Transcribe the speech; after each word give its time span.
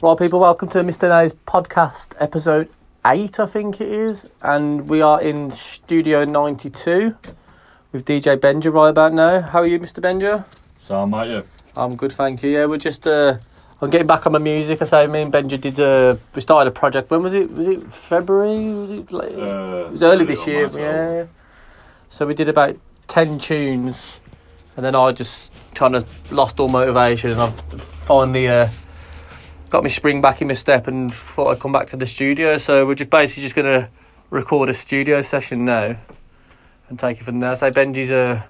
Right, 0.00 0.16
people, 0.16 0.38
welcome 0.38 0.68
to 0.68 0.78
Mr. 0.84 1.08
Nay's 1.08 1.32
podcast, 1.32 2.14
episode 2.20 2.68
8, 3.04 3.40
I 3.40 3.46
think 3.46 3.80
it 3.80 3.88
is. 3.88 4.28
And 4.40 4.88
we 4.88 5.02
are 5.02 5.20
in 5.20 5.50
Studio 5.50 6.24
92 6.24 7.16
with 7.90 8.04
DJ 8.04 8.36
Benja 8.36 8.72
right 8.72 8.90
about 8.90 9.12
now. 9.12 9.40
How 9.40 9.58
are 9.58 9.66
you, 9.66 9.80
Mr. 9.80 9.98
Benja? 9.98 10.44
So, 10.80 11.04
mate, 11.04 11.30
yeah. 11.30 11.42
I'm 11.76 11.96
good, 11.96 12.12
thank 12.12 12.44
you. 12.44 12.50
Yeah, 12.50 12.66
we're 12.66 12.78
just, 12.78 13.08
uh, 13.08 13.38
I'm 13.82 13.90
getting 13.90 14.06
back 14.06 14.24
on 14.24 14.34
my 14.34 14.38
music. 14.38 14.80
I 14.80 14.84
say, 14.84 15.08
me 15.08 15.22
and 15.22 15.32
Benja 15.32 15.60
did, 15.60 15.80
uh, 15.80 16.14
we 16.32 16.42
started 16.42 16.70
a 16.70 16.72
project. 16.72 17.10
When 17.10 17.24
was 17.24 17.34
it? 17.34 17.50
Was 17.50 17.66
it 17.66 17.92
February? 17.92 18.72
Was 18.72 18.90
it 18.92 19.10
late? 19.10 19.34
Uh, 19.34 19.86
it 19.86 19.90
was 19.90 20.02
early 20.04 20.24
this 20.24 20.46
year, 20.46 20.70
yeah. 20.78 21.26
So 22.08 22.24
we 22.24 22.34
did 22.34 22.48
about 22.48 22.76
10 23.08 23.40
tunes. 23.40 24.20
And 24.76 24.84
then 24.86 24.94
I 24.94 25.10
just 25.10 25.52
kind 25.74 25.96
of 25.96 26.30
lost 26.30 26.60
all 26.60 26.68
motivation. 26.68 27.32
And 27.32 27.40
I've 27.40 27.60
finally, 27.72 28.46
uh, 28.46 28.68
got 29.70 29.82
my 29.82 29.88
spring 29.88 30.20
back 30.20 30.40
in 30.40 30.48
my 30.48 30.54
step 30.54 30.86
and 30.86 31.12
thought 31.12 31.48
I'd 31.48 31.60
come 31.60 31.72
back 31.72 31.88
to 31.88 31.96
the 31.96 32.06
studio. 32.06 32.58
So 32.58 32.86
we're 32.86 32.94
just 32.94 33.10
basically 33.10 33.42
just 33.42 33.54
gonna 33.54 33.90
record 34.30 34.68
a 34.68 34.74
studio 34.74 35.22
session 35.22 35.64
now 35.64 35.96
and 36.88 36.98
take 36.98 37.20
it 37.20 37.24
from 37.24 37.40
there. 37.40 37.56
So 37.56 37.70
Benji's 37.70 38.10
uh 38.10 38.42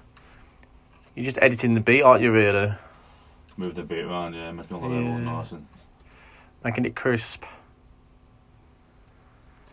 you're 1.15 1.25
just 1.25 1.37
editing 1.41 1.73
the 1.73 1.81
beat, 1.81 2.01
aren't 2.01 2.21
you 2.21 2.31
really? 2.31 2.73
Move 3.57 3.75
the 3.75 3.83
beat 3.83 4.05
around, 4.05 4.33
yeah, 4.35 4.51
make 4.51 4.65
it 4.65 4.71
little 4.71 4.91
Yeah. 4.91 5.17
nice 5.17 5.51
and 5.51 5.65
Making 6.63 6.85
it 6.85 6.95
crisp. 6.95 7.43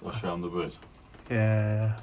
I'll 0.04 0.12
show 0.12 0.30
them 0.30 0.42
the 0.42 0.48
bit. 0.48 0.76
Yeah. 1.28 1.94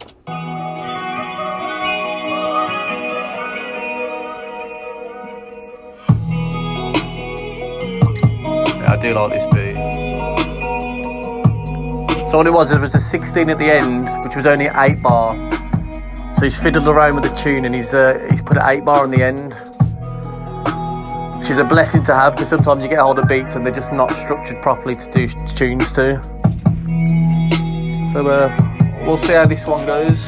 I 8.94 8.96
do 8.96 9.12
like 9.16 9.32
this 9.32 9.46
beat. 9.56 9.74
So 12.30 12.38
what 12.38 12.46
it 12.46 12.54
was, 12.54 12.70
it 12.70 12.80
was 12.80 12.94
a 12.94 13.02
16 13.02 13.50
at 13.50 13.58
the 13.58 13.66
end, 13.66 14.08
which 14.24 14.36
was 14.36 14.46
only 14.46 14.68
8 14.72 15.02
bar. 15.02 15.34
So 16.36 16.44
he's 16.44 16.60
fiddled 16.60 16.88
around 16.88 17.16
with 17.16 17.24
the 17.24 17.34
tune 17.36 17.66
and 17.66 17.74
he's 17.74 17.92
uh, 17.96 18.24
he's 18.30 18.44
put 18.44 18.58
an 18.58 18.64
8 18.64 18.86
bar 18.86 19.02
on 19.02 19.10
the 19.10 19.24
end. 19.24 19.52
Which 21.40 21.50
is 21.50 21.58
a 21.58 21.64
blessing 21.64 22.04
to 22.04 22.14
have 22.14 22.36
because 22.36 22.50
sometimes 22.50 22.84
you 22.84 22.90
get 22.90 23.00
a 23.00 23.04
hold 23.04 23.18
of 23.18 23.28
beats 23.28 23.56
and 23.56 23.66
they're 23.66 23.74
just 23.74 23.92
not 23.92 24.12
structured 24.12 24.62
properly 24.62 24.94
to 24.94 25.12
do 25.12 25.28
tunes 25.28 25.92
to. 25.94 26.22
So 28.14 28.28
uh, 28.28 28.56
we'll 29.08 29.18
see 29.18 29.34
how 29.34 29.48
this 29.48 29.66
one 29.66 29.88
goes. 29.88 30.24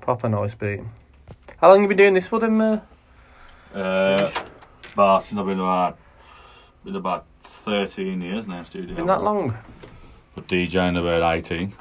Proper 0.00 0.28
nice 0.28 0.54
beat. 0.54 0.82
How 1.62 1.68
long 1.68 1.76
have 1.76 1.82
you 1.82 1.88
been 1.90 1.96
doing 1.96 2.14
this 2.14 2.26
for 2.26 2.40
then? 2.40 2.60
Uh, 2.60 2.80
Uh, 4.98 5.20
since 5.20 5.38
I've 5.38 5.46
been 5.46 5.60
about, 5.60 5.96
been 6.84 6.96
about 6.96 7.24
13 7.64 8.20
years 8.20 8.48
now, 8.48 8.64
studio. 8.64 8.96
been 8.96 9.06
that 9.06 9.22
long? 9.22 9.56
But 10.34 10.48
DJing 10.48 10.98
about 10.98 11.36
18. 11.36 11.72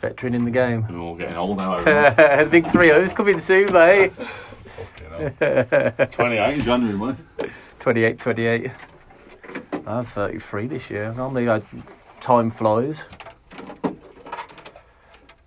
Veteran 0.00 0.34
in 0.34 0.44
the 0.44 0.50
game. 0.50 0.84
We're 0.90 0.98
all 0.98 1.14
getting 1.14 1.36
old 1.36 1.58
now. 1.58 1.76
everyone. 1.76 2.48
Big 2.50 2.68
three 2.72 2.90
O's 2.90 3.12
coming 3.12 3.38
soon, 3.38 3.72
mate. 3.72 4.12
you 5.02 5.08
know. 5.08 6.08
28 6.10 6.54
in 6.54 6.62
January, 6.64 7.14
mate. 7.38 7.50
28, 7.78 8.18
28. 8.18 8.70
I'm 9.86 10.04
33 10.04 10.66
this 10.66 10.90
year. 10.90 11.14
Normally, 11.14 11.48
I, 11.48 11.62
time 12.20 12.50
flies. 12.50 13.04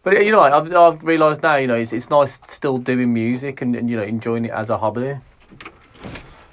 But 0.04 0.26
you 0.26 0.32
know, 0.32 0.42
I've, 0.42 0.74
I've 0.74 1.04
realised 1.04 1.44
now, 1.44 1.56
you 1.58 1.68
know, 1.68 1.76
it's, 1.76 1.94
it's 1.94 2.10
nice 2.10 2.40
still 2.48 2.80
doing 2.80 3.14
music 3.14 3.62
and, 3.62 3.76
and 3.76 3.90
you 3.90 3.98
know 3.98 4.04
enjoying 4.04 4.46
it 4.46 4.52
as 4.52 4.70
a 4.70 4.78
hobby. 4.78 5.18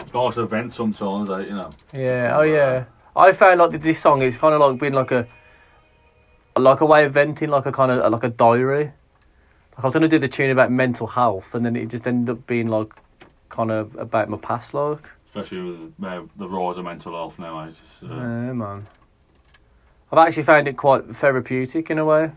It's 0.01 0.13
nice 0.13 0.35
to 0.35 0.47
vent 0.47 0.75
sometimes, 0.75 1.31
eh, 1.31 1.41
you 1.41 1.55
know. 1.55 1.71
Yeah. 1.93 2.37
Oh 2.37 2.43
yeah. 2.43 2.85
I 3.17 3.33
found 3.33 3.59
like 3.59 3.81
this 3.81 3.99
song 3.99 4.23
is 4.23 4.37
kind 4.37 4.55
of 4.55 4.61
like 4.61 4.81
being 4.81 4.93
like 4.93 5.11
a 5.11 5.27
like 6.57 6.81
a 6.81 6.87
way 6.87 7.05
of 7.05 7.15
venting, 7.15 7.49
like 7.49 7.67
a 7.67 7.73
kind 7.73 7.91
of 7.91 8.13
like 8.13 8.25
a 8.25 8.29
diary. 8.29 8.85
Like 8.85 9.85
I 9.85 9.87
was 9.87 9.95
gonna 9.95 10.09
do 10.09 10.19
the 10.19 10.29
tune 10.29 10.51
about 10.51 10.71
mental 10.71 11.07
health, 11.07 11.55
and 11.55 11.65
then 11.65 11.75
it 11.75 11.87
just 11.89 12.07
ended 12.07 12.37
up 12.37 12.47
being 12.47 12.69
like 12.69 12.93
kind 13.49 13.71
of 13.71 13.95
about 13.97 14.29
my 14.29 14.37
past, 14.37 14.75
like. 14.75 15.05
Especially 15.27 15.61
with 15.61 16.05
uh, 16.05 16.23
the 16.37 16.49
rise 16.49 16.79
of 16.79 16.85
mental 16.85 17.13
health 17.13 17.39
now, 17.39 17.59
I 17.59 17.69
it's 17.69 17.79
just, 17.79 18.11
uh, 18.11 18.15
Yeah, 18.15 18.53
man. 18.53 18.87
I've 20.11 20.19
actually 20.27 20.43
found 20.43 20.69
it 20.69 20.77
quite 20.77 21.05
therapeutic 21.17 21.91
in 21.91 21.99
a 21.99 22.05
way. 22.05 22.33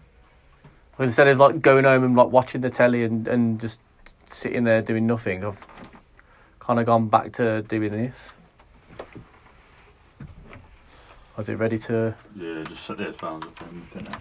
Instead 0.99 1.27
of 1.27 1.39
like 1.39 1.61
going 1.61 1.83
home 1.85 2.03
and 2.03 2.15
like 2.15 2.27
watching 2.27 2.61
the 2.61 2.69
telly 2.69 3.03
and, 3.03 3.27
and 3.27 3.59
just 3.59 3.79
sitting 4.29 4.63
there 4.63 4.81
doing 4.81 5.07
nothing, 5.07 5.43
I've 5.43 5.65
kind 6.59 6.79
of 6.79 6.85
gone 6.85 7.07
back 7.07 7.33
to 7.33 7.63
doing 7.63 7.91
this. 7.91 8.15
Was 11.37 11.49
it 11.49 11.55
ready 11.55 11.79
to 11.79 12.13
yeah, 12.35 12.61
just 12.63 12.85
set 12.85 12.97
the 12.97 13.05
headphones 13.05 13.45
up 13.45 13.61
and 13.61 14.17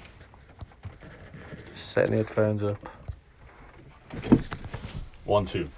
setting 1.73 2.13
the 2.13 2.19
headphones 2.19 2.63
up? 2.63 2.89
One, 5.25 5.45
two. 5.45 5.69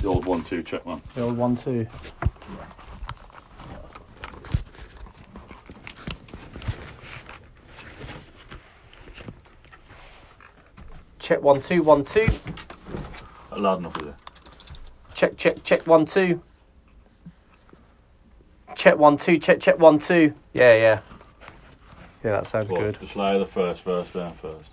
The 0.00 0.08
old 0.08 0.24
one, 0.24 0.42
two, 0.42 0.62
check 0.62 0.84
one. 0.84 1.02
The 1.14 1.22
old 1.22 1.36
one 1.36 1.54
two. 1.54 1.86
Check 11.30 11.42
one 11.42 11.60
two 11.60 11.84
one 11.84 12.02
two. 12.02 12.26
Loud 13.56 13.78
enough, 13.78 13.96
is 14.00 14.08
it? 14.08 14.14
Check, 15.14 15.36
check, 15.36 15.62
check, 15.62 15.86
one, 15.86 16.04
two. 16.04 16.42
Check, 18.74 18.98
one, 18.98 19.16
two, 19.16 19.38
check, 19.38 19.60
check, 19.60 19.78
one, 19.78 20.00
two. 20.00 20.34
Yeah, 20.52 20.74
yeah. 20.74 21.00
Yeah, 22.24 22.32
that 22.32 22.48
sounds 22.48 22.68
Well, 22.68 22.80
good. 22.80 22.98
Just 23.00 23.14
lay 23.14 23.38
the 23.38 23.46
first 23.46 23.84
verse 23.84 24.10
down 24.10 24.34
first. 24.42 24.70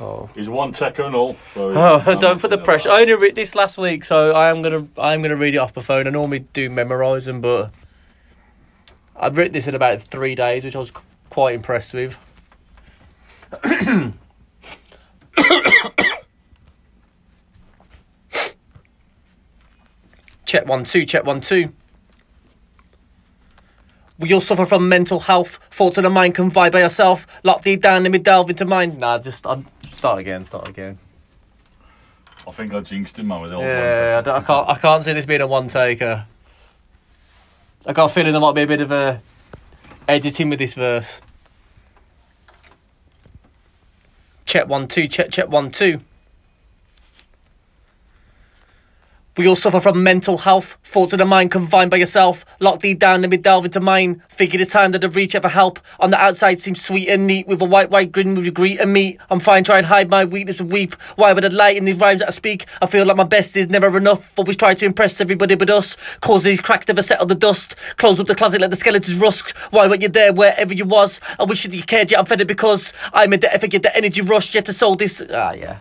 Oh. 0.00 0.28
He's 0.34 0.48
one 0.48 0.72
techo 0.72 1.06
and 1.06 1.14
all. 1.14 1.36
So 1.54 1.70
Oh, 2.04 2.18
don't 2.18 2.40
put 2.40 2.50
the 2.50 2.58
pressure. 2.58 2.90
I 2.90 3.02
only 3.02 3.14
read 3.14 3.36
this 3.36 3.54
last 3.54 3.78
week, 3.78 4.04
so 4.04 4.32
I 4.32 4.50
am 4.50 4.60
gonna 4.60 4.88
I 4.98 5.14
am 5.14 5.22
gonna 5.22 5.36
read 5.36 5.54
it 5.54 5.58
off 5.58 5.76
my 5.76 5.82
phone. 5.82 6.08
I 6.08 6.10
normally 6.10 6.40
do 6.40 6.68
memorise 6.68 7.26
them, 7.26 7.40
but 7.40 7.70
I've 9.14 9.36
written 9.36 9.52
this 9.52 9.68
in 9.68 9.76
about 9.76 10.02
three 10.02 10.34
days, 10.34 10.64
which 10.64 10.74
I 10.74 10.80
was 10.80 10.90
qu- 10.90 11.04
quite 11.30 11.54
impressed 11.54 11.94
with. 11.94 12.16
check 20.52 20.66
one 20.66 20.84
two, 20.84 21.06
check 21.06 21.24
one 21.24 21.40
two. 21.40 21.72
All 24.30 24.40
suffer 24.40 24.66
from 24.66 24.86
mental 24.88 25.18
health. 25.18 25.58
Thoughts 25.70 25.96
of 25.96 26.04
the 26.04 26.10
mind 26.10 26.34
can 26.34 26.50
vibe 26.50 26.72
by 26.72 26.80
yourself. 26.80 27.26
Lock 27.42 27.62
thee 27.62 27.76
down, 27.76 28.02
let 28.02 28.12
me 28.12 28.18
delve 28.18 28.50
into 28.50 28.66
mine. 28.66 28.98
Nah, 28.98 29.18
just 29.18 29.46
i 29.46 29.62
start 29.92 30.18
again, 30.18 30.44
start 30.44 30.68
again. 30.68 30.98
I 32.46 32.50
think 32.52 32.74
I 32.74 32.80
jinxed 32.80 33.18
him, 33.18 33.28
man, 33.28 33.40
with 33.40 33.50
the 33.50 33.56
old 33.56 33.64
Yeah, 33.64 34.16
one. 34.16 34.24
don't- 34.24 34.36
I 34.36 34.42
can't. 34.42 34.68
I 34.68 34.74
can't 34.78 35.04
see 35.04 35.12
this 35.14 35.26
being 35.26 35.40
a 35.40 35.46
one 35.46 35.68
taker. 35.68 36.26
I 37.86 37.92
got 37.94 38.10
a 38.10 38.12
feeling 38.12 38.32
there 38.32 38.40
might 38.40 38.54
be 38.54 38.62
a 38.62 38.66
bit 38.66 38.80
of 38.80 38.92
a 38.92 39.22
editing 40.06 40.50
with 40.50 40.58
this 40.58 40.74
verse. 40.74 41.20
Check 44.44 44.68
one 44.68 44.86
two. 44.86 45.08
Check 45.08 45.30
check 45.30 45.48
one 45.48 45.70
two. 45.70 46.00
We 49.38 49.48
all 49.48 49.56
suffer 49.56 49.80
from 49.80 50.02
mental 50.02 50.36
health. 50.36 50.76
Thoughts 50.84 51.14
of 51.14 51.18
the 51.18 51.24
mind 51.24 51.50
confined 51.50 51.90
by 51.90 51.96
yourself. 51.96 52.44
Lock 52.60 52.80
thee 52.80 52.92
down, 52.92 53.22
let 53.22 53.30
me 53.30 53.38
delve 53.38 53.64
into 53.64 53.80
mine. 53.80 54.22
Figure 54.28 54.58
the 54.58 54.66
time 54.66 54.92
that 54.92 55.02
I 55.02 55.06
reach 55.06 55.34
ever 55.34 55.48
help. 55.48 55.80
On 56.00 56.10
the 56.10 56.20
outside 56.20 56.60
seems 56.60 56.84
sweet 56.84 57.08
and 57.08 57.26
neat. 57.26 57.46
With 57.46 57.62
a 57.62 57.64
white, 57.64 57.88
white 57.88 58.12
grin, 58.12 58.34
with 58.34 58.44
your 58.44 58.52
greet 58.52 58.78
and 58.78 58.92
meet. 58.92 59.18
I'm 59.30 59.40
fine, 59.40 59.64
try 59.64 59.78
and 59.78 59.86
hide 59.86 60.10
my 60.10 60.26
weakness 60.26 60.60
and 60.60 60.70
weep. 60.70 60.92
Why 61.16 61.32
would 61.32 61.46
I 61.46 61.48
lie 61.48 61.70
in 61.70 61.86
these 61.86 61.96
rhymes 61.96 62.20
that 62.20 62.28
I 62.28 62.30
speak? 62.30 62.66
I 62.82 62.86
feel 62.86 63.06
like 63.06 63.16
my 63.16 63.24
best 63.24 63.56
is 63.56 63.70
never 63.70 63.96
enough. 63.96 64.30
Always 64.36 64.56
try 64.56 64.74
to 64.74 64.84
impress 64.84 65.18
everybody 65.18 65.54
but 65.54 65.70
us. 65.70 65.96
Cause 66.20 66.42
these 66.42 66.60
cracks 66.60 66.86
never 66.86 67.02
settle 67.02 67.24
the 67.24 67.34
dust. 67.34 67.74
Close 67.96 68.20
up 68.20 68.26
the 68.26 68.34
closet, 68.34 68.60
let 68.60 68.68
the 68.68 68.76
skeletons 68.76 69.16
rust. 69.16 69.56
Why 69.70 69.88
weren't 69.88 70.02
you 70.02 70.10
there 70.10 70.34
wherever 70.34 70.74
you 70.74 70.84
was? 70.84 71.20
I 71.40 71.44
wish 71.44 71.62
that 71.62 71.72
you 71.72 71.84
cared, 71.84 72.10
yet 72.10 72.20
I'm 72.20 72.26
fed 72.26 72.46
because 72.46 72.92
I'm 73.14 73.32
a 73.32 73.38
debt. 73.38 73.54
If 73.54 73.64
I 73.64 73.68
get 73.68 73.80
the 73.80 73.96
energy 73.96 74.20
rush, 74.20 74.54
yet 74.54 74.66
to 74.66 74.74
soul 74.74 74.94
this. 74.94 75.22
Ah, 75.30 75.52
yeah. 75.52 75.78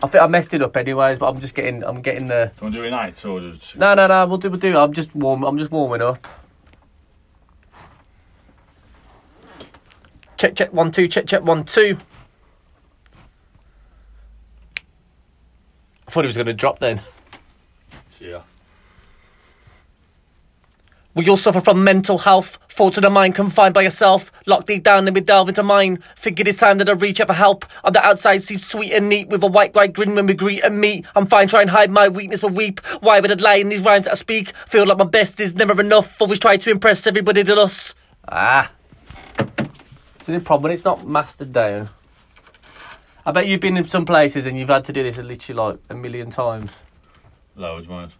I 0.00 0.06
think 0.06 0.22
I 0.22 0.26
messed 0.28 0.54
it 0.54 0.62
up 0.62 0.76
anyways, 0.76 1.18
but 1.18 1.28
I'm 1.28 1.40
just 1.40 1.54
getting, 1.54 1.82
I'm 1.82 2.00
getting 2.00 2.26
the. 2.26 2.52
Do 2.56 2.58
you 2.58 2.62
want 2.62 2.74
to 2.74 2.80
do 2.80 2.84
it 2.84 2.90
night 2.90 3.24
or 3.24 3.40
just... 3.40 3.76
No, 3.76 3.94
no, 3.94 4.06
no. 4.06 4.26
We'll 4.26 4.38
do. 4.38 4.48
We'll 4.48 4.60
do. 4.60 4.76
I'm 4.76 4.92
just 4.92 5.12
warm. 5.14 5.42
I'm 5.42 5.58
just 5.58 5.72
warming 5.72 6.02
up. 6.02 6.24
Check, 10.36 10.54
check, 10.54 10.72
one, 10.72 10.92
two. 10.92 11.08
Check, 11.08 11.26
check, 11.26 11.42
one, 11.42 11.64
two. 11.64 11.98
I 16.06 16.10
thought 16.10 16.22
he 16.22 16.28
was 16.28 16.36
going 16.36 16.46
to 16.46 16.54
drop 16.54 16.78
then. 16.78 17.00
Yeah. 18.20 18.42
We 21.18 21.28
all 21.28 21.36
suffer 21.36 21.60
from 21.60 21.82
mental 21.82 22.18
health, 22.18 22.58
thoughts 22.68 22.96
of 22.96 23.02
the 23.02 23.10
mind 23.10 23.34
confined 23.34 23.74
by 23.74 23.82
yourself, 23.82 24.30
locked 24.46 24.68
deep 24.68 24.84
down 24.84 25.08
and 25.08 25.16
we 25.16 25.20
delve 25.20 25.48
into 25.48 25.64
mine. 25.64 25.98
Thinking 26.16 26.46
it's 26.46 26.60
time 26.60 26.78
that 26.78 26.88
I 26.88 26.92
reach 26.92 27.20
out 27.20 27.26
for 27.26 27.32
help. 27.32 27.66
On 27.82 27.92
the 27.92 27.98
outside 27.98 28.44
seems 28.44 28.64
sweet 28.64 28.92
and 28.92 29.08
neat, 29.08 29.26
with 29.26 29.42
a 29.42 29.48
white 29.48 29.74
white 29.74 29.94
grin 29.94 30.14
when 30.14 30.26
we 30.26 30.34
greet 30.34 30.62
and 30.62 30.80
meet. 30.80 31.06
I'm 31.16 31.26
fine, 31.26 31.48
try 31.48 31.62
and 31.62 31.70
hide 31.70 31.90
my 31.90 32.06
weakness 32.06 32.38
but 32.38 32.52
weep. 32.52 32.78
Why 33.00 33.18
would 33.18 33.32
I 33.32 33.34
lie 33.34 33.56
in 33.56 33.68
these 33.68 33.82
rhymes 33.82 34.04
that 34.04 34.12
I 34.12 34.14
speak? 34.14 34.54
Feel 34.68 34.86
like 34.86 34.96
my 34.96 35.06
best 35.06 35.40
is 35.40 35.56
never 35.56 35.80
enough, 35.80 36.22
always 36.22 36.38
try 36.38 36.56
to 36.56 36.70
impress 36.70 37.04
everybody 37.04 37.42
but 37.42 37.58
us. 37.58 37.96
Ah. 38.28 38.70
See 40.24 40.34
the 40.34 40.38
problem, 40.38 40.70
it's 40.70 40.84
not 40.84 41.04
mastered 41.04 41.52
down. 41.52 41.88
I 43.26 43.32
bet 43.32 43.48
you've 43.48 43.60
been 43.60 43.76
in 43.76 43.88
some 43.88 44.04
places 44.04 44.46
and 44.46 44.56
you've 44.56 44.68
had 44.68 44.84
to 44.84 44.92
do 44.92 45.02
this 45.02 45.16
literally 45.16 45.58
like 45.58 45.80
a 45.90 45.94
million 45.94 46.30
times. 46.30 46.70
Loads, 47.56 47.88
mate. 47.88 48.10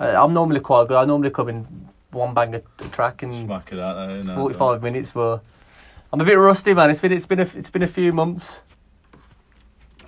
Uh, 0.00 0.14
I'm 0.16 0.32
normally 0.32 0.60
quite 0.60 0.88
good. 0.88 0.96
I 0.96 1.04
normally 1.04 1.28
come 1.28 1.50
in 1.50 1.88
one 2.10 2.34
bang 2.34 2.54
a, 2.54 2.60
track 2.90 3.22
and 3.22 3.34
Smack 3.34 3.72
it 3.72 3.78
out 3.78 4.08
there, 4.08 4.34
45 4.34 4.82
minutes. 4.82 5.12
But 5.12 5.42
I'm 6.12 6.20
a 6.20 6.24
bit 6.24 6.38
rusty, 6.38 6.74
man. 6.74 6.90
It's 6.90 7.00
been 7.00 7.12
it's 7.12 7.26
been 7.26 7.40
a 7.40 7.48
it's 7.54 7.70
been 7.70 7.82
a 7.82 7.88
few 7.88 8.12
months, 8.12 8.62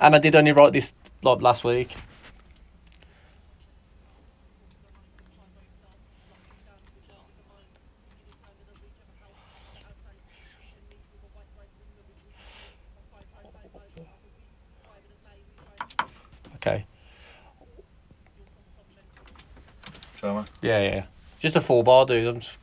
and 0.01 0.15
I 0.15 0.19
did 0.19 0.35
only 0.35 0.53
write 0.53 0.73
this 0.73 0.95
like 1.23 1.41
last 1.43 1.65
week. 1.65 1.95
Okay. 16.57 16.85
Shall 20.21 20.37
we? 20.37 20.45
Yeah, 20.61 20.83
yeah. 20.83 21.05
Just 21.41 21.57
a 21.57 21.61
four 21.61 21.83
bar, 21.83 22.05
dude. 22.05 22.29
I'm 22.29 22.41
just... 22.41 22.57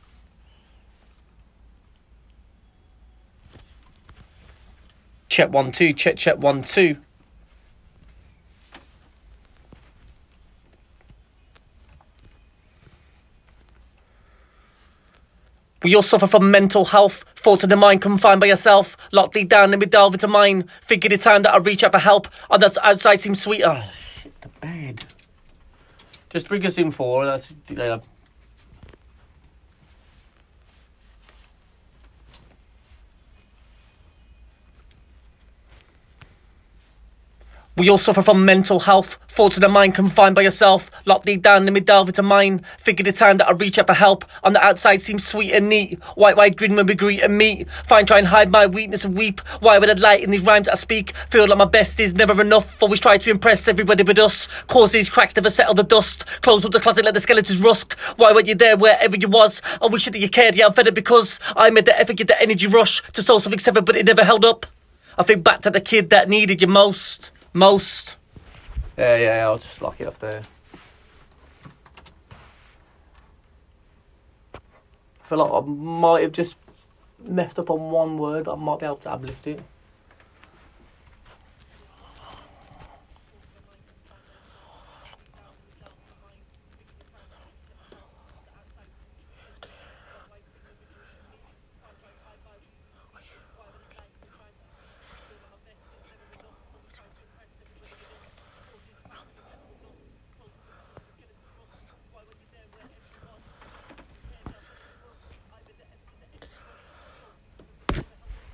Check 5.28 5.50
one 5.50 5.72
two. 5.72 5.92
Check 5.92 6.16
check 6.16 6.38
one 6.38 6.62
two. 6.62 6.96
We 15.82 15.94
all 15.94 16.02
suffer 16.02 16.26
from 16.26 16.50
mental 16.50 16.84
health, 16.84 17.24
thoughts 17.36 17.62
of 17.62 17.70
the 17.70 17.76
mind 17.76 18.02
confined 18.02 18.40
by 18.40 18.48
yourself, 18.48 18.96
locked 19.12 19.34
deep 19.34 19.48
down 19.48 19.72
and 19.72 19.80
we 19.80 19.86
delve 19.86 20.14
into 20.14 20.26
mine. 20.26 20.68
Figured 20.86 21.12
it's 21.12 21.22
time 21.22 21.42
that 21.42 21.54
I 21.54 21.58
reach 21.58 21.84
out 21.84 21.92
for 21.92 21.98
help. 21.98 22.26
On 22.50 22.58
the 22.58 22.76
outside 22.82 23.20
seems 23.20 23.40
sweeter. 23.40 23.80
Oh, 23.80 23.92
shit, 24.20 24.40
the 24.40 24.48
bed. 24.60 25.04
Just 26.30 26.48
bring 26.48 26.66
us 26.66 26.78
in 26.78 26.90
for 26.90 27.24
that's. 27.24 27.52
We 37.78 37.88
all 37.90 37.98
suffer 37.98 38.24
from 38.24 38.44
mental 38.44 38.80
health, 38.80 39.18
thoughts 39.28 39.56
of 39.56 39.60
the 39.60 39.68
mind 39.68 39.94
confined 39.94 40.34
by 40.34 40.42
yourself, 40.42 40.90
locked 41.04 41.26
deep 41.26 41.42
down 41.42 41.64
and 41.64 41.74
we 41.74 41.78
delve 41.78 42.08
into 42.08 42.24
mine. 42.24 42.64
Figured 42.82 43.06
the 43.06 43.12
time 43.12 43.36
that 43.36 43.46
I 43.46 43.52
reach 43.52 43.78
out 43.78 43.86
for 43.86 43.94
help. 43.94 44.24
On 44.42 44.52
the 44.52 44.60
outside 44.60 45.00
seems 45.00 45.24
sweet 45.24 45.52
and 45.52 45.68
neat. 45.68 46.02
White 46.16 46.36
white 46.36 46.56
grin 46.56 46.74
when 46.74 46.86
we 46.86 46.96
greet 46.96 47.22
and 47.22 47.38
meet. 47.38 47.68
Fine 47.86 48.06
try 48.06 48.18
and 48.18 48.26
hide 48.26 48.50
my 48.50 48.66
weakness 48.66 49.04
and 49.04 49.16
weep. 49.16 49.40
Why 49.60 49.78
would 49.78 49.88
I 49.88 49.92
lie 49.92 50.16
in 50.16 50.32
these 50.32 50.42
rhymes 50.42 50.66
I 50.66 50.74
speak? 50.74 51.14
Feel 51.30 51.46
like 51.46 51.56
my 51.56 51.66
best 51.66 52.00
is 52.00 52.14
never 52.14 52.40
enough. 52.40 52.82
Always 52.82 52.98
try 52.98 53.16
to 53.16 53.30
impress 53.30 53.68
everybody 53.68 54.02
but 54.02 54.18
us. 54.18 54.48
Cause 54.66 54.90
these 54.90 55.08
cracks 55.08 55.36
never 55.36 55.48
settle 55.48 55.74
the 55.74 55.84
dust. 55.84 56.24
Close 56.42 56.64
up 56.64 56.72
the 56.72 56.80
closet 56.80 57.04
let 57.04 57.14
the 57.14 57.20
skeletons 57.20 57.60
rust. 57.60 57.92
Why 58.16 58.32
weren't 58.32 58.48
you 58.48 58.56
there 58.56 58.76
wherever 58.76 59.16
you 59.16 59.28
was? 59.28 59.62
I 59.80 59.86
wish 59.86 60.06
that 60.06 60.18
you 60.18 60.28
cared, 60.28 60.56
yeah 60.56 60.66
I'm 60.66 60.72
fed 60.72 60.88
up 60.88 60.94
because 60.94 61.38
I 61.54 61.70
made 61.70 61.84
the 61.84 61.96
effort, 61.96 62.16
get 62.16 62.26
the 62.26 62.42
energy 62.42 62.66
rush 62.66 63.04
to 63.12 63.22
solve 63.22 63.44
something 63.44 63.60
severed 63.60 63.84
but 63.84 63.94
it 63.94 64.04
never 64.04 64.24
held 64.24 64.44
up. 64.44 64.66
I 65.16 65.22
think 65.22 65.44
back 65.44 65.60
to 65.60 65.70
the 65.70 65.80
kid 65.80 66.10
that 66.10 66.28
needed 66.28 66.60
you 66.60 66.66
most. 66.66 67.30
Most. 67.58 68.14
Yeah, 68.96 69.16
yeah, 69.16 69.44
I'll 69.44 69.58
just 69.58 69.82
lock 69.82 70.00
it 70.00 70.06
off 70.06 70.20
there. 70.20 70.42
I 74.54 74.58
feel 75.28 75.38
like 75.38 75.52
I 75.52 75.66
might 75.66 76.22
have 76.22 76.30
just 76.30 76.56
messed 77.18 77.58
up 77.58 77.68
on 77.70 77.90
one 77.90 78.16
word, 78.16 78.46
I 78.46 78.54
might 78.54 78.78
be 78.78 78.86
able 78.86 78.98
to 78.98 79.10
uplift 79.10 79.48
it. 79.48 79.60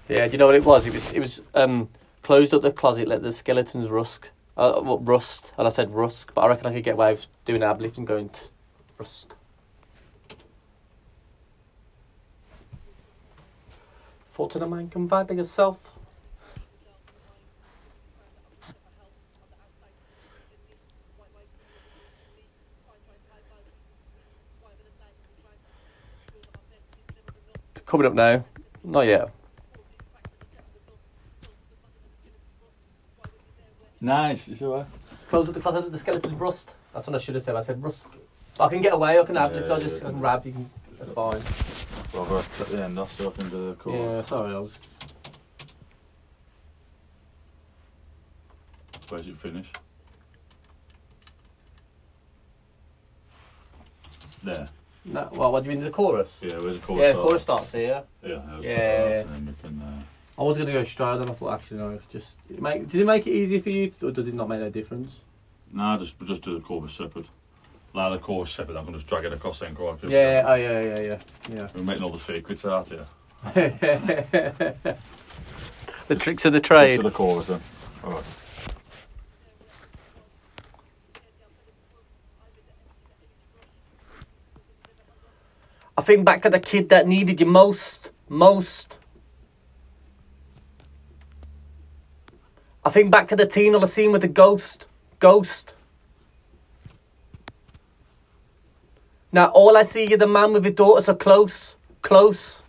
Yeah, 0.09 0.27
do 0.27 0.33
you 0.33 0.39
know 0.39 0.47
what 0.47 0.55
it 0.55 0.65
was? 0.65 0.87
It 0.87 0.93
was 0.93 1.13
it 1.13 1.21
was 1.21 1.43
um 1.55 1.89
closed 2.23 2.53
up 2.53 2.63
the 2.63 2.73
closet, 2.73 3.09
let 3.09 3.23
the 3.23 3.33
skeletons 3.33 3.89
rust. 3.89 4.31
Uh, 4.57 4.81
well, 4.85 4.99
rust, 4.99 5.53
and 5.59 5.67
I 5.67 5.71
said 5.71 5.91
rusk, 5.91 6.33
but 6.35 6.43
I 6.43 6.49
reckon 6.49 6.67
I 6.67 6.73
could 6.73 6.85
get 6.85 6.95
away 6.95 7.13
with 7.13 7.27
doing 7.45 7.63
ablift 7.63 7.99
and 7.99 8.07
going 8.07 8.29
to 8.29 8.41
rust. 8.99 9.35
Thought 14.35 14.51
to 14.53 14.59
the 14.59 14.67
mind, 14.67 14.93
by 15.09 15.25
yourself. 15.25 15.79
Coming 27.87 28.07
up 28.07 28.15
now. 28.15 28.45
Not 28.83 29.03
yet. 29.03 29.31
Nice, 34.05 34.49
it's 34.49 34.61
alright. 34.61 34.87
Close 35.31 35.49
up 35.49 35.55
the 35.55 35.61
closet, 35.61 35.91
the 35.91 35.99
skeletons 35.99 36.35
rust. 36.35 36.71
That's 36.93 37.07
what 37.07 37.17
I 37.17 37.19
should 37.19 37.37
have 37.37 37.45
said. 37.45 37.57
I 37.57 37.63
said 37.63 37.83
rust. 37.83 38.07
I 38.61 38.69
can 38.69 38.83
get 38.83 38.93
away, 38.93 39.19
I 39.19 39.25
can 39.25 39.37
have 39.37 39.53
Yeah, 39.53 39.61
it, 39.61 39.67
so 39.67 39.77
I 39.77 39.79
just 39.79 40.03
yeah. 40.03 40.09
I 40.09 40.11
can 40.11 40.21
grab, 40.21 40.45
you 40.45 40.53
can, 40.53 40.71
that's 40.99 41.11
fine. 41.11 41.41
Well, 42.13 42.23
I've 42.23 42.29
got 42.29 42.45
to 42.45 42.51
cut 42.51 42.69
the 42.69 42.85
end 42.85 42.99
off 42.99 43.17
so 43.17 43.31
I 43.31 43.33
can 43.33 43.49
do 43.49 43.71
the 43.71 43.75
core. 43.77 44.17
Yeah, 44.17 44.21
sorry, 44.21 44.55
I 44.55 44.59
was. 44.59 44.73
Where's 49.09 49.27
it 49.27 49.39
finish? 49.39 49.67
There. 54.43 54.69
No, 55.07 55.31
well, 55.33 55.51
what 55.51 55.65
do 55.65 55.71
you 55.71 55.77
mean, 55.77 55.85
the 55.85 55.91
chorus? 55.91 56.29
Yeah, 56.43 56.59
where's 56.59 56.79
the 56.79 56.87
core? 56.87 57.01
yeah, 57.01 57.13
start? 57.13 57.27
chorus 57.27 57.43
starts 57.43 57.73
here. 57.73 58.03
Yeah, 58.23 58.43
I'll 58.51 58.63
Yeah. 58.63 59.25
Try 60.37 60.43
that 60.43 60.43
and 60.43 60.43
then 60.43 60.43
we 60.43 60.43
can. 60.43 60.43
I 60.43 60.43
was 60.43 60.57
going 60.59 60.67
to 60.67 60.73
go 60.73 60.85
straight, 60.85 61.21
and 61.21 61.31
I 61.31 61.35
thought, 61.35 61.55
actually, 61.55 61.79
no, 61.79 61.99
just. 62.11 62.37
It 62.51 62.61
make, 62.61 62.89
did 62.89 63.01
it 63.01 63.05
make 63.05 63.27
it 63.27 63.33
easier 63.33 63.61
for 63.61 63.71
you, 63.71 63.93
or 64.03 64.11
did 64.11 64.29
it 64.29 64.35
not 64.35 64.49
make 64.49 64.61
no 64.61 64.71
difference? 64.71 65.13
nah, 65.75 65.99
just 65.99 66.15
just 66.25 66.43
do 66.43 66.55
the 66.55 66.61
chorus 66.61 66.95
separate. 66.95 67.27
Like 67.93 68.13
the 68.13 68.25
chorus 68.25 68.51
separate, 68.51 68.77
I 68.77 68.85
can 68.85 68.95
just 68.95 69.07
drag 69.07 69.25
it 69.25 69.33
across 69.33 69.61
the 69.61 69.67
chorus. 69.67 70.01
Yeah, 70.03 70.43
oh, 70.47 70.55
yeah, 70.55 70.81
yeah, 70.81 71.01
yeah, 71.01 71.19
yeah. 71.49 71.69
We're 71.75 71.83
making 71.83 72.03
all 72.03 72.11
the 72.11 72.19
secrets 72.19 72.65
out 72.65 72.89
here. 72.89 73.07
the 76.09 76.17
tricks 76.17 76.45
of 76.45 76.55
the 76.55 76.61
trade. 76.61 76.97
do 76.97 77.03
the 77.03 77.11
chorus 77.11 77.47
then. 77.47 77.61
Alright. 78.03 78.25
I 85.97 86.03
think 86.03 86.25
back 86.25 86.43
to 86.43 86.51
the 86.51 86.59
kid 86.59 86.89
that 86.89 87.07
needed 87.07 87.39
you 87.41 87.47
most, 87.47 88.11
most. 88.29 88.99
I 92.85 92.91
think 92.91 93.11
back 93.11 93.29
to 93.29 93.37
the 93.37 93.47
teen 93.47 93.75
on 93.75 93.81
the 93.81 93.87
scene 93.87 94.13
with 94.13 94.21
the 94.21 94.29
ghost, 94.29 94.87
ghost. 95.19 95.75
Now 99.33 99.47
all 99.47 99.77
I 99.77 99.83
see 99.83 100.05
is 100.05 100.19
the 100.19 100.27
man 100.27 100.53
with 100.53 100.65
his 100.65 100.75
daughter 100.75 101.01
so 101.01 101.15
close, 101.15 101.77
close. 102.03 102.63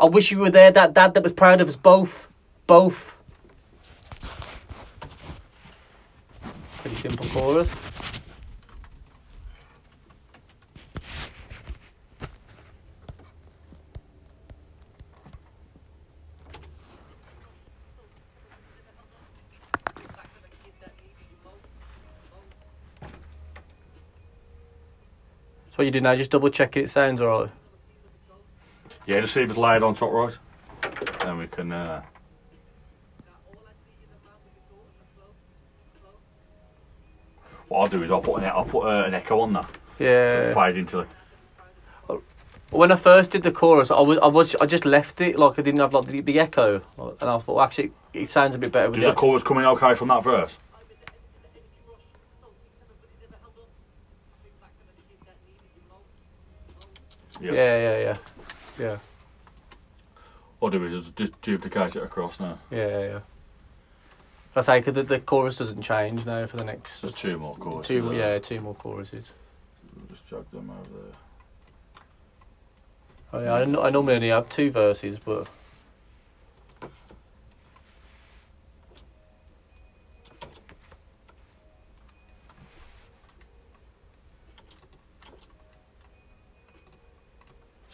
I 0.00 0.06
wish 0.06 0.30
you 0.30 0.38
were 0.38 0.50
there, 0.50 0.70
that 0.70 0.94
dad 0.94 1.14
that 1.14 1.22
was 1.22 1.32
proud 1.32 1.60
of 1.60 1.68
us 1.68 1.76
both, 1.76 2.28
both. 2.66 3.16
Pretty 6.82 6.96
simple 6.96 7.26
chorus. 7.28 7.68
What 25.78 25.84
you 25.84 25.92
do 25.92 26.00
now, 26.00 26.12
just 26.16 26.30
double 26.30 26.50
check 26.50 26.76
it 26.76 26.90
sounds 26.90 27.22
alright. 27.22 27.52
Yeah, 29.06 29.20
just 29.20 29.32
see 29.32 29.42
if 29.42 29.50
it's 29.50 29.56
laid 29.56 29.84
on 29.84 29.94
top 29.94 30.10
right. 30.10 30.34
Then 31.20 31.38
we 31.38 31.46
can. 31.46 31.70
Uh, 31.70 32.02
what 37.68 37.78
I'll 37.78 37.86
do 37.86 38.02
is 38.02 38.10
I'll 38.10 38.20
put 38.20 38.42
an, 38.42 38.44
I'll 38.46 38.64
put 38.64 38.86
uh, 38.86 39.04
an 39.04 39.14
echo 39.14 39.38
on 39.38 39.52
that. 39.52 39.70
Yeah. 40.00 40.48
it 40.48 40.54
fades 40.54 40.76
into 40.76 41.06
the. 42.08 42.20
When 42.70 42.90
I 42.90 42.96
first 42.96 43.30
did 43.30 43.44
the 43.44 43.52
chorus, 43.52 43.92
I 43.92 44.00
was 44.00 44.18
I 44.18 44.26
was 44.26 44.56
I 44.56 44.66
just 44.66 44.84
left 44.84 45.20
it 45.20 45.38
like 45.38 45.60
I 45.60 45.62
didn't 45.62 45.80
have 45.80 45.94
like 45.94 46.06
the, 46.06 46.20
the 46.22 46.40
echo, 46.40 46.82
and 46.98 47.14
I 47.20 47.38
thought 47.38 47.46
well, 47.46 47.60
actually 47.60 47.92
it 48.12 48.28
sounds 48.28 48.56
a 48.56 48.58
bit 48.58 48.72
better 48.72 48.90
with 48.90 48.96
Does 48.96 49.04
the 49.04 49.10
the 49.10 49.16
chorus 49.16 49.44
coming 49.44 49.64
okay 49.64 49.94
from 49.94 50.08
that 50.08 50.24
verse? 50.24 50.58
Yeah, 57.40 57.52
yeah, 57.52 57.98
yeah, 57.98 58.16
yeah, 58.78 58.98
Or 60.60 60.70
do 60.70 60.80
we 60.80 60.88
just, 60.90 61.14
just 61.16 61.40
duplicate 61.42 61.96
it 61.96 62.02
across 62.02 62.40
now. 62.40 62.58
yeah, 62.70 62.86
yeah. 62.88 63.06
yeah. 63.06 63.20
I 64.56 64.60
say 64.60 64.82
'cause 64.82 64.94
the, 64.94 65.04
the 65.04 65.20
chorus 65.20 65.58
doesn't 65.58 65.82
change 65.82 66.26
now 66.26 66.44
for 66.46 66.56
the 66.56 66.64
next 66.64 67.00
Just 67.02 67.16
two 67.18 67.38
more 67.38 67.54
choruses. 67.56 67.86
two, 67.86 68.08
there. 68.08 68.32
yeah, 68.34 68.38
two 68.40 68.60
more 68.60 68.74
choruses. 68.74 69.32
We'll 69.94 70.06
Just 70.08 70.28
drag 70.28 70.50
them 70.50 70.70
over 70.70 71.02
there. 71.04 71.14
Oh, 73.32 73.40
yeah, 73.44 73.52
I, 73.78 73.86
I 73.86 73.90
normally 73.90 74.14
only 74.16 74.28
have 74.30 74.48
two 74.48 74.70
verses, 74.72 75.18
but 75.20 75.48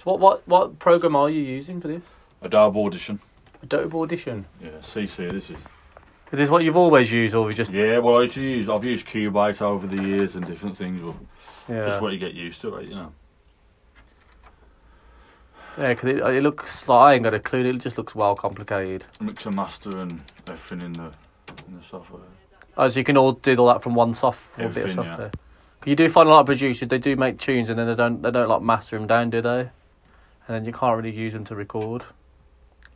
so 0.05 0.11
what 0.11 0.21
what 0.21 0.49
what 0.49 0.79
program 0.79 1.17
are 1.17 1.31
you 1.31 1.41
using 1.41 1.81
for 1.81 1.89
this? 1.89 2.03
Adobe 2.43 2.79
Audition. 2.79 3.21
Adobe 3.63 3.97
Audition. 3.97 4.45
Yeah, 4.63 4.71
CC. 4.81 5.31
This 5.31 5.51
is. 5.51 5.57
Is 6.33 6.39
this 6.39 6.51
what 6.51 6.65
you've 6.65 6.77
always 6.77 7.13
used, 7.13 7.35
or 7.35 7.45
have 7.45 7.53
you 7.53 7.57
just 7.57 7.71
Yeah, 7.71 7.99
well, 7.99 8.19
I 8.19 8.23
used 8.23 8.35
to 8.35 8.43
use. 8.43 8.69
I've 8.69 8.85
used 8.85 9.07
Cubase 9.07 9.63
over 9.63 9.87
the 9.87 10.03
years 10.03 10.35
and 10.35 10.47
different 10.47 10.77
things. 10.77 11.03
Well, 11.03 11.17
yeah 11.69 11.87
Just 11.89 12.03
what 12.03 12.13
you 12.13 12.19
get 12.19 12.35
used 12.35 12.61
to, 12.63 12.71
right? 12.71 12.87
You 12.87 12.95
know. 12.95 13.13
yeah? 15.79 15.95
Because 15.95 16.11
it, 16.11 16.17
it 16.19 16.43
looks 16.43 16.89
like 16.89 16.99
I 16.99 17.15
ain't 17.15 17.23
got 17.23 17.35
a 17.35 17.41
clue. 17.41 17.65
It 17.65 17.79
just 17.79 17.97
looks 17.97 18.15
well 18.15 18.35
complicated. 18.35 19.05
Mix 19.21 19.47
and 19.47 19.57
master 19.57 19.97
and 19.99 20.21
everything 20.47 20.83
in 20.85 20.93
the 20.95 21.13
in 21.69 21.79
the 21.79 21.85
software. 21.89 22.23
Oh, 22.77 22.89
so 22.89 22.99
you 22.99 23.05
can 23.05 23.17
all 23.17 23.33
do 23.33 23.57
all 23.57 23.69
that 23.69 23.83
from 23.83 23.95
one 23.95 24.13
soft 24.13 24.47
one 24.59 24.73
bit 24.73 24.85
of 24.85 24.99
Everything, 24.99 25.05
yeah. 25.05 25.31
You 25.87 25.95
do 25.95 26.09
find 26.09 26.29
a 26.29 26.33
lot 26.33 26.41
of 26.41 26.47
producers 26.47 26.89
they 26.89 26.99
do 26.99 27.15
make 27.15 27.39
tunes 27.39 27.69
and 27.69 27.79
then 27.79 27.87
they 27.87 27.95
don't 27.95 28.23
they 28.23 28.31
don't 28.31 28.49
like 28.49 28.63
master 28.63 28.99
them 28.99 29.07
down, 29.07 29.31
do 29.31 29.41
they? 29.41 29.71
And 30.47 30.57
then 30.57 30.65
you 30.65 30.73
can't 30.73 30.97
really 30.97 31.15
use 31.17 31.33
them 31.33 31.45
to 31.45 31.55
record. 31.55 32.03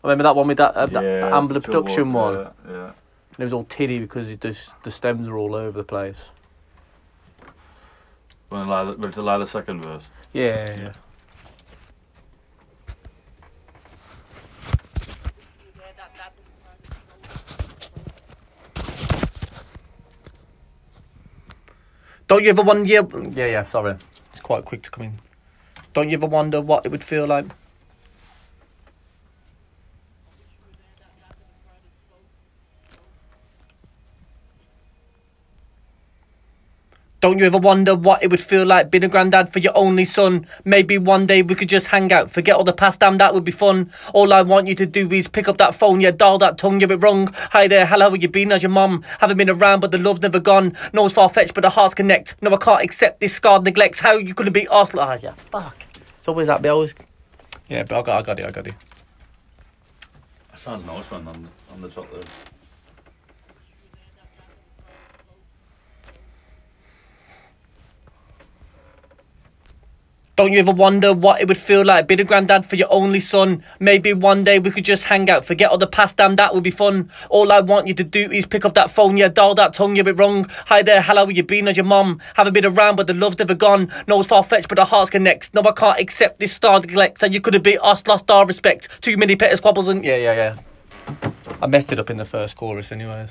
I 0.05 0.09
remember 0.09 0.25
that 0.25 0.37
one 0.37 0.47
with 0.47 0.59
that, 0.59 0.75
uh, 0.75 0.87
that 0.87 1.02
Yeah, 1.02 1.37
Ambler 1.37 1.61
production 1.61 2.12
one, 2.12 2.37
one. 2.37 2.52
Yeah, 2.67 2.73
yeah. 2.73 2.90
It 3.38 3.45
was 3.45 3.52
all 3.52 3.64
tiddy 3.64 3.99
because 3.99 4.28
it 4.28 4.40
just, 4.40 4.81
the 4.83 4.90
stems 4.90 5.28
were 5.28 5.38
all 5.38 5.55
over 5.55 5.78
the 5.78 5.85
place. 5.85 6.31
When 8.49 8.62
I 8.62 8.83
lay 8.83 8.93
the, 8.93 8.99
when 8.99 9.12
to 9.12 9.23
lay 9.23 9.38
the 9.38 9.47
second 9.47 9.83
verse. 9.83 10.05
Yeah, 10.33 10.76
yeah. 10.76 10.93
Don't 22.26 22.45
you 22.45 22.50
ever 22.50 22.62
wonder? 22.62 22.85
Yeah, 22.87 23.02
yeah. 23.35 23.62
Sorry, 23.62 23.97
it's 24.33 24.40
quite 24.40 24.67
quick 24.67 24.83
to 24.83 24.90
come 24.90 25.05
in. 25.05 25.19
Don't 25.99 26.11
you 26.11 26.17
ever 26.17 26.26
wonder 26.26 26.61
what 26.61 26.87
it 26.87 26.90
would 26.90 27.02
feel 27.02 27.26
like? 27.26 27.47
Don't 37.19 37.40
you 37.40 37.47
ever 37.47 37.59
wonder 37.59 37.97
what 37.97 38.23
it 38.23 38.31
would 38.31 38.38
feel 38.40 38.64
like 38.64 38.93
being 38.93 39.02
a 39.02 39.09
granddad 39.09 39.52
for 39.52 39.59
your 39.59 39.76
only 39.76 40.05
son? 40.05 40.47
Maybe 40.64 40.99
one 40.99 41.26
day 41.26 41.43
we 41.43 41.57
could 41.57 41.69
just 41.69 41.88
hang 41.88 42.12
out, 42.12 42.31
forget 42.31 42.55
all 42.55 42.62
the 42.62 42.73
past, 42.73 43.00
damn, 43.00 43.19
that 43.19 43.35
would 43.35 43.43
be 43.43 43.50
fun. 43.50 43.90
All 44.14 44.33
I 44.33 44.43
want 44.43 44.69
you 44.69 44.76
to 44.76 44.87
do 44.87 45.11
is 45.11 45.26
pick 45.26 45.49
up 45.49 45.59
that 45.59 45.75
phone, 45.75 46.00
yeah, 46.00 46.12
dial 46.12 46.38
that 46.38 46.59
tongue, 46.59 46.78
you're 46.78 46.93
it 46.93 47.02
wrong. 47.02 47.35
Hi 47.50 47.67
there, 47.67 47.87
hello, 47.87 48.11
how 48.11 48.14
you 48.14 48.28
been? 48.28 48.50
How's 48.50 48.62
your 48.62 48.71
mum? 48.71 49.02
Haven't 49.19 49.37
been 49.37 49.50
around, 49.50 49.81
but 49.81 49.90
the 49.90 49.99
love's 49.99 50.23
never 50.23 50.38
gone. 50.38 50.76
No, 50.93 51.07
it's 51.07 51.14
far 51.17 51.28
fetched, 51.28 51.55
but 51.55 51.62
the 51.62 51.71
hearts 51.71 51.95
connect. 51.95 52.40
No, 52.40 52.55
I 52.55 52.57
can't 52.57 52.83
accept 52.85 53.19
this 53.19 53.35
scarred 53.35 53.64
neglect. 53.64 53.99
How 53.99 54.12
you 54.12 54.33
couldn't 54.33 54.52
be 54.52 54.69
asked? 54.71 54.95
Ah, 54.97 55.19
yeah, 55.21 55.33
fuck. 55.50 55.88
It's 56.29 56.31
always 56.31 56.49
that, 56.49 56.61
but 56.61 56.69
I 56.69 56.73
always. 56.73 56.95
Yeah, 57.71 57.85
but 57.85 58.01
I 58.01 58.03
got, 58.03 58.19
I 58.19 58.23
got 58.23 58.39
it, 58.39 58.45
I 58.45 58.51
got 58.51 58.67
it. 58.67 58.75
That 60.51 60.61
sounds 60.61 60.85
nice, 60.85 61.11
man. 61.11 61.27
On 61.27 61.43
the, 61.43 61.73
on 61.73 61.81
the 61.81 61.89
top 61.89 62.13
there. 62.13 62.21
Don't 70.38 70.52
you 70.52 70.61
ever 70.61 70.71
wonder 70.71 71.12
what 71.12 71.40
it 71.40 71.49
would 71.49 71.59
feel 71.59 71.85
like 71.85 72.07
being 72.07 72.21
a 72.21 72.25
granddad 72.25 72.64
for 72.64 72.76
your 72.76 72.87
only 72.92 73.18
son? 73.18 73.64
Maybe 73.80 74.12
one 74.12 74.45
day 74.45 74.61
we 74.61 74.71
could 74.71 74.85
just 74.85 75.02
hang 75.02 75.28
out, 75.28 75.45
forget 75.45 75.68
all 75.68 75.78
the 75.78 75.88
past, 75.88 76.14
damn, 76.14 76.37
that 76.37 76.54
would 76.54 76.62
be 76.62 76.71
fun. 76.71 77.11
All 77.28 77.50
I 77.50 77.59
want 77.59 77.88
you 77.88 77.95
to 77.95 78.04
do 78.04 78.30
is 78.30 78.47
pick 78.47 78.64
up 78.64 78.75
that 78.75 78.92
phone, 78.92 79.16
yeah, 79.16 79.26
dial 79.26 79.57
that 79.57 79.75
tongue, 79.75 79.97
you're 79.97 80.02
a 80.02 80.04
bit 80.04 80.16
wrong. 80.16 80.47
Hi 80.66 80.85
there, 80.85 81.02
hello, 81.02 81.28
you 81.28 81.42
been? 81.42 81.66
How's 81.66 81.76
your 81.76 81.87
mum? 81.87 82.21
Haven't 82.35 82.52
been 82.52 82.66
around, 82.66 82.95
but 82.95 83.09
the 83.09 83.14
love's 83.14 83.40
never 83.40 83.57
gone. 83.57 83.92
No, 84.07 84.21
it's 84.21 84.28
far 84.28 84.45
fetched, 84.45 84.68
but 84.68 84.76
the 84.76 84.85
hearts 84.85 85.11
connect. 85.11 85.52
No, 85.54 85.62
I 85.62 85.73
can't 85.73 85.99
accept 85.99 86.38
this 86.38 86.52
star 86.52 86.78
neglect, 86.78 87.21
and 87.25 87.35
you 87.35 87.40
could 87.40 87.54
have 87.54 87.64
been 87.64 87.80
us, 87.83 88.07
lost 88.07 88.30
our 88.30 88.47
respect. 88.47 89.02
Too 89.02 89.16
many 89.16 89.35
petty 89.35 89.57
squabbles 89.57 89.88
and. 89.88 90.04
Yeah, 90.04 90.18
yeah, 90.18 90.54
yeah. 91.11 91.33
I 91.61 91.66
messed 91.66 91.90
it 91.90 91.99
up 91.99 92.11
in 92.11 92.16
the 92.16 92.25
first 92.25 92.57
chorus, 92.57 92.92
anyways. 92.92 93.30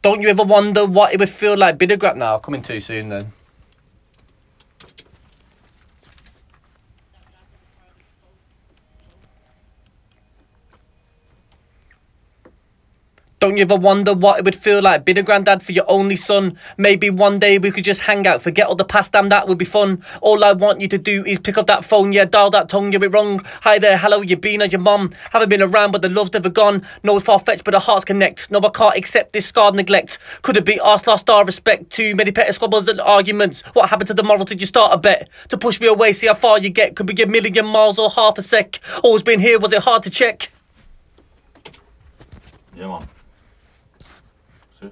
Don't 0.04 0.22
you 0.22 0.28
ever 0.28 0.44
wonder 0.44 0.86
what 0.86 1.14
it 1.14 1.20
would 1.22 1.30
feel 1.30 1.58
like 1.58 1.78
grad 1.96 2.18
now? 2.18 2.38
Coming 2.38 2.62
too 2.62 2.82
soon 2.82 3.08
then. 3.08 3.32
Don't 13.44 13.58
you 13.58 13.64
ever 13.64 13.76
wonder 13.76 14.14
what 14.14 14.40
it 14.40 14.46
would 14.46 14.56
feel 14.56 14.82
like 14.82 15.04
being 15.04 15.18
a 15.18 15.22
granddad 15.22 15.62
for 15.62 15.74
your 15.74 15.84
only 15.90 16.16
son? 16.16 16.58
Maybe 16.78 17.10
one 17.10 17.40
day 17.40 17.58
we 17.58 17.72
could 17.72 17.84
just 17.84 18.00
hang 18.00 18.26
out, 18.26 18.42
forget 18.42 18.68
all 18.68 18.76
the 18.76 18.86
past, 18.86 19.12
damn, 19.12 19.28
that 19.28 19.50
would 19.50 19.58
be 19.58 19.66
fun. 19.66 20.02
All 20.22 20.46
I 20.46 20.54
want 20.54 20.80
you 20.80 20.88
to 20.88 20.98
do 20.98 21.26
is 21.26 21.40
pick 21.40 21.58
up 21.58 21.68
that 21.68 21.84
phone, 21.84 22.14
yeah, 22.14 22.24
dial 22.24 22.52
that 22.52 22.70
tongue, 22.70 22.94
you're 22.94 23.04
it 23.04 23.12
wrong. 23.12 23.44
Hi 23.64 23.80
there, 23.80 23.98
hello, 23.98 24.22
you 24.22 24.38
been, 24.38 24.62
how's 24.62 24.72
your 24.72 24.80
mum? 24.80 25.12
Haven't 25.32 25.50
been 25.50 25.62
around, 25.62 25.92
but 25.92 26.02
the 26.02 26.08
love's 26.08 26.32
never 26.32 26.48
gone. 26.48 26.88
No, 27.04 27.20
far 27.20 27.38
fetched, 27.38 27.66
but 27.66 27.72
the 27.72 27.82
hearts 27.82 28.06
connect. 28.06 28.50
No, 28.50 28.60
I 28.60 28.70
can't 28.70 28.96
accept 28.96 29.34
this 29.34 29.48
scarred 29.48 29.76
neglect. 29.76 30.20
Could 30.42 30.56
it 30.56 30.64
be 30.64 30.80
us 30.80 31.06
lost 31.06 31.30
our 31.30 31.44
respect? 31.44 31.90
Too 31.90 32.16
many 32.16 32.32
petty 32.32 32.54
squabbles 32.54 32.88
and 32.88 33.02
arguments. 33.02 33.60
What 33.74 33.90
happened 33.90 34.08
to 34.08 34.14
the 34.14 34.24
moral? 34.24 34.46
Did 34.46 34.62
you 34.62 34.68
start 34.68 34.94
a 34.94 34.98
bet? 34.98 35.28
To 35.50 35.58
push 35.58 35.82
me 35.82 35.88
away, 35.88 36.14
see 36.14 36.28
how 36.28 36.36
far 36.36 36.60
you 36.60 36.70
get. 36.70 36.96
Could 36.96 37.08
be 37.08 37.22
a 37.22 37.28
million 37.28 37.66
miles 37.66 38.00
or 38.00 38.10
half 38.10 38.38
a 38.38 38.42
sec. 38.42 38.80
Always 39.04 39.22
been 39.22 39.42
here, 39.42 39.60
was 39.60 39.74
it 39.74 39.82
hard 39.84 40.04
to 40.04 40.10
check? 40.10 40.50
Yeah, 42.74 42.88
man. 42.88 43.06
See? 44.80 44.90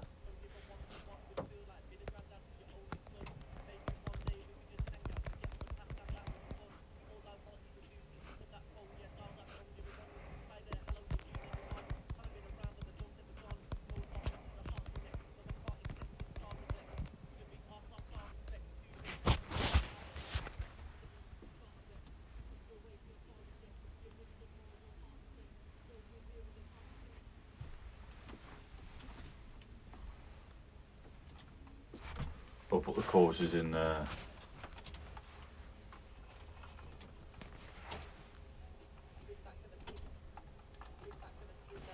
I'll 33.13 33.27
put 33.27 33.33
the 33.33 33.43
courses 33.43 33.53
in 33.53 33.71
there. 33.71 34.03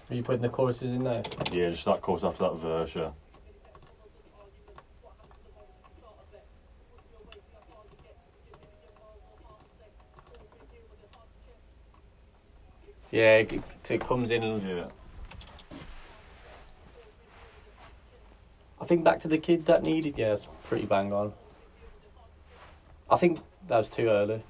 Are 0.09 0.15
you 0.15 0.23
putting 0.23 0.41
the 0.41 0.49
choruses 0.49 0.93
in 0.93 1.03
there? 1.03 1.23
Yeah, 1.51 1.69
just 1.69 1.85
that 1.85 2.01
course 2.01 2.23
after 2.23 2.43
that 2.43 2.55
verse, 2.57 2.95
uh, 2.95 2.99
yeah. 2.99 3.11
Yeah, 13.11 13.37
it, 13.37 13.63
it 13.89 14.01
comes 14.01 14.31
in 14.31 14.43
and 14.43 14.61
Yeah. 14.61 14.96
Think 18.87 19.03
back 19.03 19.19
to 19.21 19.27
the 19.27 19.37
kid 19.37 19.65
that 19.65 19.83
needed. 19.83 20.17
Yeah, 20.17 20.33
it's 20.33 20.47
pretty 20.63 20.85
bang 20.85 21.13
on. 21.13 21.33
I 23.09 23.17
think 23.17 23.39
that 23.67 23.77
was 23.77 23.89
too 23.89 24.07
early. 24.07 24.41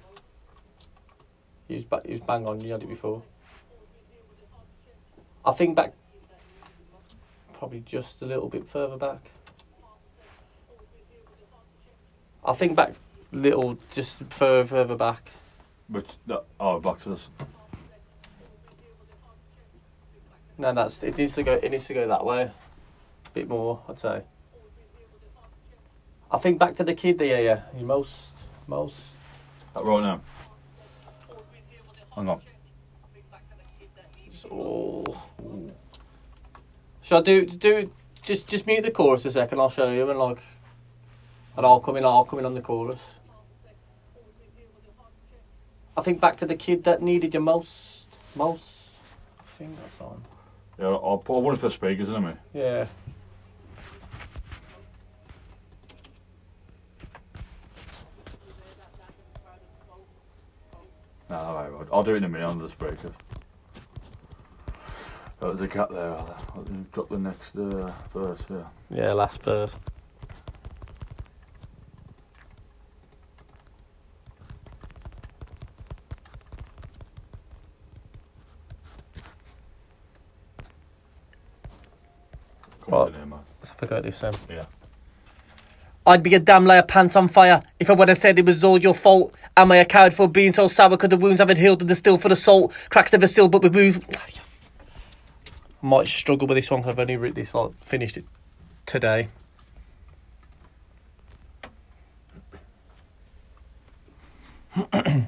He 1.67 1.75
was, 1.75 1.84
ba- 1.84 2.01
he 2.06 2.13
was 2.13 2.22
bang 2.22 2.48
on. 2.48 2.62
You 2.62 2.72
had 2.72 2.84
it 2.84 2.89
before. 2.89 3.22
I 5.46 5.51
think 5.51 5.75
back. 5.75 5.94
Probably 7.53 7.82
just 7.82 8.22
a 8.22 8.25
little 8.25 8.48
bit 8.48 8.67
further 8.67 8.98
back. 8.98 9.32
I 12.46 12.53
think 12.53 12.75
back 12.75 12.94
little, 13.32 13.77
just 13.91 14.24
further 14.29 14.65
further 14.67 14.96
back. 14.96 15.32
But 15.89 16.15
that, 16.27 16.44
oh, 16.60 16.79
back 16.79 17.01
to 17.01 17.10
this. 17.10 17.27
No, 20.58 20.74
that's 20.74 21.01
it. 21.03 21.17
Needs 21.17 21.36
to 21.36 21.44
go. 21.44 21.53
It 21.53 21.72
needs 21.72 21.88
to 21.88 21.94
go 21.94 22.08
that 22.08 22.25
way. 22.25 22.51
Bit 23.38 23.50
more, 23.50 23.84
I'd 23.88 24.00
say. 24.00 24.24
I 26.32 26.39
think 26.39 26.58
back 26.58 26.75
to 26.77 26.84
the 26.84 26.96
kid 26.96 27.20
there. 27.20 27.39
Yeah, 27.39 27.62
yeah. 27.75 27.84
most, 27.84 28.32
most. 28.65 28.96
That 29.75 29.86
right 29.86 30.01
now. 30.01 30.22
Hang 32.15 32.29
on. 32.29 32.41
Oh. 34.50 35.06
Shall 37.03 37.20
I 37.20 37.22
do 37.22 37.46
do 37.46 37.91
just 38.24 38.48
just 38.48 38.65
mute 38.65 38.82
the 38.82 38.89
chorus 38.89 39.24
a 39.25 39.29
second? 39.29 39.60
I'll 39.60 39.70
show 39.70 39.91
you 39.91 40.10
and 40.10 40.17
like, 40.17 40.41
and 41.56 41.63
I'll 41.63 41.79
come 41.79 41.98
in. 41.98 42.06
I'll 42.06 42.25
come 42.25 42.39
in 42.39 42.46
on 42.46 42.56
the 42.56 42.62
chorus. 42.62 43.03
I 45.96 46.01
think 46.01 46.20
back 46.20 46.38
to 46.38 46.48
the 46.48 46.56
kid 46.56 46.86
that 46.86 47.03
needed 47.03 47.36
you 47.36 47.39
most, 47.39 48.08
most. 48.36 48.63
I 49.39 49.44
think 49.60 49.77
that's 49.77 50.01
on. 50.01 50.24
Yeah, 50.79 50.88
I'll 50.88 51.20
put 51.20 51.38
one 51.38 51.53
of 51.53 51.62
the 51.62 51.70
speakers 51.70 52.10
in 52.10 52.25
me. 52.25 52.34
Yeah. 52.56 52.88
No, 61.29 61.36
alright, 61.36 61.72
right. 61.72 61.88
I'll 61.91 62.03
do 62.03 62.13
it 62.13 62.17
in 62.17 62.24
a 62.24 62.29
minute 62.29 62.48
on 62.48 62.60
the 62.60 62.69
speakers. 62.69 63.12
Oh, 65.41 65.48
there's 65.48 65.62
a 65.62 65.67
gap 65.67 65.89
there. 65.89 66.12
I'll, 66.12 66.38
I'll 66.55 66.63
drop 66.91 67.10
the 67.10 67.19
next 67.19 67.55
uh, 67.55 67.91
verse. 68.13 68.39
Yeah. 68.50 68.67
Yeah, 68.89 69.13
last 69.13 69.43
verse. 69.43 69.72
What? 82.86 83.10
in 83.10 83.15
here, 83.15 83.25
man. 83.25 83.39
I 83.63 83.65
forgot 83.67 84.03
this 84.03 84.24
um. 84.24 84.34
Yeah. 84.50 84.65
I'd 86.07 86.23
be 86.23 86.33
a 86.35 86.39
damn 86.39 86.65
liar, 86.65 86.83
pants 86.83 87.17
on 87.17 87.27
fire, 87.27 87.61
if 87.81 87.89
I 87.89 87.93
would 87.93 88.07
have 88.07 88.17
said 88.17 88.39
it 88.39 88.45
was 88.45 88.63
all 88.63 88.77
your 88.77 88.93
fault. 88.95 89.35
Am 89.57 89.73
I 89.73 89.77
a 89.77 89.85
coward 89.85 90.13
for 90.13 90.29
being 90.29 90.53
so 90.53 90.69
sour? 90.69 90.95
Cause 90.95 91.09
the 91.09 91.17
wounds 91.17 91.41
haven't 91.41 91.57
healed 91.57 91.81
and 91.81 91.89
they're 91.89 91.95
still 91.97 92.17
for 92.17 92.29
the 92.29 92.35
salt. 92.37 92.87
Cracks 92.89 93.11
never 93.11 93.27
sealed, 93.27 93.51
but 93.51 93.61
we 93.61 93.69
move. 93.69 94.05
Might 95.81 96.07
struggle 96.07 96.47
with 96.47 96.55
this 96.55 96.71
one 96.71 96.81
'cause 96.81 96.91
I've 96.91 96.99
only 96.99 97.17
written 97.17 97.35
this, 97.35 97.53
like, 97.53 97.71
finished 97.83 98.15
it 98.15 98.23
today. 98.85 99.27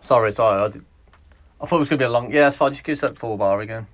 sorry, 0.00 0.32
sorry. 0.32 0.60
I, 0.60 0.66
I 1.62 1.66
thought 1.66 1.76
it 1.76 1.80
was 1.80 1.88
going 1.88 1.98
to 1.98 1.98
be 1.98 2.04
a 2.04 2.10
long. 2.10 2.32
Yeah, 2.32 2.42
that's 2.44 2.56
fine. 2.56 2.72
Just 2.72 2.82
give 2.82 2.94
us 2.94 3.00
that 3.02 3.16
four 3.16 3.38
bar 3.38 3.60
again. 3.60 3.86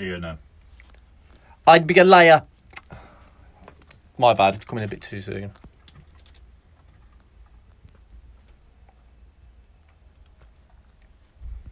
Here 0.00 0.18
now. 0.18 0.38
I'd 1.66 1.86
be 1.86 1.98
a 1.98 2.04
liar. 2.04 2.44
My 4.16 4.32
bad, 4.32 4.66
coming 4.66 4.82
a 4.82 4.88
bit 4.88 5.02
too 5.02 5.20
soon. 5.20 5.50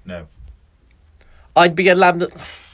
No. 0.04 0.26
I'd 1.56 1.74
be 1.74 1.88
a 1.88 1.94
lamb 1.94 2.18
that. 2.18 2.67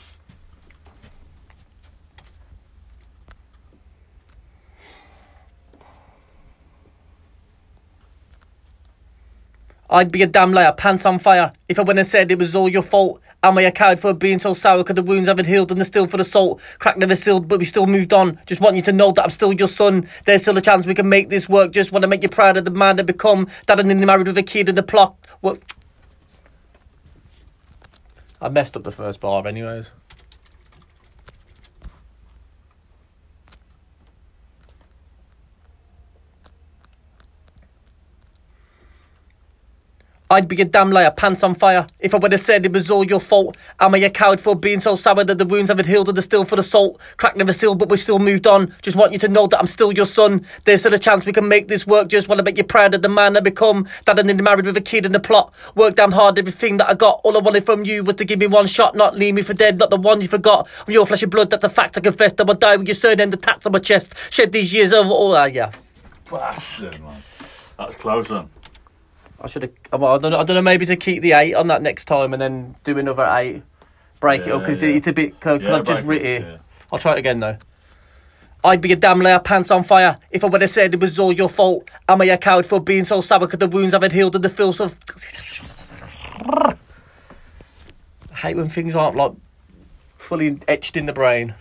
I'd 9.90 10.10
be 10.10 10.22
a 10.22 10.26
damn 10.26 10.52
liar, 10.52 10.72
pants 10.72 11.04
on 11.04 11.18
fire, 11.18 11.52
if 11.68 11.78
I 11.78 11.82
went 11.82 11.98
and 11.98 12.08
said 12.08 12.30
it 12.30 12.38
was 12.38 12.54
all 12.54 12.68
your 12.68 12.82
fault. 12.82 13.20
Am 13.42 13.58
I 13.58 13.62
a 13.62 13.72
coward 13.72 14.00
for 14.00 14.14
being 14.14 14.38
so 14.38 14.54
sour? 14.54 14.82
Cause 14.82 14.96
the 14.96 15.02
wounds 15.02 15.28
haven't 15.28 15.44
healed 15.44 15.70
and 15.70 15.78
they're 15.78 15.84
still 15.84 16.06
for 16.06 16.16
the 16.16 16.24
salt. 16.24 16.62
Crack 16.78 16.96
never 16.96 17.14
sealed, 17.14 17.46
but 17.46 17.58
we 17.58 17.66
still 17.66 17.86
moved 17.86 18.14
on. 18.14 18.40
Just 18.46 18.62
want 18.62 18.76
you 18.76 18.80
to 18.82 18.92
know 18.92 19.12
that 19.12 19.22
I'm 19.22 19.28
still 19.28 19.52
your 19.52 19.68
son. 19.68 20.08
There's 20.24 20.40
still 20.40 20.56
a 20.56 20.62
chance 20.62 20.86
we 20.86 20.94
can 20.94 21.10
make 21.10 21.28
this 21.28 21.46
work. 21.46 21.70
Just 21.70 21.92
want 21.92 22.04
to 22.04 22.08
make 22.08 22.22
you 22.22 22.30
proud 22.30 22.56
of 22.56 22.64
the 22.64 22.70
man 22.70 22.96
that 22.96 23.04
become. 23.04 23.46
Dad 23.66 23.80
and 23.80 23.88
nearly 23.88 24.06
married 24.06 24.28
with 24.28 24.38
a 24.38 24.42
kid 24.42 24.70
in 24.70 24.76
the 24.76 24.82
plot. 24.82 25.14
What? 25.42 25.60
I 28.40 28.48
messed 28.48 28.78
up 28.78 28.84
the 28.84 28.90
first 28.90 29.20
bar, 29.20 29.46
anyways. 29.46 29.90
I'd 40.30 40.48
be 40.48 40.60
a 40.62 40.64
damn 40.64 40.90
liar, 40.90 41.10
pants 41.10 41.42
on 41.42 41.54
fire, 41.54 41.86
if 42.00 42.14
I 42.14 42.18
would 42.18 42.32
have 42.32 42.40
said 42.40 42.64
it 42.64 42.72
was 42.72 42.90
all 42.90 43.04
your 43.04 43.20
fault. 43.20 43.58
Am 43.78 43.94
I 43.94 43.98
a 43.98 44.10
coward 44.10 44.40
for 44.40 44.56
being 44.56 44.80
so 44.80 44.96
sour 44.96 45.22
that 45.22 45.36
the 45.36 45.44
wounds 45.44 45.68
haven't 45.68 45.86
healed 45.86 46.08
and 46.08 46.16
they're 46.16 46.22
still 46.22 46.46
for 46.46 46.56
the 46.56 46.62
salt? 46.62 46.98
Crack 47.18 47.36
never 47.36 47.52
sealed, 47.52 47.78
but 47.78 47.90
we 47.90 47.98
still 47.98 48.18
moved 48.18 48.46
on. 48.46 48.74
Just 48.80 48.96
want 48.96 49.12
you 49.12 49.18
to 49.18 49.28
know 49.28 49.46
that 49.46 49.58
I'm 49.58 49.66
still 49.66 49.92
your 49.92 50.06
son. 50.06 50.46
There's 50.64 50.80
still 50.80 50.94
a 50.94 50.98
chance 50.98 51.26
we 51.26 51.32
can 51.34 51.46
make 51.46 51.68
this 51.68 51.86
work. 51.86 52.08
Just 52.08 52.26
want 52.26 52.38
to 52.38 52.42
make 52.42 52.56
you 52.56 52.64
proud 52.64 52.94
of 52.94 53.02
the 53.02 53.08
man 53.10 53.36
I 53.36 53.40
become. 53.40 53.86
Dad 54.06 54.18
and 54.18 54.26
nearly 54.26 54.42
married 54.42 54.64
with 54.64 54.78
a 54.78 54.80
kid 54.80 55.04
in 55.04 55.12
the 55.12 55.20
plot. 55.20 55.52
Worked 55.74 55.98
damn 55.98 56.12
hard, 56.12 56.38
everything 56.38 56.78
that 56.78 56.88
I 56.88 56.94
got. 56.94 57.20
All 57.22 57.36
I 57.36 57.40
wanted 57.40 57.66
from 57.66 57.84
you 57.84 58.02
was 58.02 58.16
to 58.16 58.24
give 58.24 58.38
me 58.38 58.46
one 58.46 58.66
shot, 58.66 58.94
not 58.94 59.16
leave 59.16 59.34
me 59.34 59.42
for 59.42 59.52
dead, 59.52 59.78
not 59.78 59.90
the 59.90 59.96
one 59.96 60.22
you 60.22 60.28
forgot. 60.28 60.68
I'm 60.86 60.92
your 60.94 61.06
flesh 61.06 61.22
and 61.22 61.30
blood, 61.30 61.50
that's 61.50 61.64
a 61.64 61.68
fact 61.68 61.98
I 61.98 62.00
confess. 62.00 62.32
That 62.32 62.48
I'll 62.48 62.56
die 62.56 62.76
with 62.76 62.88
your 62.88 62.94
surname, 62.94 63.30
the 63.30 63.36
tats 63.36 63.66
on 63.66 63.72
my 63.72 63.78
chest. 63.78 64.14
Shed 64.32 64.52
these 64.52 64.72
years 64.72 64.92
over 64.94 65.10
all. 65.10 65.36
Ah, 65.36 65.44
yeah. 65.44 65.70
Bastard, 66.30 66.98
man. 67.02 67.22
That's 67.76 67.96
close, 67.96 68.28
then. 68.28 68.48
I 69.44 69.46
should 69.46 69.62
have. 69.62 70.02
I 70.02 70.18
don't 70.18 70.30
know. 70.30 70.38
I 70.38 70.44
don't 70.44 70.54
know. 70.56 70.62
Maybe 70.62 70.86
to 70.86 70.96
keep 70.96 71.20
the 71.20 71.32
eight 71.32 71.52
on 71.52 71.66
that 71.66 71.82
next 71.82 72.06
time 72.06 72.32
and 72.32 72.40
then 72.40 72.76
do 72.82 72.98
another 72.98 73.26
eight. 73.30 73.62
Break 74.18 74.46
it 74.46 74.52
up 74.52 74.60
because 74.62 74.82
yeah. 74.82 74.88
it's 74.88 75.06
a 75.06 75.12
bit. 75.12 75.38
Cause 75.38 75.60
Yeah, 75.60 75.76
I've 75.76 75.84
just 75.84 76.06
written 76.06 76.26
it, 76.26 76.30
it. 76.30 76.42
yeah. 76.42 76.56
I'll 76.90 76.98
try 76.98 77.12
it 77.12 77.18
again 77.18 77.40
though. 77.40 77.58
I'd 78.64 78.80
be 78.80 78.90
a 78.92 78.96
damn 78.96 79.20
liar, 79.20 79.38
pants 79.40 79.70
on 79.70 79.84
fire, 79.84 80.18
if 80.30 80.42
I 80.42 80.46
would 80.46 80.62
have 80.62 80.70
said 80.70 80.94
it 80.94 81.00
was 81.00 81.18
all 81.18 81.30
your 81.30 81.50
fault. 81.50 81.90
Am 82.08 82.22
I 82.22 82.24
a 82.24 82.38
coward 82.38 82.64
for 82.64 82.80
being 82.80 83.04
so 83.04 83.20
sour? 83.20 83.46
Cause 83.46 83.58
the 83.58 83.68
wounds 83.68 83.92
haven't 83.92 84.12
healed 84.12 84.34
and 84.34 84.42
the 84.42 84.48
feels 84.48 84.80
of. 84.80 84.96
I 88.32 88.36
hate 88.36 88.56
when 88.56 88.70
things 88.70 88.96
aren't 88.96 89.16
like 89.16 89.32
fully 90.16 90.58
etched 90.66 90.96
in 90.96 91.04
the 91.04 91.12
brain. 91.12 91.54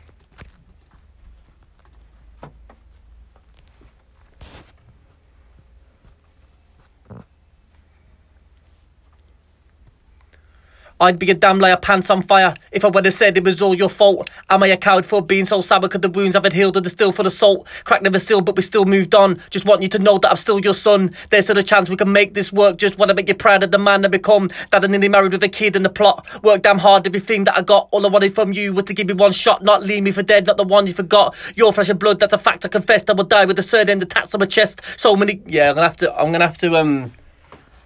I'd 11.03 11.19
be 11.19 11.29
a 11.29 11.33
damn 11.33 11.59
liar, 11.59 11.75
pants 11.75 12.09
on 12.09 12.21
fire, 12.21 12.53
if 12.71 12.85
I 12.85 12.87
would 12.87 13.03
have 13.03 13.13
said 13.13 13.35
it 13.35 13.43
was 13.43 13.61
all 13.61 13.75
your 13.75 13.89
fault. 13.89 14.29
Am 14.49 14.63
I 14.63 14.67
a 14.67 14.77
coward 14.77 15.05
for 15.05 15.21
being 15.21 15.43
so 15.43 15.59
sour? 15.59 15.89
Cause 15.89 15.99
the 15.99 16.07
wounds 16.07 16.33
haven't 16.33 16.53
healed 16.53 16.77
and 16.77 16.85
they're 16.85 16.89
still 16.89 17.11
for 17.11 17.23
the 17.23 17.29
salt. 17.29 17.67
Crack 17.83 18.03
never 18.03 18.19
sealed, 18.19 18.45
but 18.45 18.55
we 18.55 18.61
still 18.61 18.85
moved 18.85 19.13
on. 19.13 19.41
Just 19.49 19.65
want 19.65 19.81
you 19.81 19.89
to 19.89 19.99
know 19.99 20.17
that 20.17 20.31
I'm 20.31 20.37
still 20.37 20.61
your 20.61 20.73
son. 20.73 21.13
There's 21.29 21.43
still 21.43 21.57
a 21.57 21.63
chance 21.63 21.89
we 21.89 21.97
can 21.97 22.13
make 22.13 22.35
this 22.35 22.53
work. 22.53 22.77
Just 22.77 22.97
want 22.97 23.09
to 23.09 23.15
make 23.15 23.27
you 23.27 23.35
proud 23.35 23.63
of 23.63 23.71
the 23.71 23.77
man 23.77 24.05
I 24.05 24.07
become. 24.07 24.49
Dad 24.71 24.85
and 24.85 24.91
nearly 24.91 25.09
married 25.09 25.33
with 25.33 25.43
a 25.43 25.49
kid 25.49 25.75
in 25.75 25.83
the 25.83 25.89
plot. 25.89 26.25
Worked 26.41 26.63
damn 26.63 26.77
hard, 26.77 27.05
everything 27.05 27.43
that 27.43 27.57
I 27.57 27.63
got. 27.63 27.89
All 27.91 28.05
I 28.05 28.09
wanted 28.09 28.33
from 28.33 28.53
you 28.53 28.71
was 28.71 28.85
to 28.85 28.93
give 28.93 29.07
me 29.07 29.13
one 29.13 29.33
shot, 29.33 29.61
not 29.61 29.83
leave 29.83 30.03
me 30.03 30.11
for 30.11 30.23
dead, 30.23 30.47
not 30.47 30.55
the 30.55 30.63
one 30.63 30.87
you 30.87 30.93
forgot. 30.93 31.35
Your 31.57 31.73
flesh 31.73 31.89
and 31.89 31.99
blood, 31.99 32.21
that's 32.21 32.31
a 32.31 32.37
fact 32.37 32.63
I 32.63 32.69
confess. 32.69 33.03
I 33.09 33.11
will 33.11 33.25
die 33.25 33.43
with 33.43 33.57
the 33.57 33.63
surname, 33.63 33.99
the 33.99 34.05
tats 34.05 34.33
on 34.33 34.39
my 34.39 34.45
chest. 34.45 34.79
So 34.95 35.17
many. 35.17 35.41
Yeah, 35.47 35.67
I'm 35.71 35.75
gonna 35.75 35.87
have 35.89 35.97
to. 35.97 36.15
I'm 36.15 36.31
gonna 36.31 36.47
have 36.47 36.57
to. 36.59 36.77
Um, 36.77 37.11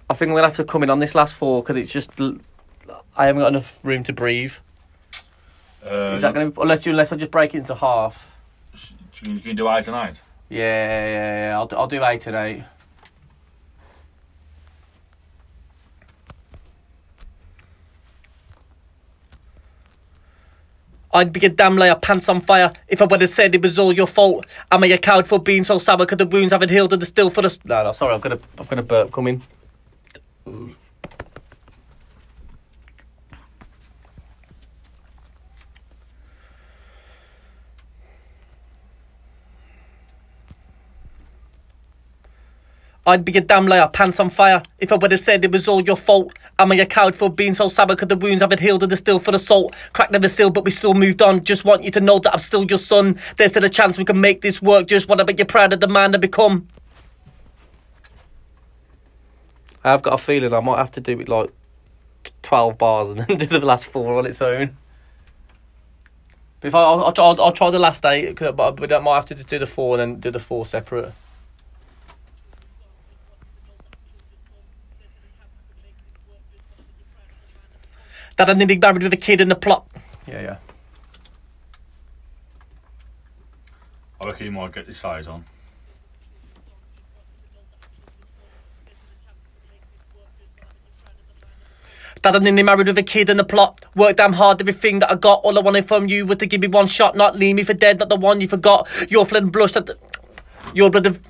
I 0.08 0.14
think 0.14 0.30
I'm 0.30 0.36
gonna 0.36 0.46
have 0.46 0.56
to 0.58 0.64
come 0.64 0.84
in 0.84 0.90
on 0.90 1.00
this 1.00 1.16
last 1.16 1.34
four 1.34 1.64
because 1.64 1.74
it's 1.74 1.92
just. 1.92 2.12
I 3.18 3.26
haven't 3.26 3.42
got 3.42 3.48
enough 3.48 3.78
room 3.82 4.04
to 4.04 4.12
breathe. 4.12 4.52
Uh, 5.84 6.14
Is 6.16 6.22
that 6.22 6.32
going 6.34 6.52
to 6.52 6.60
unless 6.60 6.86
you 6.86 6.92
unless 6.92 7.12
I 7.12 7.16
just 7.16 7.30
break 7.30 7.54
it 7.54 7.58
into 7.58 7.74
half? 7.74 8.24
you, 9.24 9.32
you 9.34 9.40
can 9.40 9.56
do 9.56 9.68
eight 9.68 9.84
tonight. 9.84 10.22
Yeah, 10.48 10.60
yeah, 10.62 11.48
yeah. 11.50 11.58
I'll 11.58 11.66
do- 11.66 11.76
I'll 11.76 11.86
do 11.88 12.02
eight 12.04 12.26
and 12.28 12.36
eight. 12.36 12.64
I'd 21.12 21.32
be 21.32 21.44
a 21.46 21.48
damn 21.48 21.76
liar, 21.76 21.94
pants 21.96 22.28
on 22.28 22.40
fire, 22.40 22.72
if 22.86 23.00
I 23.00 23.06
would 23.06 23.22
have 23.22 23.30
said 23.30 23.54
it 23.54 23.62
was 23.62 23.78
all 23.78 23.92
your 23.94 24.06
fault. 24.06 24.46
Am 24.70 24.84
I 24.84 24.88
a 24.88 24.98
coward 24.98 25.26
for 25.26 25.38
being 25.40 25.64
so 25.64 25.78
sour? 25.78 26.04
Cause 26.04 26.18
the 26.18 26.26
wounds 26.26 26.52
haven't 26.52 26.68
healed 26.70 26.92
and 26.92 27.00
they're 27.00 27.06
still 27.06 27.30
for 27.30 27.40
the. 27.42 27.58
No, 27.64 27.82
no, 27.82 27.92
sorry, 27.92 28.14
I've 28.14 28.20
got 28.20 28.32
a, 28.32 28.40
I've 28.58 28.68
got 28.68 28.78
a 28.78 28.82
burp 28.82 29.10
coming. 29.10 29.42
I'd 43.08 43.24
be 43.24 43.36
a 43.38 43.40
damn 43.40 43.66
liar, 43.66 43.88
pants 43.88 44.20
on 44.20 44.28
fire, 44.28 44.60
if 44.78 44.92
I 44.92 44.96
would 44.96 45.12
have 45.12 45.20
said 45.22 45.42
it 45.42 45.50
was 45.50 45.66
all 45.66 45.80
your 45.80 45.96
fault. 45.96 46.38
Am 46.58 46.70
I 46.70 46.74
a 46.74 46.84
coward 46.84 47.14
for 47.14 47.30
being 47.30 47.54
so 47.54 47.70
sour? 47.70 47.96
Cause 47.96 48.06
the 48.06 48.16
wounds 48.16 48.42
haven't 48.42 48.60
healed 48.60 48.82
and 48.82 48.92
they're 48.92 48.98
still 48.98 49.18
full 49.18 49.34
of 49.34 49.40
salt. 49.40 49.74
Crack 49.94 50.10
never 50.10 50.28
sealed, 50.28 50.52
but 50.52 50.66
we 50.66 50.70
still 50.70 50.92
moved 50.92 51.22
on. 51.22 51.42
Just 51.42 51.64
want 51.64 51.84
you 51.84 51.90
to 51.92 52.02
know 52.02 52.18
that 52.18 52.34
I'm 52.34 52.38
still 52.38 52.66
your 52.66 52.78
son. 52.78 53.18
There's 53.38 53.52
still 53.52 53.64
a 53.64 53.70
chance 53.70 53.96
we 53.96 54.04
can 54.04 54.20
make 54.20 54.42
this 54.42 54.60
work. 54.60 54.88
Just 54.88 55.08
want 55.08 55.20
to 55.20 55.24
make 55.24 55.38
you 55.38 55.46
proud 55.46 55.72
of 55.72 55.80
the 55.80 55.88
man 55.88 56.14
I 56.14 56.18
become. 56.18 56.68
I've 59.82 60.02
got 60.02 60.12
a 60.12 60.18
feeling 60.18 60.52
I 60.52 60.60
might 60.60 60.76
have 60.76 60.92
to 60.92 61.00
do 61.00 61.18
it 61.18 61.30
like 61.30 61.50
12 62.42 62.76
bars 62.76 63.08
and 63.08 63.20
then 63.26 63.38
do 63.38 63.46
the 63.46 63.60
last 63.60 63.86
four 63.86 64.18
on 64.18 64.26
its 64.26 64.42
own. 64.42 64.76
But 66.60 66.68
if 66.68 66.74
I, 66.74 66.82
I'll, 66.82 67.04
I'll, 67.04 67.40
I'll, 67.40 67.52
try 67.52 67.70
the 67.70 67.78
last 67.78 68.04
eight, 68.04 68.38
but 68.38 68.52
but 68.52 68.92
I 68.92 68.98
might 68.98 69.14
have 69.14 69.26
to 69.26 69.34
do 69.34 69.58
the 69.58 69.66
four 69.66 69.98
and 69.98 70.14
then 70.14 70.20
do 70.20 70.30
the 70.30 70.40
four 70.40 70.66
separate. 70.66 71.14
That 78.38 78.48
I'm 78.48 78.56
nearly 78.56 78.78
married 78.78 79.02
with 79.02 79.12
a 79.12 79.16
kid 79.16 79.40
in 79.40 79.48
the 79.48 79.56
plot. 79.56 79.86
Yeah, 80.26 80.40
yeah. 80.40 80.56
I 84.20 84.26
reckon 84.26 84.46
you 84.46 84.52
might 84.52 84.72
get 84.72 84.86
this 84.86 84.98
size 84.98 85.26
on. 85.26 85.44
That 92.22 92.36
I'm 92.36 92.44
nearly 92.44 92.62
married 92.62 92.86
with 92.86 92.98
a 92.98 93.02
kid 93.02 93.28
in 93.28 93.38
the 93.38 93.44
plot. 93.44 93.84
Worked 93.96 94.18
damn 94.18 94.34
hard, 94.34 94.60
everything 94.60 95.00
that 95.00 95.10
I 95.10 95.16
got. 95.16 95.40
All 95.42 95.58
I 95.58 95.60
wanted 95.60 95.88
from 95.88 96.08
you 96.08 96.24
was 96.24 96.38
to 96.38 96.46
give 96.46 96.60
me 96.60 96.68
one 96.68 96.86
shot, 96.86 97.16
not 97.16 97.36
leave 97.36 97.56
me 97.56 97.64
for 97.64 97.74
dead, 97.74 97.98
not 97.98 98.08
the 98.08 98.16
one 98.16 98.40
you 98.40 98.46
forgot. 98.46 98.88
Your 99.10 99.26
flesh 99.26 99.42
and 99.42 99.52
blush, 99.52 99.72
that 99.72 99.86
the, 99.86 99.98
your 100.74 100.90
blood 100.90 101.06
of. 101.06 101.20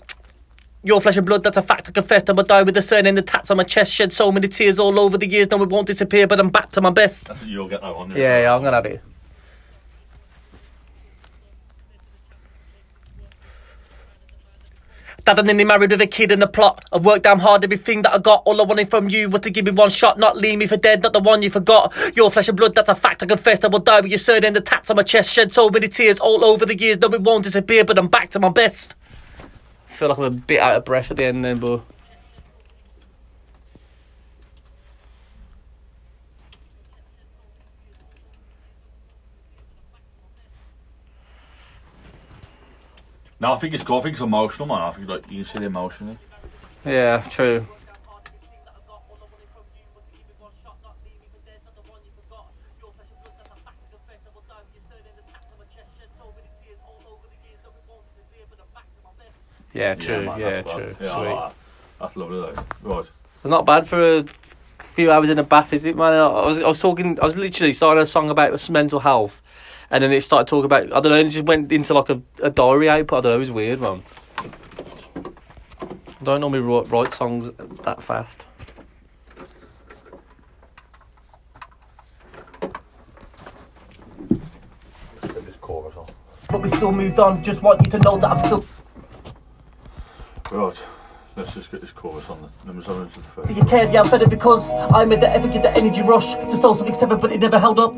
Your 0.84 1.00
flesh 1.00 1.16
and 1.16 1.26
blood, 1.26 1.42
that's 1.42 1.56
a 1.56 1.62
fact 1.62 1.88
I 1.88 1.92
confess. 1.92 2.22
I 2.28 2.32
will 2.32 2.44
die 2.44 2.62
with 2.62 2.74
the 2.74 2.82
surname, 2.82 3.16
the 3.16 3.22
tats 3.22 3.50
on 3.50 3.56
my 3.56 3.64
chest. 3.64 3.92
Shed 3.92 4.12
so 4.12 4.30
many 4.30 4.46
tears 4.46 4.78
all 4.78 4.98
over 5.00 5.18
the 5.18 5.28
years. 5.28 5.50
No, 5.50 5.60
it 5.62 5.68
won't 5.68 5.88
disappear, 5.88 6.28
but 6.28 6.38
I'm 6.38 6.50
back 6.50 6.70
to 6.72 6.80
my 6.80 6.90
best. 6.90 7.26
That's 7.26 7.44
you'll 7.44 7.68
get 7.68 7.80
that 7.80 7.96
one. 7.96 8.10
Yeah, 8.10 8.42
yeah, 8.42 8.54
I'm 8.54 8.62
gonna 8.62 8.76
have 8.76 8.86
it. 8.86 9.02
That 15.24 15.38
I'm 15.38 15.46
nearly 15.46 15.64
married 15.64 15.90
with 15.90 16.00
a 16.00 16.06
kid 16.06 16.30
in 16.30 16.38
the 16.38 16.46
plot. 16.46 16.84
I've 16.92 17.04
worked 17.04 17.24
damn 17.24 17.40
hard, 17.40 17.64
everything 17.64 18.02
that 18.02 18.14
I 18.14 18.18
got. 18.18 18.44
All 18.46 18.60
I 18.60 18.64
wanted 18.64 18.88
from 18.88 19.10
you 19.10 19.28
was 19.28 19.42
to 19.42 19.50
give 19.50 19.64
me 19.64 19.72
one 19.72 19.90
shot, 19.90 20.18
not 20.18 20.38
leave 20.38 20.58
me 20.58 20.66
for 20.66 20.78
dead, 20.78 21.02
not 21.02 21.12
the 21.12 21.20
one 21.20 21.42
you 21.42 21.50
forgot. 21.50 21.92
Your 22.16 22.30
flesh 22.30 22.48
and 22.48 22.56
blood, 22.56 22.74
that's 22.76 22.88
a 22.88 22.94
fact 22.94 23.22
I 23.22 23.26
confess. 23.26 23.62
I 23.62 23.66
will 23.66 23.80
die 23.80 24.00
with 24.00 24.10
your 24.12 24.18
surname, 24.20 24.54
the 24.54 24.60
tats 24.62 24.88
on 24.88 24.96
my 24.96 25.02
chest. 25.02 25.30
Shed 25.30 25.52
so 25.52 25.68
many 25.68 25.88
tears 25.88 26.18
all 26.20 26.44
over 26.44 26.64
the 26.64 26.78
years. 26.78 26.98
No, 26.98 27.12
it 27.12 27.20
won't 27.20 27.44
disappear, 27.44 27.84
but 27.84 27.98
I'm 27.98 28.08
back 28.08 28.30
to 28.30 28.38
my 28.38 28.48
best. 28.48 28.94
I 29.98 30.00
feel 30.00 30.08
like 30.10 30.18
I'm 30.18 30.24
a 30.26 30.30
bit 30.30 30.60
out 30.60 30.76
of 30.76 30.84
breath 30.84 31.10
at 31.10 31.16
the 31.16 31.24
end 31.24 31.44
then, 31.44 31.58
but. 31.58 31.80
No, 43.40 43.54
I 43.54 43.56
think 43.56 43.74
it's 43.74 43.82
cool. 43.82 43.98
I 43.98 44.02
think 44.02 44.12
it's 44.12 44.22
emotional, 44.22 44.68
man. 44.68 44.82
I 44.82 44.92
think 44.92 45.08
like 45.08 45.28
you 45.28 45.42
can 45.42 45.52
see 45.52 45.58
the 45.58 45.66
emotion. 45.66 46.16
Yeah, 46.84 47.28
it. 47.28 47.66
Yeah, 59.78 59.94
true. 59.94 60.14
Yeah, 60.14 60.18
true. 60.18 60.26
man, 60.26 60.40
Yeah, 60.40 60.50
that's 60.50 60.74
true. 60.74 60.96
Yeah, 61.00 61.14
Sweet. 61.14 61.24
like 61.26 61.38
that. 61.38 61.54
That's 62.00 62.16
lovely 62.16 62.40
though. 62.40 62.64
Right. 62.82 63.04
It's 63.36 63.44
not 63.44 63.64
bad 63.64 63.86
for 63.86 64.18
a 64.18 64.24
few 64.82 65.12
hours 65.12 65.28
in 65.30 65.38
a 65.38 65.44
bath, 65.44 65.72
is 65.72 65.84
it, 65.84 65.96
man? 65.96 66.12
I 66.14 66.46
was, 66.46 66.58
I 66.58 66.66
was 66.66 66.80
talking, 66.80 67.16
I 67.22 67.24
was 67.24 67.36
literally 67.36 67.72
starting 67.72 68.02
a 68.02 68.06
song 68.06 68.28
about 68.28 68.68
mental 68.68 68.98
health, 68.98 69.40
and 69.90 70.02
then 70.02 70.12
it 70.12 70.22
started 70.22 70.48
talking 70.48 70.64
about, 70.64 70.86
I 70.92 71.00
don't 71.00 71.12
know, 71.12 71.14
it 71.14 71.28
just 71.28 71.44
went 71.44 71.70
into 71.70 71.94
like 71.94 72.08
a, 72.10 72.20
a 72.42 72.50
diary 72.50 72.88
output. 72.88 73.18
I 73.18 73.20
don't 73.20 73.30
know, 73.30 73.36
it 73.36 73.38
was 73.38 73.50
weird, 73.52 73.80
man. 73.80 74.02
I 75.16 76.24
don't 76.24 76.40
normally 76.40 76.58
write, 76.58 76.90
write 76.90 77.14
songs 77.14 77.52
that 77.84 78.02
fast. 78.02 78.44
Let's 85.22 85.34
get 85.34 85.46
this 85.46 85.56
chorus 85.56 85.96
on. 85.96 86.06
But 86.50 86.62
we 86.62 86.68
still 86.68 86.90
moved 86.90 87.20
on, 87.20 87.44
just 87.44 87.62
want 87.62 87.86
you 87.86 87.92
to 87.92 87.98
know 88.00 88.18
that 88.18 88.30
I'm 88.30 88.44
still 88.44 88.64
Right. 90.58 90.84
Let's 91.36 91.54
just 91.54 91.70
get 91.70 91.82
this 91.82 91.92
chorus 91.92 92.28
on. 92.28 92.42
The 92.42 92.66
numbers 92.66 92.88
on 92.88 93.04
the 93.04 93.08
first. 93.08 93.48
You 93.48 93.64
cared, 93.66 93.92
yeah, 93.92 94.02
I'm 94.02 94.10
better 94.10 94.28
because 94.28 94.68
I 94.92 95.04
made 95.04 95.20
the 95.20 95.28
effort, 95.28 95.52
get 95.52 95.62
the 95.62 95.70
energy 95.70 96.02
rush 96.02 96.34
to 96.34 96.56
soul 96.56 96.74
something 96.74 96.96
separate, 96.96 97.20
but 97.20 97.30
it 97.30 97.38
never 97.38 97.60
held 97.60 97.78
up. 97.78 97.96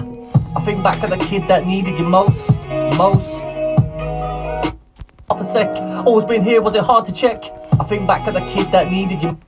I 0.54 0.60
think 0.62 0.82
back 0.82 1.00
to 1.00 1.06
the 1.06 1.16
kid 1.16 1.48
that 1.48 1.64
needed 1.64 1.98
you 1.98 2.04
most, 2.04 2.36
most. 2.98 3.40
Up 5.30 5.40
a 5.40 5.44
sec, 5.50 5.74
always 6.04 6.26
been 6.26 6.44
here, 6.44 6.60
was 6.60 6.74
it 6.74 6.82
hard 6.82 7.06
to 7.06 7.12
check? 7.14 7.44
I 7.80 7.84
think 7.84 8.06
back 8.06 8.26
to 8.26 8.30
the 8.30 8.40
kid 8.40 8.70
that 8.72 8.90
needed 8.90 9.22
you. 9.22 9.40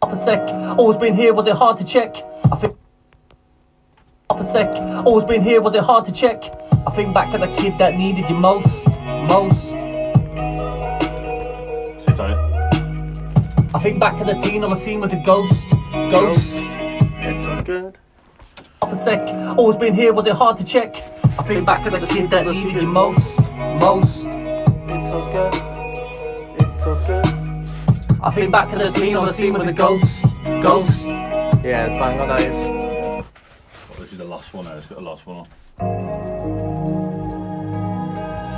Up 0.00 0.12
a 0.12 0.16
sec, 0.16 0.48
always 0.78 0.96
been 0.96 1.16
here, 1.16 1.34
was 1.34 1.48
it 1.48 1.56
hard 1.56 1.76
to 1.78 1.84
check? 1.84 2.22
I 2.52 2.56
think. 2.56 2.76
Up 4.30 4.38
a 4.38 4.44
sec, 4.44 4.72
always 5.04 5.24
been 5.24 5.42
here, 5.42 5.60
was 5.60 5.74
it 5.74 5.82
hard 5.82 6.04
to 6.04 6.12
check? 6.12 6.44
I 6.86 6.92
think 6.92 7.12
back 7.14 7.32
to 7.32 7.38
the 7.38 7.48
kid 7.48 7.78
that 7.78 7.96
needed 7.96 8.30
you 8.30 8.36
most, 8.36 8.86
most. 9.28 9.69
I 13.80 13.82
think 13.82 13.98
back 13.98 14.18
to 14.18 14.24
the 14.24 14.34
teen 14.34 14.62
on 14.62 14.68
the 14.68 14.76
scene 14.76 15.00
with 15.00 15.10
the 15.10 15.22
ghost, 15.24 15.66
ghost. 15.90 16.50
It's 16.52 17.44
so 17.46 17.62
good. 17.62 17.96
Up 18.82 18.92
a 18.92 18.96
sec, 18.96 19.26
always 19.56 19.78
been 19.78 19.94
here, 19.94 20.12
was 20.12 20.26
it 20.26 20.34
hard 20.34 20.58
to 20.58 20.64
check? 20.64 20.96
I 21.38 21.42
think 21.44 21.64
back 21.64 21.82
to 21.84 21.90
the 21.98 22.06
kid 22.06 22.30
that 22.30 22.46
needed 22.46 22.74
you 22.74 22.86
most, 22.86 23.38
most. 23.80 24.26
It's 24.26 25.10
so 25.10 25.24
good. 25.32 25.54
It's 26.60 26.84
so 26.84 26.94
good. 27.06 27.24
I 28.22 28.30
think 28.30 28.52
back 28.52 28.70
to 28.72 28.78
the 28.78 28.90
teen 28.90 29.16
on 29.16 29.24
the 29.24 29.32
scene 29.32 29.54
with 29.54 29.64
the 29.64 29.72
ghost, 29.72 30.24
ghost. 30.62 31.06
Yeah, 31.06 31.86
it's 31.86 31.98
bang 31.98 32.20
on 32.20 32.28
that 32.28 32.40
is. 32.42 32.54
Well, 32.54 33.24
this 33.98 34.12
is 34.12 34.18
the 34.18 34.24
last 34.26 34.52
one 34.52 34.66
now. 34.66 34.76
It's 34.76 34.88
got 34.88 34.96
the 34.96 35.04
last 35.04 35.26
one 35.26 35.46
on. 35.78 37.19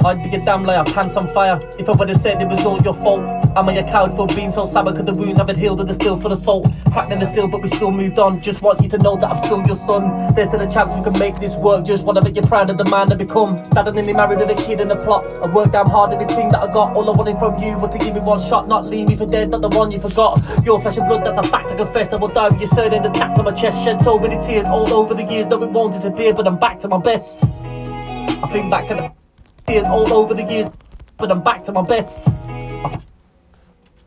I'd 0.04 0.20
be 0.20 0.34
a 0.34 0.42
damn 0.42 0.64
liar, 0.64 0.82
pants 0.84 1.14
on 1.16 1.28
fire. 1.28 1.60
If 1.78 1.88
I 1.88 1.92
would 1.92 2.08
have 2.08 2.18
said 2.18 2.42
it 2.42 2.48
was 2.48 2.64
all 2.66 2.80
your 2.82 2.94
fault. 2.94 3.22
Am 3.54 3.68
I 3.68 3.74
a 3.74 3.86
coward 3.86 4.16
for 4.16 4.26
being 4.26 4.50
so 4.50 4.66
sour? 4.66 4.92
Cause 4.92 5.04
the 5.04 5.12
wounds 5.12 5.38
haven't 5.38 5.60
healed 5.60 5.78
and 5.78 5.88
they're 5.88 5.94
still 5.94 6.18
full 6.20 6.32
of 6.32 6.42
salt. 6.42 6.66
Cracked 6.90 7.12
in 7.12 7.20
the 7.20 7.26
still, 7.26 7.46
but 7.46 7.62
we 7.62 7.68
still 7.68 7.92
moved 7.92 8.18
on. 8.18 8.40
Just 8.40 8.62
want 8.62 8.82
you 8.82 8.88
to 8.88 8.98
know 8.98 9.14
that 9.16 9.30
I'm 9.30 9.36
still 9.44 9.64
your 9.64 9.76
son. 9.76 10.34
There's 10.34 10.48
still 10.48 10.60
a 10.60 10.68
chance 10.68 10.92
we 10.92 11.04
can 11.04 11.16
make 11.20 11.38
this 11.38 11.54
work. 11.56 11.84
Just 11.84 12.04
wanna 12.04 12.24
make 12.24 12.34
you 12.34 12.42
proud 12.42 12.70
of 12.70 12.78
the 12.78 12.84
man 12.86 13.12
I 13.12 13.14
become. 13.14 13.54
Dad 13.70 13.86
and 13.86 13.94
me 13.94 14.12
married 14.12 14.40
with 14.40 14.50
a 14.50 14.54
kid 14.54 14.80
in 14.80 14.88
the 14.88 14.96
plot. 14.96 15.24
I 15.24 15.54
worked 15.54 15.70
damn 15.72 15.86
hard, 15.86 16.12
everything 16.12 16.48
that 16.48 16.62
I 16.62 16.70
got. 16.70 16.96
All 16.96 17.08
I 17.08 17.16
wanted 17.16 17.38
from 17.38 17.62
you 17.62 17.78
was 17.78 17.92
to 17.92 17.98
give 17.98 18.14
me 18.14 18.20
one 18.20 18.40
shot, 18.40 18.66
not 18.66 18.88
leave 18.88 19.06
me 19.06 19.14
for 19.14 19.26
dead, 19.26 19.50
not 19.50 19.60
the 19.60 19.68
one 19.68 19.92
you 19.92 20.00
forgot. 20.00 20.40
Your 20.64 20.80
flesh 20.80 20.96
and 20.96 21.06
blood, 21.06 21.24
that's 21.24 21.46
a 21.46 21.48
fact 21.48 21.70
I 21.70 21.76
confess. 21.76 22.12
I 22.12 22.16
will 22.16 22.26
die 22.26 22.48
with 22.48 22.58
your 22.58 22.70
surname, 22.70 23.04
the 23.04 23.10
tats 23.10 23.38
on 23.38 23.44
my 23.44 23.52
chest. 23.52 23.84
Shed 23.84 24.02
so 24.02 24.18
many 24.18 24.42
tears 24.44 24.66
all 24.66 24.92
over 24.92 25.14
the 25.14 25.22
years. 25.24 25.46
No, 25.46 25.62
it 25.62 25.70
won't 25.70 25.92
disappear, 25.92 26.34
but 26.34 26.48
I'm 26.48 26.58
back 26.58 26.80
to 26.80 26.88
my 26.88 26.98
best. 26.98 27.44
I 27.44 28.48
think 28.50 28.68
back 28.68 28.88
to 28.88 28.94
the 28.94 29.21
tears 29.66 29.86
all 29.88 30.12
over 30.12 30.34
the 30.34 30.42
years, 30.44 30.70
but 31.16 31.30
I'm 31.30 31.42
back 31.42 31.64
to 31.64 31.72
my 31.72 31.82
best. 31.82 32.28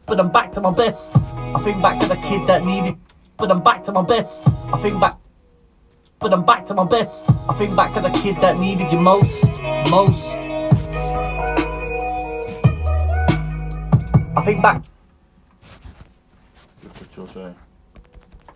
But 0.06 0.20
I'm 0.20 0.32
back 0.32 0.52
to 0.54 0.62
my 0.62 0.72
best. 0.72 1.18
I 1.18 1.58
think 1.64 1.82
back 1.82 2.00
to 2.02 2.08
the 2.08 2.16
kid 2.18 2.44
that 2.46 2.64
needed, 2.64 2.96
but 3.38 3.50
I'm 3.52 3.64
back 3.64 3.84
to 3.86 3.92
my 3.92 4.04
best. 4.04 4.48
I 4.74 4.78
think 4.78 5.00
back, 5.00 5.18
but 6.20 6.34
I'm 6.34 6.46
back 6.46 6.66
to 6.68 6.74
my 6.74 6.86
best. 6.86 7.30
I 7.50 7.54
think 7.54 7.76
back 7.76 7.94
to 7.96 8.02
the 8.02 8.10
kid 8.10 8.36
that 8.42 8.60
needed 8.60 8.92
you 8.92 9.00
most, 9.00 9.50
most. 9.90 10.36
I 14.38 14.42
think 14.44 14.62
back, 14.62 14.84
What 16.84 17.18
you're 17.18 17.28
saying. 17.28 17.56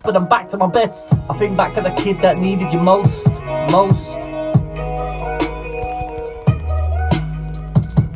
but 0.04 0.14
I'm 0.14 0.28
back 0.28 0.48
to 0.50 0.56
my 0.58 0.66
best. 0.68 1.12
I 1.28 1.36
think 1.38 1.56
back 1.56 1.74
to 1.74 1.80
the 1.80 1.90
kid 1.90 2.18
that 2.20 2.36
needed 2.38 2.70
you 2.72 2.80
most, 2.80 3.26
most. 3.72 4.09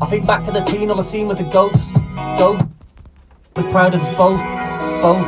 I 0.04 0.06
think 0.06 0.26
back 0.26 0.44
to 0.44 0.52
the 0.52 0.60
teen 0.60 0.90
on 0.90 0.98
the 0.98 1.02
scene 1.02 1.28
with 1.28 1.38
the 1.38 1.44
ghost, 1.44 1.94
ghost. 2.36 2.66
Was 3.56 3.64
proud 3.72 3.94
of 3.94 4.02
us 4.02 4.16
both, 4.18 4.38
both. 5.00 5.26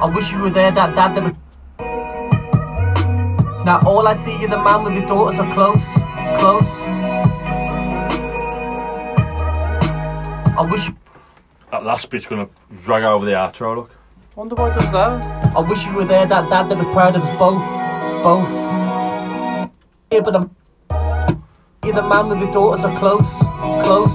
I 0.00 0.12
wish 0.14 0.30
you 0.30 0.38
were 0.38 0.50
there, 0.50 0.70
that 0.70 0.94
dad 0.94 1.16
that 1.16 1.24
was. 1.24 1.32
Now 3.64 3.80
all 3.84 4.06
I 4.06 4.14
see 4.14 4.34
is 4.34 4.48
the 4.48 4.62
man 4.62 4.84
with 4.84 4.94
your 4.94 5.06
daughter 5.08 5.38
so 5.38 5.50
close, 5.50 5.82
close. 6.38 6.62
I 10.56 10.68
wish 10.70 10.88
That 11.72 11.82
last 11.82 12.08
bit's 12.10 12.28
gonna 12.28 12.48
drag 12.84 13.02
over 13.02 13.26
the 13.26 13.32
outro, 13.32 13.74
look. 13.74 13.90
wonder 14.36 14.54
why 14.54 14.70
it 14.70 14.74
does 14.78 14.92
that. 14.92 15.56
I 15.56 15.68
wish 15.68 15.84
you 15.84 15.94
were 15.94 16.04
there, 16.04 16.26
that 16.26 16.48
dad 16.48 16.68
that 16.68 16.78
was 16.78 16.86
proud 16.94 17.16
of 17.16 17.24
us 17.24 17.30
both, 17.40 18.22
both. 18.22 18.83
Yeah, 20.14 20.20
but 20.20 20.36
I'm 20.36 20.48
you're 21.84 21.92
the 21.92 22.02
man 22.02 22.28
with 22.28 22.38
your 22.38 22.52
daughter 22.52 22.82
so 22.82 22.96
close, 22.96 23.28
close. 23.84 24.08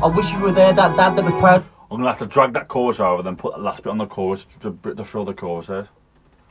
I 0.00 0.12
wish 0.14 0.30
you 0.30 0.38
were 0.38 0.52
there, 0.52 0.72
that 0.72 0.96
dad 0.96 1.16
that 1.16 1.24
was 1.24 1.32
proud. 1.40 1.64
I'm 1.90 1.96
gonna 1.96 2.10
have 2.10 2.20
to 2.20 2.26
drag 2.26 2.52
that 2.52 2.68
chorus 2.68 3.00
over, 3.00 3.24
then 3.24 3.34
put 3.34 3.54
that 3.54 3.62
last 3.62 3.82
bit 3.82 3.90
on 3.90 3.98
the 3.98 4.06
chorus 4.06 4.46
to, 4.60 4.78
to 4.94 5.04
fill 5.04 5.24
the 5.24 5.34
chorus 5.34 5.68
out. 5.68 5.86
Eh? 5.86 5.88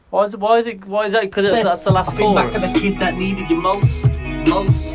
Why 0.09 0.25
is 0.25 0.33
it? 0.33 0.41
Why 0.41 0.57
is 0.57 0.65
it? 0.65 0.85
Why 0.85 1.05
is 1.05 1.13
that? 1.13 1.21
Because 1.21 1.45
that's 1.63 1.85
the 1.85 1.91
last 1.91 2.13
I 2.13 2.17
think 2.17 2.35
back 2.35 2.51
chorus. 2.51 2.61
to 2.61 2.73
the 2.73 2.79
kid 2.81 2.99
that 2.99 3.13
needed 3.13 3.49
you 3.49 3.61
most, 3.61 3.87
most. 4.49 4.93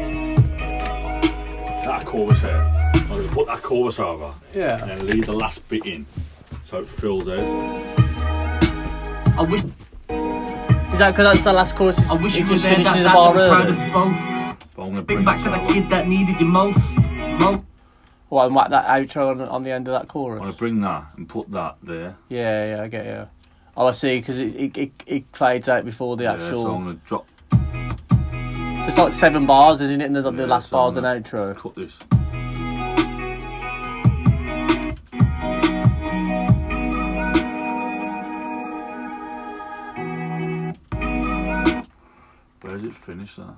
That 1.87 2.05
chorus 2.05 2.43
here. 2.43 2.51
Eh? 2.51 2.91
I'm 2.95 3.09
gonna 3.09 3.29
put 3.29 3.47
that 3.47 3.63
chorus 3.63 3.99
over 3.99 4.35
Yeah. 4.53 4.83
and 4.83 4.91
then 4.91 5.07
leave 5.07 5.25
the 5.25 5.33
last 5.33 5.67
bit 5.71 5.87
in 5.87 6.05
so 6.67 6.81
it 6.81 6.89
fills 6.91 7.27
out. 7.27 7.79
I 9.39 9.43
wish, 9.49 9.63
Is 10.99 11.01
that 11.01 11.11
because 11.13 11.33
that's 11.33 11.45
the 11.45 11.53
last 11.53 11.77
chorus? 11.77 12.11
I 12.11 12.17
wish 12.17 12.35
it 12.35 12.41
you 12.41 12.45
were 12.47 12.51
just 12.51 12.65
there, 12.65 12.75
that 12.75 12.83
finishes 12.83 13.05
dad 13.05 13.11
a 13.13 13.15
bar 13.15 13.33
that 13.35 13.49
proud 13.51 13.69
of 13.69 13.79
early. 13.79 13.87
us 13.87 13.93
both. 13.93 14.75
But 14.75 14.83
I'm 14.83 14.89
gonna 14.91 15.03
bring 15.03 15.19
Think 15.19 15.27
back 15.27 15.37
this 15.37 15.45
to 15.45 15.51
the 15.51 15.73
kid 15.73 15.91
that 15.91 16.09
needed 16.09 16.41
you 16.41 16.47
most, 16.47 16.79
most. 17.41 17.63
Well, 18.31 18.47
and 18.47 18.55
whack 18.57 18.71
that 18.71 18.85
outro 18.87 19.31
on, 19.31 19.41
on 19.43 19.63
the 19.63 19.71
end 19.71 19.87
of 19.87 19.93
that 19.93 20.09
chorus. 20.09 20.41
I'm 20.41 20.47
gonna 20.47 20.57
bring 20.59 20.81
that 20.81 21.05
and 21.17 21.29
put 21.29 21.49
that 21.53 21.77
there. 21.85 22.17
Yeah, 22.29 22.75
yeah, 22.79 22.83
I 22.83 22.89
get 22.89 23.07
you. 23.07 23.29
Oh, 23.77 23.87
I 23.87 23.93
see. 23.93 24.19
Because 24.19 24.41
it, 24.41 24.57
it, 24.57 24.77
it, 24.77 24.93
it 25.07 25.25
fades 25.33 25.69
out 25.69 25.85
before 25.85 26.17
the 26.17 26.25
Yeah, 26.25 26.33
actual. 26.33 26.65
so 26.65 26.75
I'm 26.75 26.85
gonna 26.85 26.99
drop 27.07 27.27
It's 28.89 28.99
like 28.99 29.13
seven 29.13 29.47
bars, 29.47 29.81
isn't 29.81 30.01
it? 30.01 30.07
And 30.07 30.17
the, 30.17 30.29
the 30.33 30.49
last 30.49 30.71
so 30.71 30.77
bar's 30.79 30.97
I'm 30.97 31.05
an 31.05 31.23
gonna 31.23 31.55
outro. 31.55 31.57
cut 31.57 31.77
this. 31.77 31.97
Does 42.79 42.91
it 42.91 42.95
finish 42.95 43.35
that? 43.35 43.57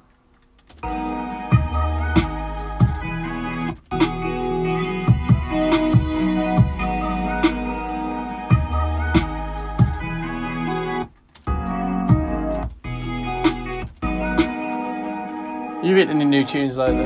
You 15.85 15.95
written 15.95 16.17
any 16.17 16.25
new 16.25 16.47
tunes 16.47 16.79
lately? 16.79 17.05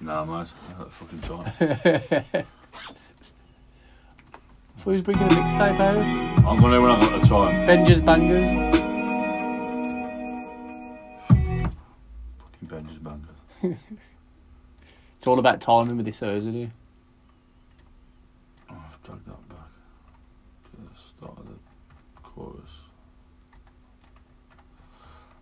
Nah, 0.00 0.24
mate. 0.24 0.48
I 0.70 0.78
had 0.78 0.90
fucking 0.90 1.20
time. 1.20 2.46
Was 4.86 5.02
bringing 5.02 5.24
a 5.24 5.28
mixtape 5.28 5.78
out. 5.80 6.46
I'm 6.46 6.56
gonna 6.56 6.80
when 6.80 6.92
I 6.92 6.98
got 6.98 7.20
the 7.20 7.28
time. 7.28 7.62
Avengers 7.62 8.00
bangers. 8.00 8.81
It's 15.16 15.26
all 15.28 15.38
about 15.38 15.60
timing 15.60 15.96
with 15.96 16.06
this, 16.06 16.18
though, 16.18 16.34
isn't 16.34 16.56
it? 16.56 16.68
Oh, 18.68 18.74
I've 18.74 19.02
dragged 19.04 19.24
that 19.26 19.48
back 19.48 19.68
to 20.64 20.76
the 20.80 20.88
start 21.16 21.38
of 21.38 21.46
the 21.46 21.54
chorus. 22.24 22.70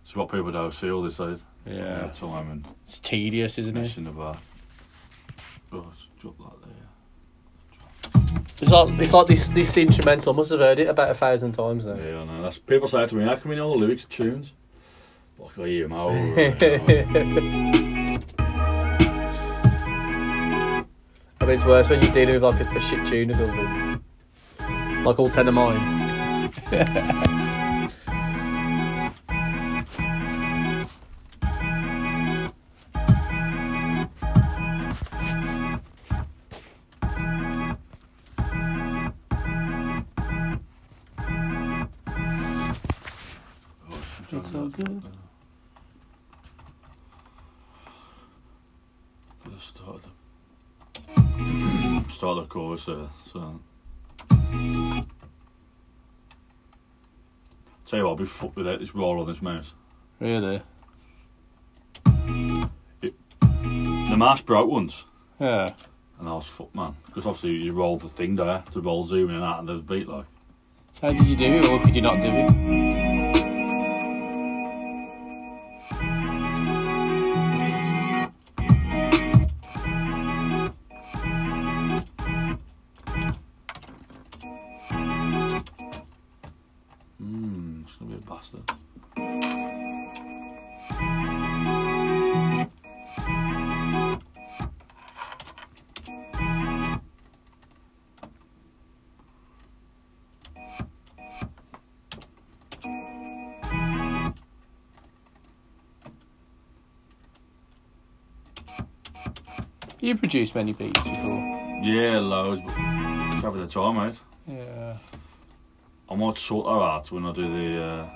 It's 0.03 0.15
what 0.15 0.29
people 0.31 0.51
don't 0.51 0.71
see 0.71 0.91
all 0.91 1.01
this 1.01 1.17
days. 1.17 1.39
Yeah. 1.65 2.11
Time 2.15 2.51
and 2.51 2.67
It's 2.85 2.99
tedious, 2.99 3.57
isn't 3.57 3.75
it? 3.75 3.81
messing 3.81 4.05
about. 4.05 4.37
Oh, 5.73 5.77
let's 5.87 6.05
drop 6.21 6.37
that 6.37 6.61
there. 6.61 8.21
It's 8.61 8.69
like 8.71 8.99
it's 8.99 9.13
like 9.13 9.25
this 9.25 9.47
this 9.47 9.75
instrumental. 9.77 10.31
I 10.31 10.35
must 10.37 10.51
have 10.51 10.59
heard 10.59 10.77
it 10.77 10.89
about 10.89 11.09
a 11.09 11.15
thousand 11.15 11.53
times 11.53 11.87
now. 11.87 11.95
Yeah, 11.95 12.19
I 12.21 12.25
know. 12.25 12.43
That's 12.43 12.59
people 12.59 12.87
say 12.87 13.07
to 13.07 13.15
me, 13.15 13.23
"How 13.23 13.35
can 13.37 13.49
you 13.49 13.57
know 13.57 13.65
all 13.69 13.73
the 13.73 13.79
lyrics 13.79 14.03
of 14.03 14.09
tunes?" 14.11 14.51
Like 15.39 15.57
I 15.57 15.67
hear 15.67 15.87
them 15.87 15.93
over. 15.93 17.77
I 21.41 21.45
mean, 21.45 21.55
it's 21.55 21.65
worse 21.65 21.89
when 21.89 22.01
you're 22.03 22.11
dealing 22.11 22.35
with 22.35 22.43
like 22.43 22.59
a, 22.61 22.75
a 22.75 22.79
shit 22.79 23.03
tune 23.07 23.31
or 23.31 23.33
something. 23.33 24.03
Like 25.03 25.17
all 25.17 25.27
ten 25.27 25.47
of 25.47 25.55
mine. 25.55 26.51
start 52.81 52.97
of 52.97 53.03
the 53.03 53.09
chorus 53.31 53.33
there. 53.33 53.33
So. 53.33 53.59
Tell 57.85 57.99
you 57.99 58.05
what, 58.05 58.11
I'll 58.11 58.15
be 58.15 58.25
fucked 58.25 58.55
without 58.55 58.79
this 58.79 58.95
roll 58.95 59.19
on 59.19 59.27
this 59.27 59.41
mouse. 59.41 59.73
Really? 60.19 60.61
The 63.01 64.17
mouse 64.17 64.41
broke 64.41 64.69
once. 64.69 65.03
Yeah. 65.39 65.67
And 66.19 66.29
I 66.29 66.33
was 66.33 66.45
fucked, 66.45 66.75
man. 66.75 66.95
Because 67.05 67.25
obviously 67.25 67.51
you 67.51 67.73
roll 67.73 67.97
the 67.97 68.09
thing 68.09 68.35
there 68.35 68.63
to 68.73 68.81
roll 68.81 69.05
zoom 69.05 69.29
in 69.29 69.35
and 69.35 69.43
out 69.43 69.59
and 69.59 69.67
there's 69.67 69.79
a 69.79 69.83
beat 69.83 70.07
like. 70.07 70.25
How 71.01 71.11
did 71.11 71.25
you 71.25 71.35
do 71.35 71.45
it, 71.45 71.65
or 71.65 71.79
could 71.81 71.95
you 71.95 72.01
not 72.01 72.21
do 72.21 72.27
it? 72.27 73.20
You 110.01 110.17
produced 110.17 110.55
many 110.55 110.73
beats 110.73 110.99
before. 111.01 111.79
Yeah, 111.83 112.19
loads, 112.19 112.63
but 112.65 112.73
it's 113.33 113.43
having 113.43 113.61
the 113.61 113.67
time, 113.67 113.95
mate. 113.97 114.15
Yeah. 114.47 114.97
I 116.09 116.15
might 116.15 116.37
sort 116.39 116.65
that 116.65 116.71
out 116.71 117.11
when 117.11 117.25
I 117.25 117.31
do 117.31 117.43
the. 117.43 117.83
Uh, 117.83 118.09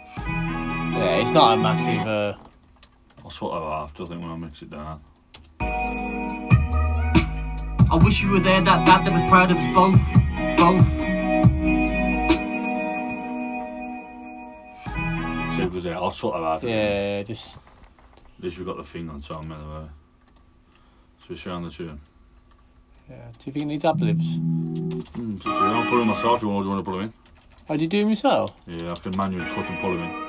Yeah, 0.97 1.17
it's 1.21 1.31
not 1.31 1.57
a 1.57 1.61
massive. 1.61 2.07
Uh, 2.07 2.33
I'll 3.23 3.29
sort 3.29 3.53
that 3.53 3.59
out 3.65 3.83
after 3.83 4.03
I 4.03 4.05
think 4.07 4.21
when 4.21 4.31
I 4.31 4.35
mix 4.35 4.61
it 4.63 4.69
down. 4.71 4.99
I 7.91 7.97
wish 8.03 8.21
you 8.21 8.31
were 8.31 8.39
there, 8.39 8.61
that 8.61 8.85
dad 8.85 9.05
that 9.05 9.13
was 9.13 9.29
proud 9.29 9.51
of 9.51 9.57
us 9.57 9.73
both, 9.75 9.95
both. 10.57 10.85
See, 15.55 15.65
because 15.65 15.85
yeah, 15.85 15.97
I'll 15.99 16.11
sort 16.11 16.35
that 16.35 16.43
out. 16.43 16.63
yeah, 16.63 17.23
just 17.23 17.57
At 18.37 18.43
least 18.43 18.57
we've 18.57 18.65
got 18.67 18.77
the 18.77 18.83
thing 18.83 19.09
on 19.09 19.21
time 19.21 19.51
anyway. 19.51 19.87
So 21.25 21.33
we're 21.33 21.37
showing 21.37 21.63
the 21.63 21.71
tune. 21.71 21.99
yeah. 23.09 23.15
Do 23.39 23.45
you 23.47 23.51
think 23.51 23.63
it 23.63 23.65
needs 23.65 23.83
ad 23.83 23.99
libs? 23.99 24.37
Mm, 24.37 25.41
so 25.41 25.51
I'll 25.51 25.89
put 25.89 25.97
it 25.97 26.01
in 26.01 26.07
myself 26.07 26.37
if 26.37 26.43
you 26.43 26.49
want, 26.49 26.65
you 26.65 26.69
want 26.69 26.85
to 26.85 26.91
put 26.91 26.97
them 26.97 27.05
in. 27.05 27.13
Oh, 27.67 27.75
do 27.75 27.81
you 27.81 27.87
do 27.87 27.99
them 28.01 28.09
yourself? 28.09 28.51
Yeah, 28.67 28.91
I've 28.91 29.01
can 29.01 29.17
manually 29.17 29.49
cut 29.55 29.65
and 29.65 29.79
pull 29.79 29.93
them 29.93 30.03
in. 30.03 30.25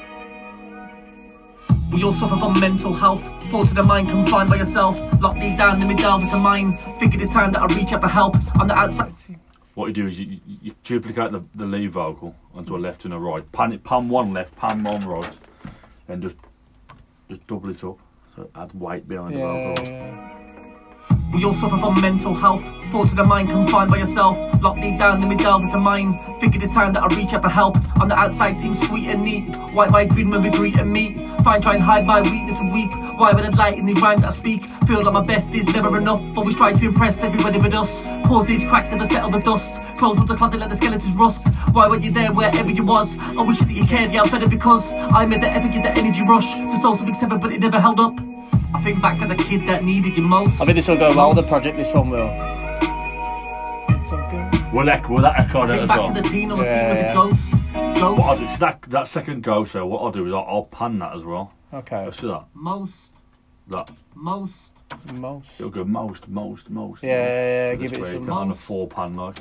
We 1.93 2.03
all 2.03 2.15
suffer 2.15 2.39
from 2.39 2.59
mental 2.59 2.95
health, 2.95 3.23
thoughts 3.51 3.69
of 3.71 3.77
the 3.77 3.83
mind 3.83 4.09
confined 4.09 4.49
by 4.49 4.57
yourself. 4.57 4.99
Lock 5.21 5.37
me 5.37 5.55
down, 5.55 5.81
let 5.81 5.87
me 5.89 5.95
delve 5.95 6.31
the 6.31 6.39
mind. 6.39 6.79
Figured 6.99 7.21
it's 7.21 7.33
time 7.33 7.53
that 7.53 7.61
I 7.61 7.67
reach 7.77 7.93
out 7.93 8.01
for 8.01 8.09
help 8.09 8.35
on 8.59 8.69
the 8.69 8.75
outside. 8.75 9.13
What 9.75 9.89
you 9.89 9.93
do 9.93 10.07
is 10.07 10.19
you, 10.19 10.41
you, 10.47 10.59
you 10.63 10.75
duplicate 10.83 11.33
the, 11.33 11.45
the 11.55 11.67
lead 11.67 11.91
vocal 11.93 12.35
onto 12.55 12.75
a 12.75 12.79
left 12.79 13.05
and 13.05 13.13
a 13.13 13.19
right. 13.19 13.45
Pan 13.53 13.73
it, 13.75 13.85
pan 13.85 14.09
one 14.09 14.33
left, 14.33 14.57
pan 14.57 14.83
one 14.83 15.07
right, 15.07 15.39
and 16.09 16.23
just 16.23 16.37
just 17.29 17.47
double 17.47 17.69
it 17.69 17.85
up. 17.85 17.99
So 18.35 18.49
add 18.55 18.73
weight 18.73 19.07
behind 19.07 19.37
the 19.37 19.41
vocal. 19.41 20.36
We 21.33 21.45
all 21.45 21.55
suffer 21.55 21.77
from 21.79 22.01
mental 22.01 22.35
health, 22.35 22.63
thoughts 22.91 23.11
of 23.11 23.17
the 23.17 23.25
mind 23.25 23.49
confined 23.51 23.91
by 23.91 23.99
yourself. 23.99 24.37
lock 24.63 24.77
me 24.77 24.97
down, 24.97 25.21
let 25.21 25.29
me 25.29 25.37
delve 25.37 25.65
into 25.65 25.79
mine. 25.79 26.19
Figured 26.41 26.63
it's 26.63 26.73
time 26.73 26.93
that 26.95 27.03
I 27.03 27.15
reach 27.15 27.33
out 27.35 27.43
for 27.43 27.49
help. 27.49 27.77
On 28.01 28.09
the 28.09 28.15
outside 28.15 28.57
seems 28.57 28.81
sweet 28.87 29.09
and 29.09 29.23
neat. 29.23 29.55
White, 29.75 29.91
white, 29.91 30.09
green 30.09 30.31
when 30.31 30.43
we 30.43 30.51
greet 30.51 30.79
and 30.79 30.91
meet. 30.91 31.17
Fine, 31.43 31.63
try 31.63 31.75
and 31.75 31.83
hide 31.83 32.07
my 32.07 32.23
weakness 32.23 32.57
and 32.59 32.73
weep. 32.73 32.91
Why 33.19 33.33
would 33.33 33.45
I 33.45 33.51
light 33.51 33.77
in 33.79 33.87
these 33.87 34.01
rhymes 34.01 34.25
I 34.25 34.31
speak? 34.31 34.63
Feel 34.87 35.05
like 35.05 35.13
my 35.13 35.23
best 35.23 35.55
is 35.55 35.67
never 35.75 35.99
enough. 35.99 36.21
Always 36.37 36.57
try 36.57 36.73
to 36.73 36.85
impress 36.87 37.23
everybody 37.23 37.59
but 37.59 37.75
us. 37.75 38.03
Cause 38.27 38.47
these 38.47 38.65
cracks 38.65 38.91
never 38.91 39.07
settle 39.07 39.31
the 39.31 39.41
dust. 39.41 39.73
Close 39.97 40.19
up 40.19 40.27
the 40.27 40.37
closet, 40.37 40.61
let 40.61 40.71
the 40.71 40.77
skeletons 40.77 41.17
rust. 41.17 41.47
Why 41.73 41.89
weren't 41.89 42.03
you 42.03 42.11
there 42.11 42.33
wherever 42.33 42.71
you 42.71 42.85
was? 42.85 43.17
I 43.19 43.43
wish 43.43 43.59
that 43.59 43.71
you 43.71 43.87
cared, 43.87 44.13
yeah, 44.13 44.23
I'm 44.23 44.31
better 44.31 44.49
because 44.49 44.93
I 44.93 45.25
made 45.27 45.43
the 45.43 45.49
effort, 45.49 45.73
get 45.73 45.83
the 45.83 45.91
energy 46.01 46.23
rush 46.23 46.55
to 46.55 46.81
solve 46.81 46.99
something 46.99 47.15
separate, 47.15 47.41
but 47.41 47.53
it 47.53 47.61
never 47.61 47.81
held 47.81 48.01
up. 48.01 48.26
I 48.75 48.83
think 48.83 49.01
back 49.01 49.19
to 49.21 49.27
the 49.27 49.35
kid 49.37 49.67
that 49.69 49.83
needed 49.85 50.17
you 50.17 50.23
most. 50.25 50.61
I 50.61 50.65
think 50.65 50.77
this 50.77 50.89
will 50.89 50.97
go 50.97 51.09
well 51.17 51.33
the 51.33 51.43
project. 51.43 51.77
This 51.77 51.93
one 51.93 52.11
will. 52.11 52.29
Will 54.73 54.85
that, 54.87 55.09
will 55.09 55.23
that 55.23 55.39
echo 55.39 55.61
I 55.63 55.67
that 55.67 55.73
think 55.73 55.83
as 55.83 55.89
back 55.89 55.99
well? 55.99 56.15
to 56.15 56.21
the 56.23 56.29
teen 56.29 56.51
on 56.53 56.59
the 56.59 56.65
Yeah, 56.65 56.89
with 56.89 56.99
yeah. 56.99 57.09
the 57.09 57.15
ghost. 57.15 57.51
Ghost. 58.01 58.19
What 58.19 58.27
I'll 58.29 58.39
do, 58.39 58.57
that, 58.59 58.83
that 58.89 59.07
second 59.07 59.43
go, 59.43 59.65
so 59.65 59.87
what 59.87 60.03
I'll 60.03 60.11
do 60.11 60.27
is 60.27 60.33
I'll, 60.35 60.45
I'll 60.47 60.65
pan 60.65 60.99
that 60.99 61.15
as 61.15 61.25
well. 61.25 61.53
Okay. 61.73 62.05
Let's 62.05 62.19
see 62.19 62.27
that. 62.27 62.45
Most, 62.53 62.95
That. 63.69 63.89
most. 64.15 64.53
Most. 65.15 65.49
It'll 65.59 65.71
go 65.71 65.85
most, 65.85 66.29
most, 66.29 66.69
most. 66.69 67.03
Yeah, 67.03 67.11
yeah, 67.11 67.27
yeah, 67.27 67.71
for 67.71 67.77
give 67.77 67.93
it 67.95 68.01
week, 68.01 68.13
some. 68.13 68.31
On 68.31 68.51
a 68.51 68.55
four 68.55 68.87
pan, 68.87 69.15
like. 69.17 69.37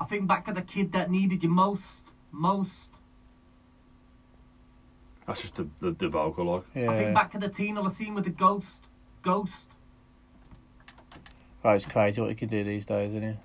I 0.00 0.04
think 0.06 0.26
back 0.26 0.46
to 0.46 0.52
the 0.52 0.62
kid 0.62 0.92
that 0.92 1.10
needed 1.10 1.42
you 1.42 1.48
most. 1.48 1.82
Most. 2.32 2.70
That's 5.26 5.40
just 5.42 5.56
the, 5.56 5.66
the, 5.80 5.90
the 5.92 6.08
vocal, 6.08 6.44
like. 6.44 6.62
Yeah. 6.74 6.90
I 6.90 6.96
think 6.96 7.14
back 7.14 7.32
to 7.32 7.38
the 7.38 7.48
teen 7.48 7.76
on 7.76 7.84
the 7.84 7.90
scene 7.90 8.14
with 8.14 8.24
the 8.24 8.30
ghost. 8.30 8.86
Ghost. 9.22 9.68
Right, 11.64 11.74
it's 11.74 11.86
crazy 11.86 12.20
what 12.20 12.30
you 12.30 12.36
can 12.36 12.48
do 12.48 12.62
these 12.62 12.86
days, 12.86 13.10
isn't 13.10 13.24
it? 13.24 13.36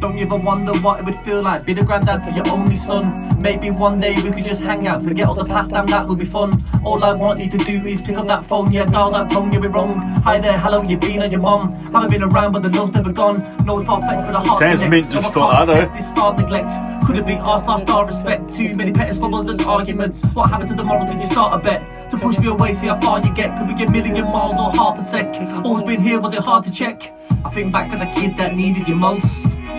Don't 0.00 0.18
you 0.18 0.26
ever 0.26 0.36
wonder 0.36 0.72
what 0.80 1.00
it 1.00 1.06
would 1.06 1.18
feel 1.18 1.42
like 1.42 1.64
Be 1.64 1.72
the 1.72 1.82
granddad 1.82 2.22
for 2.22 2.30
your 2.30 2.46
only 2.50 2.76
son? 2.76 3.26
Maybe 3.40 3.70
one 3.70 4.00
day 4.00 4.14
we 4.14 4.30
could 4.30 4.44
just 4.44 4.62
hang 4.62 4.86
out, 4.86 5.04
forget 5.04 5.28
all 5.28 5.34
the 5.34 5.44
past, 5.44 5.70
damn 5.70 5.86
that 5.86 6.08
would 6.08 6.18
be 6.18 6.24
fun. 6.24 6.52
All 6.84 7.04
I 7.04 7.12
want 7.12 7.38
you 7.38 7.50
to 7.50 7.58
do 7.58 7.86
is 7.86 8.04
pick 8.04 8.16
up 8.16 8.26
that 8.26 8.46
phone, 8.46 8.72
yeah, 8.72 8.86
dial 8.86 9.12
that 9.12 9.30
tone, 9.30 9.50
get 9.50 9.64
it 9.64 9.68
wrong. 9.68 9.98
Hi 10.24 10.40
there, 10.40 10.58
hello, 10.58 10.82
you 10.82 10.96
been 10.96 11.22
or 11.22 11.26
your 11.26 11.40
mom? 11.40 11.74
Haven't 11.92 12.10
been 12.10 12.22
around, 12.22 12.52
but 12.52 12.62
the 12.62 12.70
love's 12.70 12.92
never 12.94 13.12
gone. 13.12 13.36
No, 13.64 13.78
it's 13.78 13.86
far 13.86 14.00
fetched, 14.02 14.26
but 14.26 14.32
the 14.32 14.40
heart 14.40 14.58
connects. 14.58 14.90
mint 14.90 15.12
just 15.12 15.36
like 15.36 15.66
that, 15.66 15.94
This 15.94 16.08
star 16.08 16.34
neglect 16.34 17.06
could 17.06 17.16
have 17.16 17.26
been 17.26 17.38
our 17.38 17.62
star, 17.62 17.80
star 17.80 18.06
respect. 18.06 18.54
Too 18.54 18.74
many 18.74 18.90
petty 18.90 19.14
squabbles 19.14 19.48
and 19.48 19.60
arguments. 19.62 20.34
What 20.34 20.50
happened 20.50 20.70
to 20.70 20.74
the 20.74 20.82
moral? 20.82 21.06
Did 21.06 21.20
you 21.20 21.28
start 21.28 21.54
a 21.54 21.62
bet 21.62 22.10
to 22.10 22.16
push 22.16 22.38
me 22.38 22.48
away? 22.48 22.74
See 22.74 22.88
how 22.88 23.00
far 23.00 23.20
you 23.20 23.32
get. 23.32 23.56
Could 23.58 23.76
be 23.76 23.84
a 23.84 23.90
million 23.90 24.24
miles 24.24 24.56
or 24.56 24.72
half 24.76 24.98
a 24.98 25.04
sec. 25.04 25.34
Always 25.64 25.84
been 25.84 26.00
here, 26.00 26.18
was 26.18 26.34
it 26.34 26.40
hard 26.40 26.64
to 26.64 26.72
check? 26.72 27.12
I 27.44 27.50
think 27.50 27.72
back 27.72 27.92
to 27.92 27.98
the 27.98 28.06
kid 28.20 28.36
that 28.38 28.56
needed 28.56 28.88
you 28.88 28.96
most, 28.96 29.24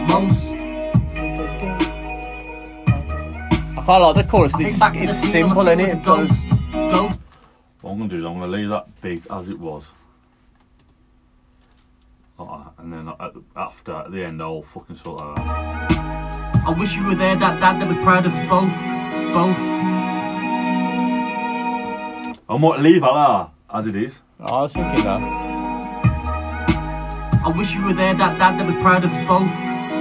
most. 0.07 0.57
I 3.77 3.81
quite 3.83 3.97
like 3.99 4.15
the 4.15 4.23
chorus 4.29 4.53
I 4.53 4.57
because 4.57 4.77
think 4.77 4.79
back 4.79 4.95
it's, 4.95 5.01
to 5.01 5.05
the 5.05 5.11
it's 5.11 5.21
scene 5.21 5.31
simple, 5.31 5.59
on 5.59 5.65
the 5.65 5.71
isn't 5.73 5.79
scene 5.79 5.89
it? 5.89 5.95
with 5.95 6.05
the 6.05 6.13
It's 6.23 6.31
ghost. 6.31 6.93
Ghost. 6.93 7.19
What 7.81 7.91
I'm 7.91 7.97
going 7.99 8.09
to 8.09 8.15
do 8.15 8.19
is 8.21 8.25
I'm 8.25 8.37
going 8.39 8.51
to 8.51 8.57
leave 8.57 8.69
that 8.69 9.01
beat 9.01 9.25
as 9.31 9.49
it 9.49 9.59
was. 9.59 9.83
Like 12.39 12.67
and 12.79 12.93
then 12.93 13.07
at 13.07 13.33
the, 13.33 13.41
after, 13.55 13.93
at 13.93 14.11
the 14.11 14.23
end, 14.23 14.41
I'll 14.41 14.61
fucking 14.61 14.97
sort 14.97 15.19
that 15.19 15.39
out. 15.49 16.67
I 16.67 16.71
wish 16.77 16.95
you 16.95 17.03
were 17.05 17.15
there, 17.15 17.35
that 17.37 17.59
dad 17.59 17.79
that 17.81 17.87
was 17.87 17.97
proud 17.97 18.25
of 18.25 18.33
us 18.33 18.39
both. 18.49 18.73
Both. 19.33 19.57
I 22.49 22.57
might 22.57 22.79
leave 22.79 22.97
it 22.97 23.05
like 23.05 23.13
that, 23.15 23.49
as 23.73 23.87
it 23.87 23.95
is. 23.95 24.19
I 24.39 24.51
was 24.51 24.73
thinking 24.73 25.03
that. 25.03 25.21
I 27.45 27.53
wish 27.57 27.73
you 27.73 27.83
were 27.83 27.93
there, 27.93 28.13
that 28.15 28.37
dad 28.37 28.59
that 28.59 28.65
was 28.67 28.75
proud 28.75 29.03
of 29.05 29.11
us 29.11 29.27
both. 29.27 29.49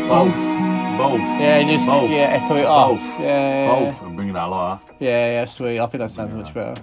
Both. 0.08 0.34
Both. 0.98 1.20
Yeah, 1.20 1.62
just 1.66 1.84
Both. 1.84 2.10
yeah, 2.10 2.38
echo 2.40 2.56
it 2.56 2.64
off. 2.64 3.00
Both. 3.00 3.20
Yeah, 3.20 3.26
yeah, 3.26 3.90
Both. 3.90 4.02
I'm 4.02 4.14
bringing 4.14 4.34
that 4.34 4.44
like 4.44 4.80
yeah, 5.00 5.40
yeah, 5.40 5.44
sweet. 5.46 5.80
I 5.80 5.86
think 5.86 5.98
that 6.00 6.12
sounds 6.12 6.32
much 6.32 6.54
better. 6.54 6.80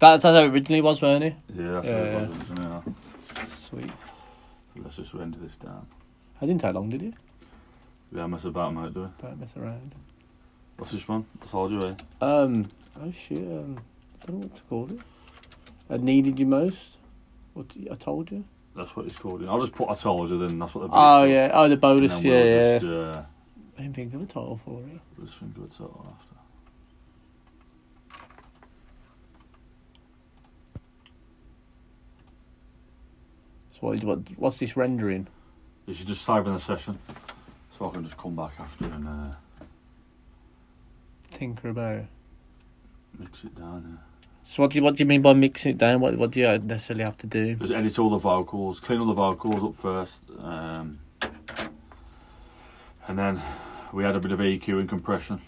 That's 0.00 0.24
how 0.24 0.34
it 0.34 0.48
originally 0.50 0.80
was, 0.82 1.00
weren't 1.00 1.22
it? 1.22 1.34
Yeah, 1.54 1.80
that's 1.80 1.86
Yeah, 1.86 2.04
yeah. 2.04 2.80
was? 2.84 2.94
Sweet. 3.70 3.92
Let's 4.76 4.96
just 4.96 5.14
render 5.14 5.38
this 5.38 5.56
down. 5.56 5.86
I 6.42 6.46
didn't 6.46 6.60
take 6.60 6.74
long, 6.74 6.90
did 6.90 7.02
you? 7.02 7.12
Yeah, 8.12 8.24
I 8.24 8.26
mess 8.26 8.44
about, 8.44 8.74
mate, 8.74 8.92
do 8.92 9.02
we? 9.02 9.08
Don't 9.22 9.38
mess 9.38 9.56
around. 9.56 9.94
What's 10.76 10.90
this 10.92 11.06
one? 11.06 11.24
I 11.40 11.46
told 11.46 11.70
you, 11.70 11.86
eh? 11.86 11.94
Um. 12.20 12.68
Oh 13.00 13.12
shit. 13.12 13.38
Um. 13.38 13.78
I 14.20 14.26
don't 14.26 14.40
know 14.40 14.46
what 14.46 14.56
to 14.56 14.62
call 14.64 14.90
it. 14.90 14.98
I 15.88 15.98
needed 15.98 16.40
you 16.40 16.46
most. 16.46 16.96
What 17.52 17.66
I 17.90 17.94
told 17.94 18.32
you. 18.32 18.44
That's 18.76 18.94
what 18.96 19.06
it's 19.06 19.16
called. 19.16 19.44
I'll 19.46 19.60
just 19.60 19.72
put 19.72 19.88
a 19.88 19.94
you, 20.28 20.38
then 20.38 20.58
that's 20.58 20.74
what 20.74 20.82
the 20.82 20.86
Oh 20.88 20.90
called. 20.90 21.30
yeah. 21.30 21.50
Oh 21.54 21.68
the 21.68 21.76
bonus. 21.76 22.22
Yeah, 22.24 22.30
we'll 22.32 22.46
yeah. 22.46 22.78
just, 22.78 22.84
uh, 22.84 23.22
I 23.78 23.82
didn't 23.82 23.96
think 23.96 24.14
of 24.14 24.22
a 24.22 24.26
title 24.26 24.60
for 24.64 24.80
it. 24.80 25.00
just 25.24 25.38
think 25.38 25.56
of 25.56 25.64
a 25.64 25.68
title 25.68 26.06
after. 26.12 26.34
So 33.72 33.78
what, 33.88 34.04
what? 34.04 34.18
What's 34.36 34.58
this 34.58 34.76
rendering? 34.76 35.26
You 35.86 35.94
should 35.94 36.06
just 36.06 36.24
save 36.24 36.46
in 36.46 36.54
the 36.54 36.60
session, 36.60 36.98
so 37.78 37.88
I 37.88 37.92
can 37.92 38.04
just 38.04 38.16
come 38.16 38.34
back 38.36 38.52
after 38.58 38.86
and 38.86 39.06
uh, 39.06 39.64
Tinker 41.32 41.68
about. 41.68 42.04
mix 43.18 43.44
it 43.44 43.54
down. 43.54 43.98
So 44.46 44.62
what 44.62 44.72
do 44.72 44.78
you 44.78 44.84
what 44.84 44.96
do 44.96 45.02
you 45.02 45.06
mean 45.06 45.22
by 45.22 45.32
mixing 45.32 45.72
it 45.72 45.78
down? 45.78 46.00
What 46.00 46.16
what 46.18 46.30
do 46.30 46.40
you 46.40 46.58
necessarily 46.58 47.04
have 47.04 47.16
to 47.18 47.26
do? 47.26 47.54
Just 47.56 47.72
edit 47.72 47.98
all 47.98 48.10
the 48.10 48.18
vocals, 48.18 48.78
clean 48.80 49.00
all 49.00 49.06
the 49.06 49.14
vocals 49.14 49.64
up 49.64 49.74
first, 49.80 50.20
um, 50.38 51.00
and 53.08 53.18
then 53.18 53.42
we 53.92 54.04
add 54.04 54.16
a 54.16 54.20
bit 54.20 54.32
of 54.32 54.38
EQ 54.40 54.80
and 54.80 54.88
compression, 54.88 55.40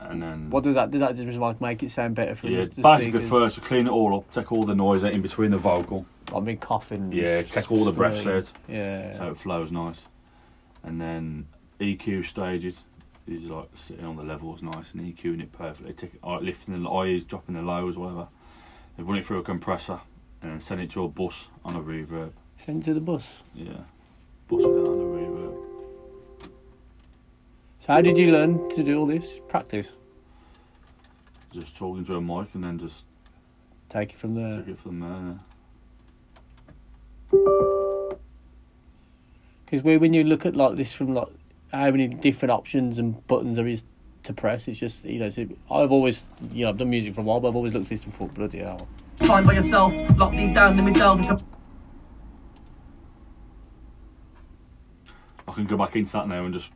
and 0.00 0.22
then 0.22 0.50
What 0.50 0.64
does 0.64 0.74
that 0.74 0.90
do? 0.90 0.98
That 0.98 1.16
just 1.16 1.38
like 1.38 1.60
make 1.60 1.82
it 1.82 1.90
sound 1.90 2.14
better 2.14 2.34
for 2.34 2.48
yeah, 2.48 2.64
the, 2.64 2.68
the 2.68 2.82
basically 2.82 3.20
speakers? 3.22 3.30
first 3.30 3.62
clean 3.62 3.86
it 3.86 3.90
all 3.90 4.18
up, 4.18 4.32
take 4.32 4.52
all 4.52 4.64
the 4.64 4.74
noise 4.74 5.02
out 5.02 5.12
in 5.12 5.22
between 5.22 5.50
the 5.50 5.58
vocal, 5.58 6.04
I've 6.34 6.44
been 6.44 6.58
coughing. 6.58 7.10
yeah, 7.10 7.42
take 7.42 7.72
all 7.72 7.84
the 7.84 7.92
breaths 7.92 8.26
out. 8.26 8.52
Yeah. 8.68 9.16
so 9.16 9.30
it 9.30 9.38
flows 9.38 9.72
nice. 9.72 10.02
And 10.82 11.00
then 11.00 11.46
EQ 11.80 12.26
stages 12.26 12.74
is 13.26 13.44
like 13.44 13.68
sitting 13.74 14.04
on 14.04 14.16
the 14.16 14.22
levels 14.22 14.62
nice 14.62 14.86
and 14.92 15.02
EQing 15.16 15.40
it 15.42 15.52
perfectly, 15.52 15.92
take, 15.94 16.12
uh, 16.22 16.38
lifting 16.38 16.82
the 16.82 16.88
highs, 16.90 17.24
dropping 17.24 17.54
the 17.54 17.62
lows, 17.62 17.96
whatever. 17.96 18.28
Then 18.96 19.06
run 19.06 19.18
it 19.18 19.26
through 19.26 19.38
a 19.38 19.42
compressor 19.42 20.00
and 20.42 20.52
then 20.52 20.60
send 20.60 20.80
it 20.80 20.90
to 20.92 21.04
a 21.04 21.08
bus 21.08 21.46
on 21.64 21.74
a 21.76 21.80
reverb. 21.80 22.32
Send 22.58 22.82
it 22.82 22.86
to 22.86 22.94
the 22.94 23.00
bus. 23.00 23.26
Yeah, 23.54 23.72
bus 24.48 24.60
it 24.62 24.66
on 24.66 24.72
a 24.72 24.80
reverb. 25.18 25.60
So 27.80 27.92
how 27.92 28.00
did 28.00 28.16
you 28.18 28.30
learn 28.30 28.68
to 28.70 28.82
do 28.82 28.98
all 28.98 29.06
this? 29.06 29.26
Practice. 29.48 29.92
Just 31.52 31.76
talking 31.76 32.04
to 32.06 32.16
a 32.16 32.20
mic 32.20 32.48
and 32.54 32.64
then 32.64 32.78
just 32.78 33.04
Take 33.88 34.10
it 34.10 34.18
from 34.18 34.34
there. 34.34 34.58
take 34.60 34.68
it 34.68 34.78
from 34.80 35.00
there. 35.00 35.38
yeah. 37.32 38.16
Because 39.64 39.82
when 39.82 40.12
you 40.12 40.24
look 40.24 40.46
at 40.46 40.56
like 40.56 40.76
this 40.76 40.92
from 40.92 41.14
like 41.14 41.28
how 41.74 41.90
many 41.90 42.08
different 42.08 42.52
options 42.52 42.98
and 42.98 43.26
buttons 43.26 43.56
there 43.56 43.66
is 43.66 43.84
to 44.22 44.32
press, 44.32 44.68
it's 44.68 44.78
just 44.78 45.04
you 45.04 45.18
know. 45.18 45.26
it's- 45.26 45.48
I've 45.70 45.92
always 45.92 46.24
you 46.52 46.64
know 46.64 46.70
I've 46.70 46.78
done 46.78 46.90
music 46.90 47.14
for 47.14 47.20
a 47.20 47.24
while, 47.24 47.40
but 47.40 47.48
I've 47.48 47.56
always 47.56 47.74
looked 47.74 47.86
at 47.86 47.90
this 47.90 48.04
and 48.04 48.14
thought 48.14 48.34
bloody 48.34 48.58
hell. 48.58 48.86
Fine 49.16 49.44
by 49.44 49.52
yourself, 49.54 49.92
lock 50.16 50.32
me 50.32 50.50
down, 50.50 50.76
let 50.76 50.84
me 50.84 50.92
delve 50.92 51.20
into 51.20 51.42
I 55.46 55.52
can 55.52 55.66
go 55.66 55.76
back 55.76 55.94
into 55.94 56.12
that 56.12 56.26
now 56.26 56.44
and 56.44 56.54
just, 56.54 56.70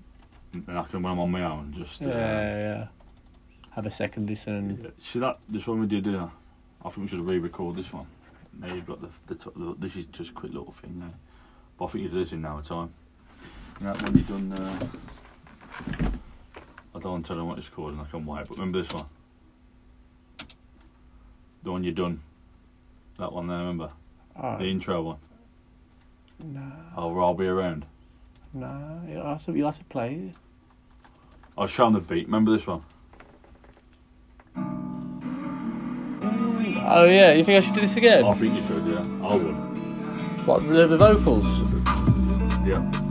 and 0.53 0.79
I 0.79 0.83
can 0.85 1.03
when 1.03 1.13
I'm 1.13 1.19
on 1.21 1.31
my 1.31 1.43
own, 1.43 1.75
just. 1.77 2.03
Uh, 2.03 2.07
Yeah, 2.07 2.59
yeah. 2.59 2.87
Have 3.71 3.87
a 3.87 3.91
second 3.91 4.29
listen. 4.29 4.55
And, 4.55 4.85
Yeah, 4.85 4.91
See 4.99 5.19
that 5.21 5.39
this 5.49 5.67
one 5.67 5.81
we 5.81 5.87
did 5.87 6.05
here? 6.07 6.29
I 6.85 6.91
think 6.91 6.99
we 6.99 7.09
should 7.09 7.29
re-record 7.29 7.77
this 7.77 7.93
one. 7.93 8.07
Now 8.59 8.73
you've 8.75 8.87
got 8.87 9.01
the, 9.01 9.09
the, 9.27 9.35
top, 9.37 9.55
the 9.55 9.75
this 9.79 9.97
is 9.97 10.05
just 10.07 10.31
a 10.31 10.35
quick 10.35 10.53
little 10.53 10.75
thing 10.83 10.99
now. 10.99 11.15
But 11.79 11.87
I 11.87 11.89
think 11.89 12.05
you 12.05 12.11
do 12.11 12.19
this 12.19 12.33
in 12.33 12.43
now 12.43 12.61
time. 12.61 12.93
Yeah, 13.81 13.93
when 14.03 14.17
you 14.17 14.23
done. 14.23 14.53
Uh, 14.53 14.79
I 16.95 17.01
don't 17.01 17.13
want 17.13 17.25
to 17.25 17.29
tell 17.29 17.37
them 17.37 17.47
what 17.49 17.59
it's 17.59 17.69
called, 17.69 17.93
and 17.93 18.01
I 18.01 18.05
can 18.07 18.27
wait. 18.27 18.49
But 18.49 18.59
remember 18.59 18.83
this 18.83 18.93
one, 18.93 19.07
the 21.63 21.71
one 21.71 21.85
you 21.85 21.93
done. 21.93 22.21
That 23.19 23.33
one 23.33 23.47
there, 23.47 23.59
remember 23.59 23.91
the 24.35 24.43
oh, 24.47 24.61
intro 24.63 25.03
one. 25.03 25.19
nah, 26.43 26.61
I'll, 26.97 27.19
I'll 27.21 27.35
be 27.35 27.47
around. 27.47 27.85
nah. 28.53 29.03
You'll 29.09 29.25
have 29.25 29.45
to, 29.47 29.53
you'll 29.53 29.69
have 29.71 29.79
to 29.79 29.85
play 29.85 30.15
it. 30.15 30.35
I'll 31.57 31.67
show 31.67 31.87
'em 31.87 31.93
the 31.95 32.01
beat. 32.01 32.27
Remember 32.27 32.53
this 32.57 32.67
one? 32.67 32.83
Oh 36.91 37.05
yeah, 37.05 37.33
you 37.33 37.45
think 37.45 37.59
I 37.59 37.61
should 37.61 37.75
do 37.75 37.81
this 37.81 37.97
again? 37.97 38.25
I 38.25 38.35
think 38.35 38.55
you 38.55 38.63
should, 38.67 38.87
yeah. 38.87 39.05
I 39.23 39.35
would. 39.37 40.47
What 40.47 40.67
the, 40.67 40.87
the 40.87 40.97
vocals? 40.97 41.45
Yeah. 42.67 43.08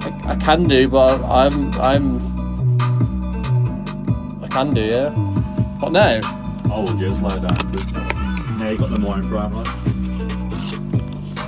I, 0.00 0.10
I 0.24 0.36
can 0.36 0.68
do, 0.68 0.88
but 0.88 1.22
I'm 1.24 1.72
I'm 1.80 2.16
I 4.44 4.48
can 4.48 4.74
do, 4.74 4.82
yeah. 4.82 5.10
But 5.80 5.92
now? 5.92 6.20
I 6.72 6.80
would 6.80 6.98
just 6.98 7.22
lay 7.22 7.34
it 7.34 7.42
down. 7.42 8.58
Now 8.58 8.70
you 8.70 8.78
got 8.78 8.90
the 8.90 8.98
mind 8.98 9.28
frame, 9.28 9.52
right? 9.52 9.86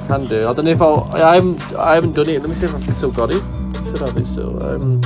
can 0.08 0.26
do. 0.26 0.48
I 0.48 0.52
don't 0.54 0.64
know 0.64 0.70
if 0.70 0.82
I'll. 0.82 1.04
I 1.12 1.34
haven't. 1.34 1.60
I 1.74 1.94
haven't 1.94 2.14
done 2.14 2.28
it. 2.30 2.40
Let 2.40 2.48
me 2.48 2.54
see 2.54 2.64
if 2.64 2.74
I've 2.74 2.96
still 2.96 3.10
got 3.10 3.30
it. 3.30 3.42
Should 3.84 4.00
have 4.00 4.16
it 4.16 4.26
still. 4.26 4.62
Um, 4.62 5.00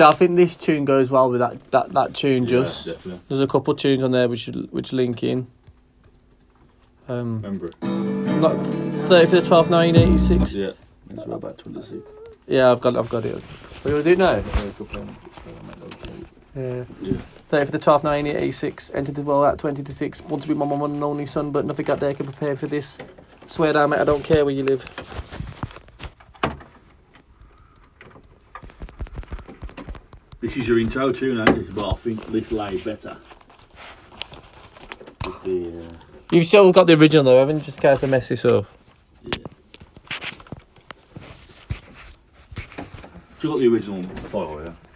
So 0.00 0.08
I 0.08 0.12
think 0.12 0.36
this 0.36 0.56
tune 0.56 0.86
goes 0.86 1.10
well 1.10 1.28
with 1.28 1.40
that 1.40 1.70
that, 1.72 1.92
that 1.92 2.14
tune. 2.14 2.46
Just 2.46 2.86
Yeah, 2.86 2.94
definitely. 2.94 3.20
there's 3.28 3.42
a 3.42 3.46
couple 3.46 3.74
tunes 3.74 4.02
on 4.02 4.12
there 4.12 4.30
which 4.30 4.46
which 4.70 4.94
link 4.94 5.22
in. 5.22 5.46
Um, 7.06 7.42
Remember 7.42 7.66
it. 7.66 7.82
not 7.82 8.54
thirty 9.08 9.26
for 9.28 9.40
the 9.42 9.46
12th, 9.46 9.68
1986. 9.68 10.54
Yeah. 10.54 10.70
It's 11.10 11.26
about 11.26 11.58
26. 11.58 11.96
Yeah, 12.46 12.70
I've 12.70 12.80
got 12.80 12.96
I've 12.96 13.10
got 13.10 13.26
it. 13.26 13.34
What 13.34 13.90
you 13.90 13.92
want 13.92 14.04
do 14.06 14.16
now? 14.16 14.42
Yeah. 16.56 16.84
Yeah. 17.02 17.12
30 17.48 17.66
for 17.66 17.72
the 17.72 17.78
12th, 17.78 18.04
1986. 18.04 18.92
Entered 18.94 19.16
the 19.16 19.22
world 19.22 19.52
at 19.52 19.58
20 19.58 19.82
to 19.82 19.92
6. 19.92 20.22
Want 20.22 20.42
to 20.44 20.48
be 20.48 20.54
my 20.54 20.64
mum 20.64 20.80
and 20.80 21.04
only 21.04 21.26
son, 21.26 21.50
but 21.50 21.66
nothing 21.66 21.90
out 21.90 22.00
there 22.00 22.14
can 22.14 22.24
prepare 22.24 22.56
for 22.56 22.68
this. 22.68 22.96
Swear 23.46 23.74
down, 23.74 23.90
mate, 23.90 24.00
I 24.00 24.04
don't 24.04 24.24
care 24.24 24.46
where 24.46 24.54
you 24.54 24.64
live. 24.64 24.82
This 30.40 30.56
is 30.56 30.66
your 30.66 30.78
intro 30.78 31.12
tune, 31.12 31.38
ain't 31.38 31.50
it? 31.50 31.74
But 31.74 31.90
I 31.90 31.94
think 31.96 32.24
this 32.26 32.50
lay 32.50 32.76
better. 32.78 33.16
With 35.24 35.42
the, 35.44 35.86
uh, 35.86 35.90
You've 36.32 36.46
still 36.46 36.72
got 36.72 36.86
the 36.86 36.94
original 36.94 37.24
though, 37.24 37.38
haven't 37.38 37.58
you? 37.58 37.62
Just 37.62 37.78
in 37.78 37.82
case 37.82 38.02
I 38.02 38.06
mess 38.06 38.28
this 38.28 38.44
up. 38.44 38.66
still 43.40 43.52
got 43.52 43.60
the 43.60 43.68
original 43.68 44.02
file, 44.02 44.62
yeah? 44.62 44.89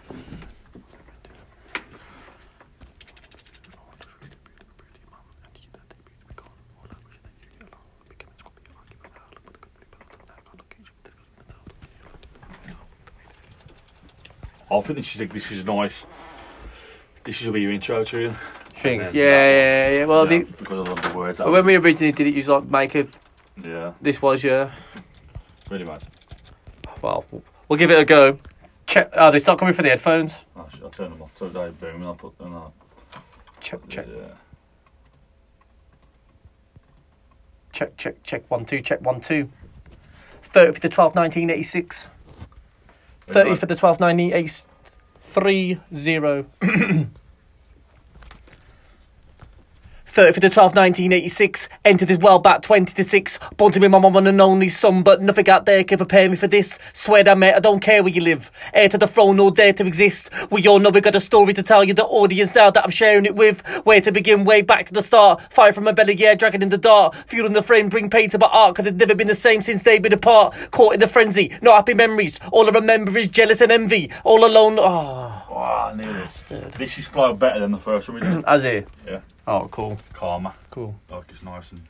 I 14.77 14.81
think 14.81 14.97
this 14.97 15.15
is 15.15 15.29
this 15.29 15.51
is 15.51 15.65
nice. 15.65 16.05
This 17.23 17.35
should 17.35 17.53
be 17.53 17.61
your 17.61 17.71
intro 17.71 18.03
tune. 18.03 18.35
Think. 18.77 19.01
And 19.03 19.15
Yeah, 19.15 19.23
yeah, 19.25 19.89
yeah. 19.99 20.05
Well, 20.05 20.31
Yeah, 20.31 20.39
the, 20.39 20.45
because 20.51 20.87
I 20.87 20.91
love 20.91 21.01
the 21.01 21.17
words. 21.17 21.39
when 21.39 21.65
we 21.65 21.75
originally 21.75 22.11
did 22.11 22.27
it, 22.27 22.31
you 22.31 22.37
was 22.37 22.47
like, 22.49 22.65
make 22.65 22.93
a. 22.95 23.07
yeah, 23.63 23.93
This 24.01 24.21
was 24.21 24.43
your. 24.43 24.71
really 25.69 25.85
mad. 25.85 26.03
Well, 27.01 27.25
we'll 27.67 27.79
give 27.79 27.89
it 27.91 27.99
a 27.99 28.05
go. 28.05 28.37
Check. 28.85 29.09
Oh, 29.13 29.31
they 29.31 29.39
start 29.39 29.57
coming 29.59 29.73
for 29.73 29.81
the 29.81 29.89
headphones. 29.89 30.33
Oh, 30.55 30.61
I'll, 30.61 30.83
I'll 30.85 30.89
turn 30.91 31.09
them 31.11 31.21
off. 31.21 31.31
So 31.37 31.49
they 31.49 31.69
boom, 31.69 31.95
and 31.95 32.05
I'll 32.05 32.15
put 32.15 32.37
them 32.37 32.53
on. 32.53 32.71
Check, 33.61 33.79
check, 33.89 34.05
Yeah. 34.07 34.27
check, 37.71 37.97
check, 37.97 38.21
check. 38.23 38.43
One, 38.49 38.65
two, 38.65 38.81
check, 38.81 39.01
one, 39.01 39.21
two. 39.21 39.49
30 40.43 40.73
to 40.73 40.79
the 40.81 40.89
12th, 40.89 41.15
1986. 41.15 42.09
30 43.27 43.55
for 43.55 43.65
the 43.65 43.75
12th, 43.75 43.99
1986. 43.99 44.67
3 45.35 45.79
0. 45.93 46.45
30 50.15 50.31
for 50.31 50.39
the 50.39 50.47
12th, 50.47 50.77
1986. 50.77 51.67
Entered 51.83 52.07
this 52.07 52.17
world 52.19 52.41
back 52.41 52.61
20 52.61 52.93
to 52.93 53.03
6. 53.03 53.37
Born 53.57 53.73
to 53.73 53.81
be 53.81 53.89
my 53.89 53.99
mum 53.99 54.15
and 54.15 54.29
an 54.29 54.39
only 54.39 54.69
son, 54.69 55.03
but 55.03 55.21
nothing 55.21 55.49
out 55.49 55.65
there 55.65 55.83
can 55.83 55.97
prepare 55.97 56.29
me 56.29 56.37
for 56.37 56.47
this. 56.47 56.79
Swear 56.93 57.25
down, 57.25 57.39
mate, 57.39 57.53
I 57.53 57.59
don't 57.59 57.81
care 57.81 58.01
where 58.01 58.13
you 58.13 58.21
live. 58.21 58.49
Heir 58.73 58.87
to 58.87 58.97
the 58.97 59.07
throne, 59.07 59.41
or 59.41 59.51
dare 59.51 59.73
to 59.73 59.85
exist. 59.85 60.29
We 60.51 60.65
all 60.69 60.79
know 60.79 60.89
we 60.89 61.01
got 61.01 61.15
a 61.15 61.19
story 61.19 61.51
to 61.51 61.61
tell 61.61 61.83
you, 61.83 61.93
the 61.93 62.05
audience 62.05 62.55
now 62.55 62.71
that 62.71 62.85
I'm 62.85 62.91
sharing 62.91 63.25
it 63.25 63.35
with. 63.35 63.59
Where 63.83 63.99
to 63.99 64.09
begin, 64.13 64.45
way 64.45 64.61
back 64.61 64.85
to 64.85 64.93
the 64.93 65.01
start. 65.01 65.41
Fire 65.51 65.73
from 65.73 65.83
my 65.83 65.91
belly, 65.91 66.15
yeah, 66.15 66.33
dragon 66.33 66.63
in 66.63 66.69
the 66.69 66.77
dark. 66.77 67.13
Fuel 67.27 67.45
in 67.45 67.51
the 67.51 67.61
frame, 67.61 67.89
bring 67.89 68.09
pain 68.09 68.29
to 68.29 68.39
my 68.39 68.47
art, 68.47 68.73
cause 68.77 68.85
it's 68.85 68.97
never 68.97 69.15
been 69.15 69.27
the 69.27 69.35
same 69.35 69.61
since 69.61 69.83
they've 69.83 70.01
been 70.01 70.13
apart. 70.13 70.55
Caught 70.71 70.93
in 70.93 70.99
the 71.01 71.07
frenzy, 71.07 71.51
no 71.61 71.73
happy 71.75 71.93
memories. 71.93 72.39
All 72.53 72.67
I 72.67 72.71
remember 72.71 73.17
is 73.17 73.27
jealous 73.27 73.59
and 73.59 73.69
envy. 73.69 74.09
All 74.23 74.45
alone, 74.45 74.79
oh. 74.79 75.43
Oh, 75.49 75.57
I 75.57 75.93
knew 75.93 76.13
this. 76.13 76.45
This 76.77 76.97
is 76.97 77.05
flowed 77.05 77.37
better 77.37 77.59
than 77.59 77.73
the 77.73 77.79
first 77.79 78.07
one 78.07 78.21
we. 78.21 78.43
As 78.47 78.63
it? 78.63 78.87
yeah. 79.05 79.19
Oh, 79.47 79.67
cool, 79.69 79.97
Calmer. 80.13 80.53
cool. 80.71 80.95
Like 81.09 81.25
it's 81.29 81.43
nice 81.43 81.71
and. 81.71 81.81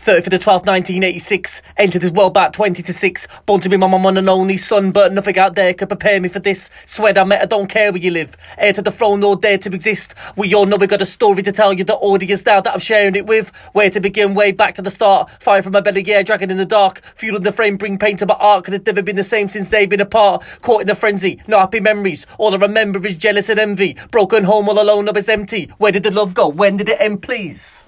For 0.00 0.18
the 0.18 0.38
12th, 0.38 0.64
1986. 0.64 1.60
Entered 1.76 2.00
this 2.00 2.10
world 2.10 2.32
back 2.32 2.52
20 2.54 2.82
to 2.82 2.90
6. 2.90 3.28
Born 3.44 3.60
to 3.60 3.68
be 3.68 3.76
my 3.76 3.86
mum 3.86 4.06
and 4.16 4.30
only 4.30 4.56
son, 4.56 4.92
but 4.92 5.12
nothing 5.12 5.36
out 5.36 5.56
there 5.56 5.74
could 5.74 5.88
prepare 5.88 6.18
me 6.18 6.30
for 6.30 6.38
this. 6.38 6.70
Swear 6.86 7.18
I 7.18 7.24
met, 7.24 7.42
I 7.42 7.44
don't 7.44 7.66
care 7.66 7.92
where 7.92 8.00
you 8.00 8.10
live. 8.10 8.34
Heir 8.56 8.72
to 8.72 8.80
the 8.80 8.90
throne, 8.90 9.22
or 9.22 9.36
dare 9.36 9.58
to 9.58 9.68
exist. 9.74 10.14
We 10.36 10.54
all 10.54 10.64
know 10.64 10.76
we 10.76 10.86
got 10.86 11.02
a 11.02 11.06
story 11.06 11.42
to 11.42 11.52
tell 11.52 11.74
you, 11.74 11.84
the 11.84 11.96
audience 11.96 12.46
now 12.46 12.62
that 12.62 12.72
I'm 12.72 12.80
sharing 12.80 13.14
it 13.14 13.26
with. 13.26 13.50
Where 13.74 13.90
to 13.90 14.00
begin, 14.00 14.32
way 14.32 14.52
back 14.52 14.74
to 14.76 14.82
the 14.82 14.90
start. 14.90 15.30
Fire 15.42 15.60
from 15.60 15.74
my 15.74 15.82
belly, 15.82 16.02
yeah, 16.02 16.22
dragon 16.22 16.50
in 16.50 16.56
the 16.56 16.64
dark. 16.64 17.02
Fuel 17.16 17.36
in 17.36 17.42
the 17.42 17.52
frame, 17.52 17.76
bring 17.76 17.98
pain 17.98 18.16
to 18.16 18.26
my 18.26 18.36
art, 18.36 18.64
cause 18.64 18.72
it's 18.72 18.86
never 18.86 19.02
been 19.02 19.16
the 19.16 19.22
same 19.22 19.50
since 19.50 19.68
they've 19.68 19.90
been 19.90 20.00
apart. 20.00 20.42
Caught 20.62 20.80
in 20.80 20.86
the 20.86 20.94
frenzy, 20.94 21.42
no 21.46 21.58
happy 21.58 21.78
memories. 21.78 22.24
All 22.38 22.54
I 22.54 22.56
remember 22.56 23.06
is 23.06 23.18
jealous 23.18 23.50
and 23.50 23.60
envy. 23.60 23.98
Broken 24.10 24.44
home, 24.44 24.66
all 24.70 24.80
alone, 24.80 25.10
up 25.10 25.18
is 25.18 25.28
empty. 25.28 25.70
Where 25.76 25.92
did 25.92 26.04
the 26.04 26.10
love 26.10 26.32
go? 26.32 26.48
When 26.48 26.78
did 26.78 26.88
it 26.88 26.98
end, 26.98 27.20
please? 27.20 27.82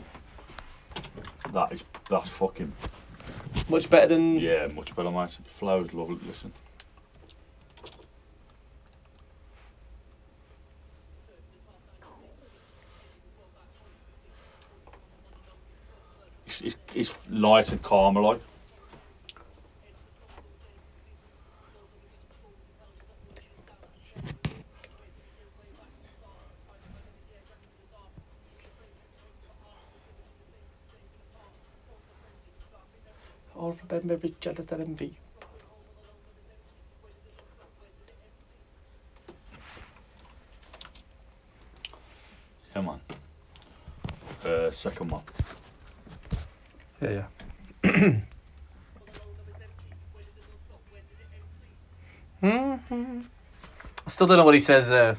That 1.55 1.73
is. 1.73 1.83
That's 2.13 2.29
fucking. 2.29 2.71
Much 3.71 3.89
better 3.89 4.09
than. 4.09 4.39
Yeah, 4.39 4.67
much 4.67 4.95
better, 4.95 5.11
mate. 5.11 5.35
It 5.41 5.47
flows 5.47 5.95
lovely. 5.95 6.19
Listen. 6.27 6.53
It's, 16.47 16.61
it's, 16.61 16.77
it's 16.95 17.15
light 17.31 17.73
and 17.73 17.81
calmer, 17.81 18.21
like. 18.21 18.43
All 33.63 33.77
remember 33.93 34.27
is 34.27 34.33
jealous 34.41 34.73
and 34.73 34.83
envy. 34.83 35.17
Yeah, 42.75 42.83
man. 42.83 43.01
Uh, 44.45 44.71
second 44.73 45.13
one. 45.13 45.23
Yeah, 47.01 47.23
yeah. 47.85 48.21
hmm 52.41 53.21
I 54.05 54.11
still 54.11 54.27
don't 54.27 54.39
know 54.39 54.45
what 54.45 54.55
he 54.55 54.61
says 54.61 54.89
there. 54.89 55.17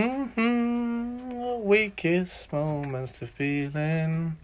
Hmm 0.00 1.62
Weakest 1.62 2.52
moments 2.52 3.12
to 3.18 3.26
feeling. 3.26 4.36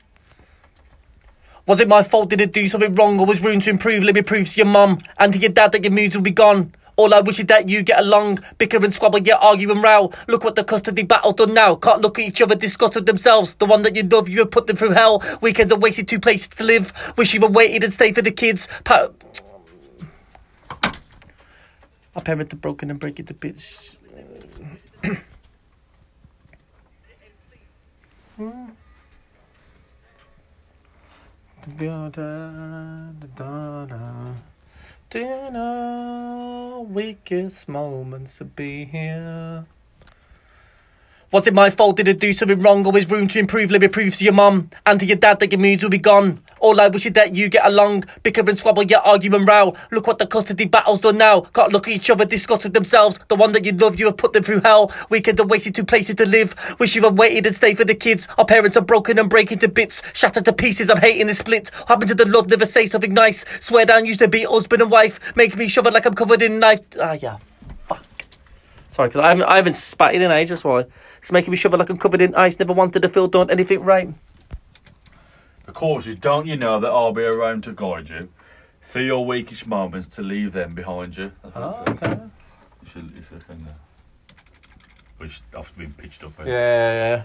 Was 1.66 1.80
it 1.80 1.88
my 1.88 2.02
fault? 2.02 2.28
Did 2.28 2.42
I 2.42 2.44
do 2.44 2.68
something 2.68 2.94
wrong 2.94 3.18
or 3.18 3.26
was 3.26 3.42
room 3.42 3.60
to 3.60 3.70
improve? 3.70 4.04
Let 4.04 4.14
me 4.14 4.22
prove 4.22 4.48
to 4.50 4.56
your 4.58 4.66
mum 4.66 4.98
and 5.18 5.32
to 5.32 5.38
your 5.38 5.50
dad 5.50 5.72
that 5.72 5.82
your 5.82 5.92
moods 5.92 6.14
will 6.14 6.22
be 6.22 6.30
gone. 6.30 6.72
All 6.96 7.12
I 7.12 7.20
wish 7.20 7.38
is 7.40 7.46
that 7.46 7.68
you 7.68 7.82
get 7.82 7.98
along, 8.00 8.38
bicker 8.58 8.82
and 8.82 8.92
squabble, 8.94 9.18
yet 9.20 9.38
argue 9.42 9.70
and 9.70 9.82
row. 9.82 10.10
Look 10.28 10.44
what 10.44 10.54
the 10.56 10.64
custody 10.64 11.02
battle 11.02 11.32
done 11.32 11.52
now. 11.54 11.74
Can't 11.74 12.00
look 12.00 12.18
at 12.18 12.24
each 12.24 12.40
other, 12.40 12.54
disgusted 12.54 13.06
themselves. 13.06 13.54
The 13.54 13.66
one 13.66 13.82
that 13.82 13.96
you 13.96 14.02
love, 14.02 14.28
you 14.28 14.40
have 14.40 14.50
put 14.50 14.66
them 14.66 14.76
through 14.76 14.92
hell. 14.92 15.22
Weekends 15.40 15.72
are 15.72 15.78
wasted, 15.78 16.08
two 16.08 16.20
places 16.20 16.48
to 16.48 16.64
live. 16.64 16.92
Wish 17.16 17.34
you 17.34 17.40
had 17.40 17.54
waited 17.54 17.84
and 17.84 17.92
stayed 17.92 18.14
for 18.14 18.22
the 18.22 18.30
kids. 18.30 18.68
Pa- 18.84 19.08
Our 22.14 22.22
parents 22.22 22.54
are 22.54 22.58
broken 22.58 22.90
and 22.90 22.98
break 23.00 23.18
it 23.20 23.26
to 23.26 23.34
bits. 23.34 23.98
Know 28.38 28.68
weakest 36.90 37.66
moments 37.66 38.36
to 38.36 38.44
be 38.44 38.84
here? 38.84 39.64
Was 41.32 41.46
it 41.46 41.54
my 41.54 41.70
fault? 41.70 41.96
Did 41.96 42.10
I 42.10 42.12
do 42.12 42.34
something 42.34 42.60
wrong? 42.60 42.84
Always 42.84 43.10
room 43.10 43.26
to 43.28 43.38
improve. 43.38 43.70
Let 43.70 43.80
me 43.80 43.88
prove 43.88 44.16
to 44.16 44.24
your 44.24 44.34
mum 44.34 44.68
and 44.84 45.00
to 45.00 45.06
your 45.06 45.16
dad 45.16 45.40
that 45.40 45.50
your 45.50 45.58
moods 45.58 45.82
will 45.82 45.88
be 45.88 45.96
gone. 45.96 46.42
All 46.66 46.80
I 46.80 46.88
wish 46.88 47.06
is 47.06 47.12
that 47.12 47.36
you 47.36 47.48
get 47.48 47.64
along. 47.64 48.06
Bicker 48.24 48.40
and 48.40 48.58
squabble, 48.58 48.82
yet 48.82 49.00
argue 49.04 49.32
and 49.36 49.46
row. 49.46 49.72
Look 49.92 50.08
what 50.08 50.18
the 50.18 50.26
custody 50.26 50.64
battle's 50.64 50.98
done 50.98 51.16
now. 51.16 51.42
Can't 51.42 51.72
look 51.72 51.86
at 51.86 51.94
each 51.94 52.10
other, 52.10 52.24
discuss 52.24 52.64
with 52.64 52.72
themselves. 52.72 53.20
The 53.28 53.36
one 53.36 53.52
that 53.52 53.64
you 53.64 53.70
love, 53.70 54.00
you 54.00 54.06
have 54.06 54.16
put 54.16 54.32
them 54.32 54.42
through 54.42 54.62
hell. 54.62 54.90
Weekend 55.08 55.38
and 55.38 55.48
wasted 55.48 55.76
two 55.76 55.84
places 55.84 56.16
to 56.16 56.26
live. 56.26 56.56
Wish 56.80 56.96
you 56.96 57.02
had 57.02 57.16
waited 57.16 57.46
and 57.46 57.54
stayed 57.54 57.76
for 57.76 57.84
the 57.84 57.94
kids. 57.94 58.26
Our 58.36 58.44
parents 58.44 58.76
are 58.76 58.80
broken 58.80 59.16
and 59.16 59.30
breaking 59.30 59.60
to 59.60 59.68
bits. 59.68 60.02
Shattered 60.12 60.44
to 60.46 60.52
pieces, 60.52 60.90
I'm 60.90 60.96
hating 60.96 61.28
the 61.28 61.34
split. 61.34 61.70
Happened 61.86 62.08
to 62.08 62.16
the 62.16 62.26
love? 62.26 62.48
Never 62.48 62.66
say 62.66 62.86
something 62.86 63.14
nice. 63.14 63.44
Swear 63.60 63.86
down 63.86 64.04
used 64.04 64.18
to 64.18 64.26
be 64.26 64.42
husband 64.42 64.82
and 64.82 64.90
wife. 64.90 65.36
Make 65.36 65.56
me 65.56 65.68
shove 65.68 65.86
it 65.86 65.92
like 65.92 66.04
I'm 66.04 66.16
covered 66.16 66.42
in 66.42 66.58
knife. 66.58 66.80
Ah, 67.00 67.12
yeah. 67.12 67.36
Fuck. 67.86 68.04
Sorry, 68.88 69.08
because 69.08 69.20
I 69.20 69.28
haven't, 69.28 69.44
I 69.44 69.54
haven't 69.54 69.76
spat 69.76 70.16
in 70.16 70.22
ages, 70.32 70.50
that's 70.50 70.64
why. 70.64 70.86
It's 71.18 71.30
making 71.30 71.52
me 71.52 71.56
shiver 71.56 71.76
like 71.76 71.90
I'm 71.90 71.96
covered 71.96 72.22
in 72.22 72.34
ice. 72.34 72.58
Never 72.58 72.72
wanted 72.72 73.02
to 73.02 73.08
feel 73.08 73.28
done 73.28 73.52
anything 73.52 73.84
right. 73.84 74.08
The 75.66 75.72
chorus 75.72 76.06
is 76.06 76.16
Don't 76.16 76.46
you 76.46 76.56
know 76.56 76.78
that 76.80 76.90
I'll 76.90 77.12
be 77.12 77.24
around 77.24 77.64
to 77.64 77.72
guide 77.72 78.08
you? 78.08 78.28
Through 78.80 79.06
your 79.06 79.26
weakest 79.26 79.66
moments 79.66 80.06
to 80.14 80.22
leave 80.22 80.52
them 80.52 80.74
behind 80.74 81.16
you. 81.16 81.32
That's 81.42 81.54
what 81.56 81.88
it 81.88 81.98
says. 81.98 82.18
You 82.82 82.88
should, 82.88 83.12
you 83.16 83.22
should 83.28 83.42
think 83.42 83.64
that. 83.64 83.76
Which 85.18 85.42
after 85.56 85.76
being 85.78 85.92
pitched 85.92 86.22
up. 86.22 86.38
eh? 86.40 86.44
Yeah, 86.46 87.24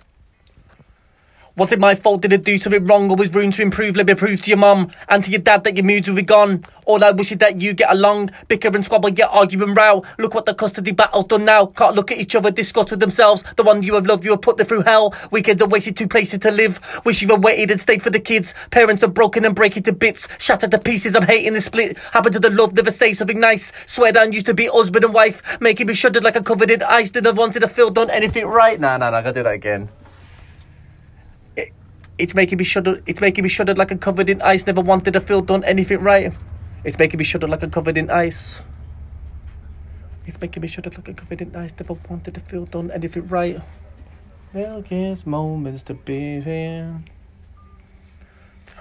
Was 1.55 1.71
it 1.71 1.79
my 1.79 1.95
fault? 1.95 2.21
Did 2.21 2.33
I 2.33 2.37
do 2.37 2.57
something 2.57 2.85
wrong? 2.85 3.09
Always 3.09 3.33
room 3.33 3.51
to 3.51 3.61
improve. 3.61 3.95
Let 3.95 4.05
me 4.05 4.13
prove 4.13 4.39
to 4.41 4.49
your 4.49 4.57
mum 4.57 4.91
and 5.09 5.23
to 5.23 5.31
your 5.31 5.41
dad 5.41 5.63
that 5.63 5.75
your 5.75 5.85
moods 5.85 6.07
will 6.07 6.15
be 6.15 6.21
gone. 6.21 6.63
All 6.85 7.03
I 7.03 7.11
wish 7.11 7.31
is 7.31 7.37
that 7.39 7.61
you 7.61 7.73
get 7.73 7.91
along. 7.91 8.31
Bicker 8.47 8.69
and 8.69 8.83
squabble, 8.83 9.09
yet 9.09 9.29
argue 9.31 9.61
and 9.63 9.75
row. 9.75 10.03
Look 10.17 10.33
what 10.33 10.45
the 10.45 10.53
custody 10.53 10.91
battle's 10.91 11.25
done 11.25 11.45
now. 11.45 11.67
Can't 11.67 11.95
look 11.95 12.11
at 12.11 12.17
each 12.17 12.33
other, 12.35 12.49
discuss 12.49 12.91
with 12.91 12.99
themselves. 12.99 13.43
The 13.57 13.63
one 13.63 13.83
you 13.83 13.95
have 13.95 14.07
loved, 14.07 14.23
you 14.23 14.31
have 14.31 14.41
put 14.41 14.57
them 14.57 14.67
through 14.67 14.83
hell. 14.83 15.13
Weekends 15.31 15.61
are 15.61 15.67
wasted 15.67 15.97
two 15.97 16.07
places 16.07 16.39
to 16.39 16.51
live. 16.51 16.79
Wish 17.05 17.21
you 17.21 17.27
had 17.27 17.43
waited 17.43 17.71
and 17.71 17.79
stayed 17.79 18.01
for 18.01 18.09
the 18.09 18.19
kids. 18.19 18.55
Parents 18.71 19.03
are 19.03 19.07
broken 19.07 19.45
and 19.45 19.53
breaking 19.53 19.83
to 19.83 19.93
bits. 19.93 20.27
Shattered 20.39 20.71
to 20.71 20.79
pieces, 20.79 21.15
I'm 21.15 21.27
hating 21.27 21.53
the 21.53 21.61
split. 21.61 21.97
Happened 22.13 22.33
to 22.33 22.39
the 22.39 22.49
love, 22.49 22.73
never 22.73 22.91
say 22.91 23.13
something 23.13 23.39
nice. 23.39 23.71
Swear 23.85 24.11
down 24.11 24.33
used 24.33 24.45
to 24.47 24.53
be 24.53 24.67
husband 24.67 25.03
and 25.03 25.13
wife. 25.13 25.61
Making 25.61 25.87
me 25.87 25.93
shudder 25.93 26.21
like 26.21 26.35
I'm 26.35 26.43
covered 26.43 26.71
in 26.71 26.81
ice. 26.83 27.11
Didn't 27.11 27.27
have 27.27 27.37
wanted 27.37 27.59
to 27.59 27.67
feel 27.67 27.89
done 27.89 28.09
anything 28.09 28.45
right. 28.45 28.79
Nah, 28.79 28.97
nah, 28.97 29.09
nah, 29.09 29.17
I 29.17 29.21
gotta 29.21 29.33
do 29.33 29.43
that 29.43 29.53
again. 29.53 29.89
It's 32.19 32.35
making 32.35 32.57
me 32.57 32.65
shudder. 32.65 33.01
It's 33.05 33.21
making 33.21 33.43
me 33.43 33.49
shudder 33.49 33.73
like 33.73 33.91
I'm 33.91 33.97
covered 33.97 34.29
in 34.29 34.41
ice. 34.41 34.67
Never 34.67 34.81
wanted 34.81 35.13
to 35.13 35.21
feel 35.21 35.41
done 35.41 35.63
anything 35.63 35.99
right. 36.01 36.33
It's 36.83 36.99
making 36.99 37.17
me 37.17 37.23
shudder 37.23 37.47
like 37.47 37.63
I'm 37.63 37.71
covered 37.71 37.97
in 37.97 38.09
ice. 38.09 38.61
It's 40.27 40.39
making 40.41 40.61
me 40.61 40.67
shudder 40.67 40.89
like 40.89 41.07
I'm 41.07 41.15
covered 41.15 41.39
in 41.39 41.55
ice. 41.55 41.73
Never 41.79 41.93
wanted 42.09 42.33
to 42.33 42.41
feel 42.41 42.65
done 42.65 42.91
anything 42.91 43.25
right. 43.29 43.61
Well, 44.53 44.83
moments 45.25 45.83
to 45.83 45.93
be 45.93 46.39
there. 46.39 47.01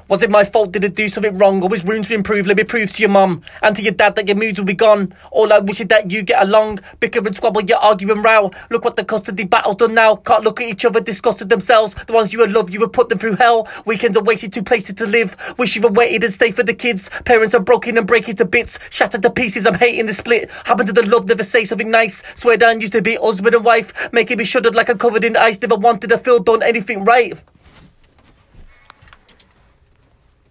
Was 0.09 0.23
it 0.23 0.31
my 0.31 0.43
fault? 0.43 0.73
Did 0.73 0.87
I 0.87 0.89
do 0.89 1.07
something 1.07 1.37
wrong? 1.37 1.63
Always 1.63 1.85
room 1.85 2.03
to 2.03 2.15
improve. 2.15 2.47
Let 2.47 2.57
me 2.57 2.65
prove 2.65 2.91
to 2.93 3.03
your 3.03 3.11
mum 3.11 3.43
and 3.63 3.77
to 3.77 3.83
your 3.83 3.93
dad 3.93 4.15
that 4.15 4.27
your 4.27 4.39
moods 4.39 4.59
will 4.59 4.65
be 4.65 4.73
gone. 4.73 5.15
All 5.31 5.53
I 5.53 5.59
wish 5.59 5.83
is 5.83 5.89
that 5.89 6.11
you 6.11 6.23
get 6.23 6.43
along. 6.43 6.81
Bicker 6.99 7.19
and 7.19 7.37
squabble, 7.37 7.63
you 7.63 7.77
argue 7.77 8.11
and 8.11 8.25
row. 8.25 8.51
Look 8.71 8.87
what 8.87 8.97
the 8.97 9.05
custody 9.05 9.45
battle's 9.45 9.77
done 9.77 9.93
now. 9.93 10.17
Can't 10.17 10.45
look 10.45 10.63
at 10.63 10.69
each 10.69 10.87
other, 10.87 11.01
disgusted 11.01 11.51
themselves. 11.51 11.93
The 12.07 12.15
ones 12.15 12.33
you 12.33 12.41
had 12.41 12.53
loved, 12.53 12.73
you 12.73 12.81
have 12.81 12.93
put 12.93 13.11
them 13.11 13.19
through 13.19 13.37
hell. 13.37 13.69
Weekends 13.85 14.17
are 14.17 14.23
wasted 14.23 14.55
two 14.55 14.63
places 14.63 14.95
to 14.95 15.07
live. 15.07 15.37
Wish 15.59 15.77
you 15.77 15.83
had 15.83 15.95
waited 15.95 16.25
and 16.25 16.33
stayed 16.33 16.57
for 16.57 16.63
the 16.63 16.73
kids. 16.73 17.11
Parents 17.27 17.55
are 17.55 17.61
broken 17.61 17.99
and 17.99 18.07
breaking 18.07 18.37
to 18.37 18.47
bits. 18.47 18.79
Shattered 18.89 19.21
to 19.23 19.31
pieces, 19.31 19.67
I'm 19.67 19.75
hating 19.75 20.07
the 20.07 20.15
split. 20.15 20.51
Happened 20.65 20.87
to 20.87 20.95
the 20.95 21.07
love, 21.07 21.29
never 21.29 21.45
say 21.45 21.67
something 21.67 21.91
nice. 21.91 22.23
Swear 22.35 22.57
down 22.57 22.81
used 22.81 22.95
to 22.95 23.03
be 23.03 23.17
husband 23.17 23.55
and 23.55 23.65
wife. 23.65 24.11
Making 24.11 24.39
me 24.39 24.45
shudder 24.45 24.71
like 24.71 24.89
I'm 24.89 24.97
covered 24.97 25.25
in 25.25 25.37
ice. 25.37 25.61
Never 25.61 25.77
wanted 25.77 26.09
to 26.09 26.17
feel 26.17 26.39
done 26.39 26.63
anything 26.63 27.05
right. 27.05 27.39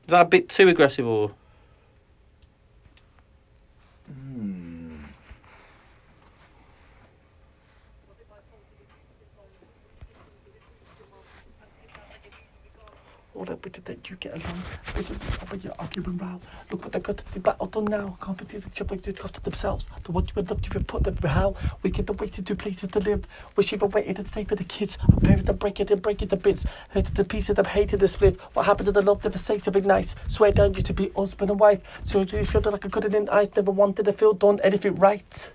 Is 0.07 0.11
that 0.11 0.21
a 0.21 0.25
bit 0.25 0.47
too 0.47 0.69
aggressive 0.69 1.05
or? 1.05 1.31
All 13.37 13.45
that 13.45 13.61
bit 13.61 13.85
that 13.85 14.09
you 14.09 14.15
get 14.15 14.33
along. 14.33 14.63
With 14.95 15.09
your 15.09 15.19
but 15.47 15.63
you 15.63 15.71
argue 15.77 16.03
and 16.05 16.19
row. 16.19 16.41
Look 16.71 16.83
what 16.83 16.91
they 16.91 16.99
got 16.99 17.17
to 17.17 17.33
the 17.33 17.39
battle 17.39 17.67
done 17.67 17.85
now. 17.85 18.17
Can't 18.19 18.35
forget 18.35 18.63
each 18.65 18.81
other 18.81 18.95
discuss 18.95 19.29
to 19.31 19.43
themselves. 19.43 19.87
The 20.03 20.11
one 20.11 20.25
you 20.25 20.31
would 20.35 20.49
love 20.49 20.59
to 20.59 20.79
put 20.79 21.03
them 21.03 21.15
through 21.17 21.29
hell. 21.29 21.55
We 21.83 21.91
get 21.91 22.07
the 22.07 22.13
wasted 22.13 22.47
two 22.47 22.55
places 22.55 22.89
to 22.89 22.99
live. 22.99 23.27
Wish 23.55 23.71
you 23.71 23.77
had 23.77 23.93
waited 23.93 24.17
and 24.17 24.27
stayed 24.27 24.49
for 24.49 24.55
the 24.55 24.63
kids. 24.63 24.97
Our 25.01 25.19
parents 25.19 25.47
are 25.51 25.53
break 25.53 25.79
it 25.79 25.91
and 25.91 26.01
break 26.01 26.23
it 26.23 26.31
to 26.31 26.35
bits. 26.35 26.65
Hated 26.89 27.13
the 27.13 27.23
pieces 27.23 27.57
that 27.57 27.67
hated 27.67 27.99
the 27.99 28.07
split. 28.07 28.41
What 28.55 28.65
happened 28.65 28.87
to 28.87 28.91
the 28.91 29.03
love? 29.03 29.23
Never 29.23 29.37
say 29.37 29.59
something 29.59 29.85
nice. 29.85 30.15
Swear 30.27 30.51
down 30.51 30.73
you 30.73 30.81
to 30.81 30.93
be 30.93 31.11
husband 31.15 31.51
and 31.51 31.59
wife. 31.59 32.01
So 32.05 32.21
you 32.21 32.43
feel 32.43 32.61
like 32.61 32.85
I 32.85 32.89
couldn't 32.89 33.13
in 33.13 33.29
I 33.29 33.47
never 33.55 33.69
wanted 33.69 34.05
to 34.05 34.13
feel 34.13 34.33
done 34.33 34.59
anything 34.63 34.95
right. 34.95 35.51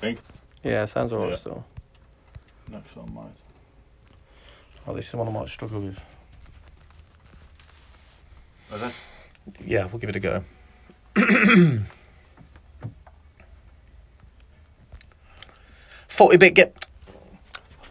Think? 0.00 0.18
Yeah, 0.64 0.84
sounds 0.86 1.12
alright 1.12 1.30
Yeah. 1.30 1.36
still. 1.36 1.64
Next 2.68 2.96
one, 2.96 3.14
mate. 3.14 3.41
Oh, 4.86 4.94
this 4.94 5.08
is 5.08 5.14
one 5.14 5.28
I 5.28 5.30
might 5.30 5.48
struggle 5.48 5.80
with. 5.80 5.98
Okay. 8.72 8.90
Yeah, 9.64 9.86
we'll 9.86 9.98
give 9.98 10.10
it 10.10 10.16
a 10.16 10.20
go. 10.20 10.44
A 16.34 16.38
bit 16.38 16.54
get. 16.54 16.86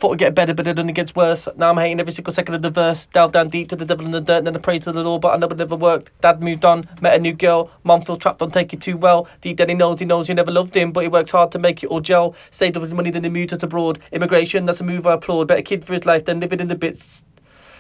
Thought 0.02 0.14
it'd 0.14 0.20
get 0.20 0.34
better, 0.34 0.56
but 0.56 0.66
it 0.66 0.80
only 0.80 0.94
gets 0.94 1.16
worse. 1.16 1.48
Now 1.56 1.70
I'm 1.70 1.78
hating 1.78 2.00
every 2.00 2.12
single 2.12 2.34
second 2.34 2.56
of 2.56 2.64
the 2.64 2.72
verse. 2.72 3.06
Delve 3.06 3.34
down 3.34 3.50
deep 3.50 3.70
to 3.70 3.76
the 3.76 3.86
devil 3.86 4.04
in 4.04 4.12
the 4.12 4.20
dirt, 4.20 4.40
and 4.40 4.48
then 4.48 4.56
I 4.56 4.60
pray 4.60 4.80
to 4.80 4.92
the 4.92 5.04
Lord, 5.04 5.22
but 5.22 5.28
I 5.28 5.46
it 5.46 5.58
never 5.58 5.76
worked. 5.76 6.10
Dad 6.22 6.42
moved 6.42 6.66
on, 6.66 6.90
met 7.00 7.14
a 7.14 7.20
new 7.20 7.34
girl. 7.34 7.70
Mom 7.84 8.04
feels 8.04 8.18
trapped, 8.18 8.40
don't 8.40 8.52
take 8.52 8.74
it 8.74 8.82
too 8.82 8.98
well. 8.98 9.28
Deep 9.42 9.58
down 9.58 9.70
he 9.70 9.76
knows, 9.76 10.00
he 10.00 10.06
knows 10.06 10.28
you 10.28 10.34
never 10.34 10.50
loved 10.50 10.76
him, 10.76 10.92
but 10.92 11.02
he 11.02 11.08
works 11.08 11.30
hard 11.30 11.52
to 11.52 11.60
make 11.60 11.84
it 11.84 11.88
all 11.92 12.02
gel. 12.02 12.34
Saved 12.50 12.78
up 12.78 12.82
his 12.82 12.92
money, 12.94 13.12
then 13.12 13.24
he 13.24 13.30
moved 13.30 13.54
us 13.54 13.62
abroad. 13.62 14.00
Immigration, 14.12 14.66
that's 14.66 14.82
a 14.82 14.84
move 14.84 15.06
I 15.06 15.14
applaud. 15.14 15.48
Better 15.48 15.62
kid 15.62 15.86
for 15.86 15.94
his 15.94 16.04
life 16.08 16.26
than 16.26 16.40
living 16.40 16.60
in 16.60 16.68
the 16.68 16.74
bits. 16.76 17.24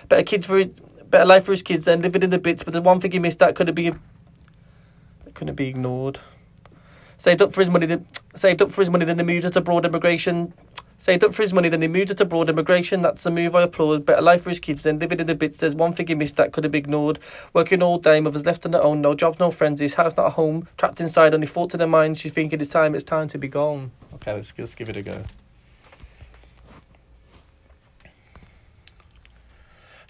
Better 0.07 0.21
kids 0.21 0.45
for 0.45 0.59
his, 0.59 0.67
better 1.09 1.25
life 1.25 1.45
for 1.45 1.53
his 1.53 1.63
kids 1.63 1.85
than 1.85 2.03
living 2.03 2.21
in 2.21 2.29
the 2.29 2.37
bits. 2.37 2.61
But 2.61 2.73
the 2.73 2.83
one 2.83 3.01
thing 3.01 3.13
he 3.13 3.17
missed 3.17 3.39
that 3.39 3.55
couldn't 3.55 3.73
be 3.73 3.89
that 3.89 5.33
couldn't 5.33 5.55
be 5.55 5.69
ignored. 5.69 6.19
Saved 7.17 7.41
up 7.41 7.51
for 7.51 7.61
his 7.61 7.69
money, 7.69 7.87
then 7.87 8.05
saved 8.35 8.61
up 8.61 8.71
for 8.71 8.81
his 8.81 8.91
money, 8.91 9.05
then 9.05 9.17
he 9.17 9.23
moved 9.23 9.45
us 9.45 9.55
abroad. 9.55 9.87
Immigration. 9.87 10.53
Saved 11.01 11.23
up 11.23 11.33
for 11.33 11.41
his 11.41 11.51
money, 11.51 11.67
then 11.67 11.81
he 11.81 11.87
moved 11.87 12.11
it 12.11 12.21
abroad. 12.21 12.47
Immigration, 12.47 13.01
that's 13.01 13.25
a 13.25 13.31
move 13.31 13.55
I 13.55 13.63
applaud. 13.63 14.05
Better 14.05 14.21
life 14.21 14.43
for 14.43 14.51
his 14.51 14.59
kids 14.59 14.83
than 14.83 14.99
living 14.99 15.19
in 15.19 15.25
the 15.25 15.33
bits. 15.33 15.57
There's 15.57 15.73
one 15.73 15.93
thing 15.93 16.05
he 16.05 16.13
missed 16.13 16.35
that 16.35 16.51
could 16.51 16.63
have 16.63 16.69
been 16.69 16.83
ignored. 16.83 17.17
Working 17.53 17.81
all 17.81 17.97
day, 17.97 18.19
mother's 18.19 18.45
left 18.45 18.67
on 18.67 18.73
her 18.73 18.83
own. 18.83 19.01
No 19.01 19.15
jobs, 19.15 19.39
no 19.39 19.49
friends. 19.49 19.81
His 19.81 19.95
house 19.95 20.15
not 20.15 20.27
a 20.27 20.29
home. 20.29 20.67
Trapped 20.77 21.01
inside, 21.01 21.33
only 21.33 21.47
thoughts 21.47 21.73
in 21.73 21.79
her 21.79 21.87
mind. 21.87 22.19
She's 22.19 22.33
thinking 22.33 22.61
it's 22.61 22.69
time, 22.69 22.93
it's 22.93 23.03
time 23.03 23.27
to 23.29 23.39
be 23.39 23.47
gone. 23.47 23.89
Okay, 24.13 24.31
let's, 24.31 24.53
let's 24.55 24.75
give 24.75 24.89
it 24.89 24.95
a 24.95 25.01
go. 25.01 25.23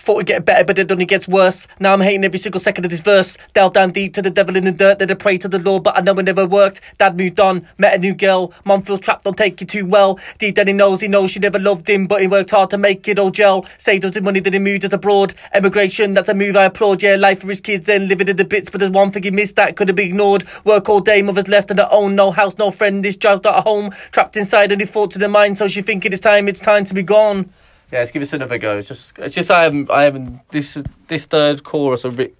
Thought 0.02 0.16
it'd 0.16 0.28
get 0.28 0.46
better, 0.46 0.64
but 0.64 0.80
it 0.80 0.92
only 0.92 1.06
gets 1.06 1.28
worse. 1.28 1.68
Now 1.80 1.94
I'm 1.94 2.02
hating 2.02 2.24
every 2.24 2.40
single 2.40 2.60
second 2.60 2.86
of 2.86 2.90
this 2.90 3.02
verse. 3.02 3.38
Delve 3.54 3.74
down 3.74 3.92
deep 3.92 4.16
to 4.16 4.24
the 4.24 4.32
devil 4.32 4.56
in 4.56 4.64
the 4.64 4.72
dirt, 4.72 4.98
then 4.98 5.12
I 5.12 5.14
pray 5.14 5.38
to 5.38 5.48
the 5.48 5.60
Lord, 5.60 5.84
but 5.84 5.96
I 5.96 6.02
know 6.02 6.18
it 6.18 6.24
never 6.24 6.48
worked. 6.48 6.82
Dad 6.98 7.16
moved 7.16 7.40
on, 7.40 7.68
met 7.78 7.94
a 7.94 8.00
new 8.00 8.16
girl. 8.16 8.52
Mom 8.66 8.82
feels 8.82 9.02
trapped, 9.02 9.26
don't 9.26 9.38
take 9.38 9.62
it 9.62 9.70
too 9.70 9.86
well. 9.86 10.20
Deep 10.40 10.56
down 10.56 10.66
he 10.66 10.74
knows, 10.74 11.02
he 11.02 11.08
knows 11.08 11.30
she 11.30 11.40
never 11.40 11.60
loved 11.60 11.88
him, 11.88 12.08
but 12.08 12.20
he 12.20 12.26
worked 12.26 12.50
hard 12.50 12.72
to 12.72 12.80
make 12.80 13.08
it 13.08 13.20
all 13.20 13.30
gel. 13.30 13.64
Saved 13.78 14.04
us 14.04 14.16
the 14.16 14.22
money, 14.22 14.40
then 14.40 14.54
he 14.54 14.60
moved 14.60 14.84
us 14.86 14.92
abroad. 14.92 15.36
Emigration, 15.54 16.16
that's 16.16 16.30
a 16.30 16.34
move 16.34 16.56
I 16.56 16.66
applaud. 16.66 17.04
Yeah, 17.04 17.16
life 17.18 17.42
for 17.42 17.48
his 17.48 17.62
kids, 17.62 17.86
then 17.86 18.08
living 18.08 18.28
in 18.28 18.38
the 18.38 18.44
bits, 18.44 18.72
but 18.72 18.80
there's 18.80 18.92
one 18.92 19.12
thing 19.12 19.22
he 19.22 19.30
missed 19.30 19.56
that 19.58 19.76
could 19.76 19.88
have 19.88 19.96
been 19.96 20.08
ignored. 20.08 20.48
Work 20.66 20.90
all 20.90 21.02
day, 21.02 21.22
mother's 21.22 21.48
left 21.48 21.70
on 21.70 21.78
her 21.78 21.88
own, 21.92 22.16
no 22.16 22.32
house, 22.32 22.58
no 22.58 22.72
friend. 22.72 23.06
This 23.06 23.18
child's 23.18 23.44
not 23.44 23.58
at 23.58 23.64
home, 23.66 23.92
trapped 24.12 24.36
inside 24.36 24.72
any 24.72 24.88
thoughts 24.88 25.16
in 25.16 25.22
her 25.22 25.30
mind, 25.30 25.60
so 25.60 25.68
she 25.68 25.84
thinking 25.84 26.12
it's 26.12 26.24
time, 26.24 26.48
it's 26.48 26.60
time 26.60 26.86
to 26.86 26.96
be 26.96 27.04
gone. 27.04 27.54
Yeah, 27.92 28.00
let's 28.00 28.12
give 28.12 28.22
this 28.22 28.34
another 28.34 28.58
go. 28.58 28.78
It's 28.78 28.88
just, 28.88 29.14
it's 29.18 29.36
just 29.36 29.52
I 29.52 29.64
haven't, 29.64 29.92
I 29.92 30.04
haven't. 30.04 30.48
This, 30.50 30.78
this 31.08 31.26
third 31.26 31.64
chorus, 31.64 32.06
writ, 32.06 32.36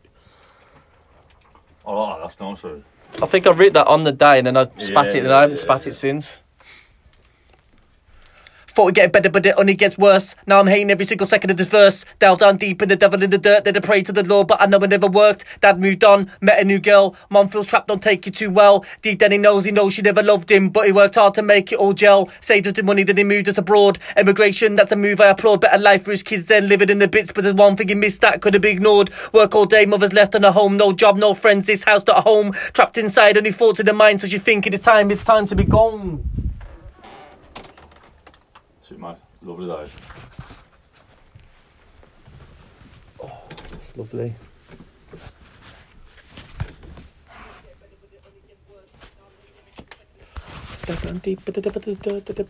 I 1.86 1.92
like 1.92 2.20
that. 2.20 2.38
That's 2.40 2.64
nice. 2.64 2.84
I 3.22 3.26
think 3.26 3.48
I 3.48 3.52
writ 3.52 3.74
that 3.74 3.88
on 3.88 4.04
the 4.06 4.12
day, 4.14 4.38
and 4.38 4.48
then 4.48 4.56
I 4.56 4.66
spat 4.78 5.08
Yeah, 5.08 5.14
it, 5.14 5.24
and 5.26 5.34
I 5.34 5.42
haven't 5.42 5.58
yeah, 5.58 5.62
spat 5.62 5.86
yeah. 5.86 5.90
it 5.90 5.96
since. 5.96 6.40
Thought 8.74 8.84
it'd 8.84 8.96
get 8.96 9.12
better, 9.12 9.30
but 9.30 9.46
it 9.46 9.56
only 9.58 9.74
gets 9.74 9.98
worse. 9.98 10.34
Now 10.48 10.62
I'm 10.62 10.68
hating 10.68 10.92
every 10.92 11.06
single 11.06 11.28
second 11.28 11.52
of 11.52 11.58
this 11.58 11.68
verse. 11.68 12.06
Delve 12.20 12.40
down 12.40 12.56
deep 12.56 12.82
in 12.82 12.88
the 12.88 12.96
devil 12.96 13.22
in 13.22 13.30
the 13.30 13.38
dirt. 13.38 13.66
Then 13.66 13.76
I 13.76 13.82
pray 13.82 14.02
to 14.02 14.14
the 14.14 14.24
Lord, 14.24 14.48
but 14.48 14.62
I 14.62 14.66
know 14.66 14.78
it 14.78 14.90
never 14.90 15.08
worked. 15.08 15.44
Dad 15.60 15.78
moved 15.78 16.06
on, 16.06 16.32
met 16.40 16.58
a 16.58 16.64
new 16.64 16.80
girl. 16.80 17.14
Mom 17.30 17.50
feels 17.50 17.68
trapped, 17.68 17.90
don't 17.90 18.02
take 18.02 18.26
it 18.28 18.36
too 18.36 18.50
well. 18.50 18.86
Deep 19.02 19.20
down 19.20 19.32
he 19.32 19.38
knows 19.38 19.66
he 19.66 19.72
knows 19.72 19.94
she 19.94 20.02
never 20.02 20.24
loved 20.24 20.50
him, 20.50 20.70
but 20.70 20.86
he 20.86 20.94
worked 20.94 21.16
hard 21.16 21.34
to 21.34 21.42
make 21.42 21.74
it 21.74 21.80
all 21.80 21.92
gel. 21.92 22.30
Saved 22.40 22.66
us 22.66 22.74
the 22.74 22.84
money, 22.84 23.04
then 23.04 23.18
he 23.18 23.26
moved 23.26 23.50
us 23.50 23.58
abroad. 23.58 24.00
Emigration, 24.16 24.78
that's 24.78 24.94
a 24.94 24.96
move 24.96 25.20
I 25.20 25.32
applaud. 25.32 25.60
Better 25.60 25.78
life 25.78 26.06
for 26.06 26.12
his 26.12 26.24
kids 26.24 26.46
then 26.46 26.70
living 26.70 26.90
in 26.90 27.00
the 27.00 27.10
bits, 27.10 27.34
but 27.34 27.44
there's 27.44 27.56
one 27.56 27.76
thing 27.76 27.90
he 27.90 27.96
missed 27.96 28.22
that 28.22 28.42
could 28.42 28.54
have 28.54 28.62
been 28.62 28.78
ignored. 28.78 29.12
Work 29.34 29.54
all 29.54 29.66
day, 29.66 29.86
mother's 29.86 30.14
left 30.14 30.34
on 30.34 30.44
her 30.44 30.52
home, 30.52 30.78
no 30.78 30.94
job, 30.94 31.18
no 31.18 31.34
friends, 31.34 31.68
this 31.68 31.84
house 31.84 32.08
not 32.08 32.20
a 32.20 32.22
home. 32.22 32.54
Trapped 32.74 32.98
inside, 32.98 33.36
only 33.36 33.52
thoughts 33.52 33.82
in 33.82 33.86
the 33.86 33.94
mind, 33.94 34.22
so 34.22 34.28
she 34.28 34.40
thinking 34.40 34.74
it's 34.74 34.86
time, 34.86 35.12
it's 35.12 35.26
time 35.26 35.46
to 35.48 35.56
be 35.56 35.66
gone. 35.66 36.51
Sweet 38.92 39.00
mate. 39.00 39.16
Lovely 39.42 39.68
Oh, 43.24 43.42
It's 43.72 43.96
lovely. 43.96 44.28
Down 44.28 44.36
deep, 47.64 47.72
but 47.80 47.88
the 47.90 47.96
devil 47.96 48.02
the 48.02 48.18
dirt, 48.18 48.88
that 50.28 50.44
I 50.44 50.46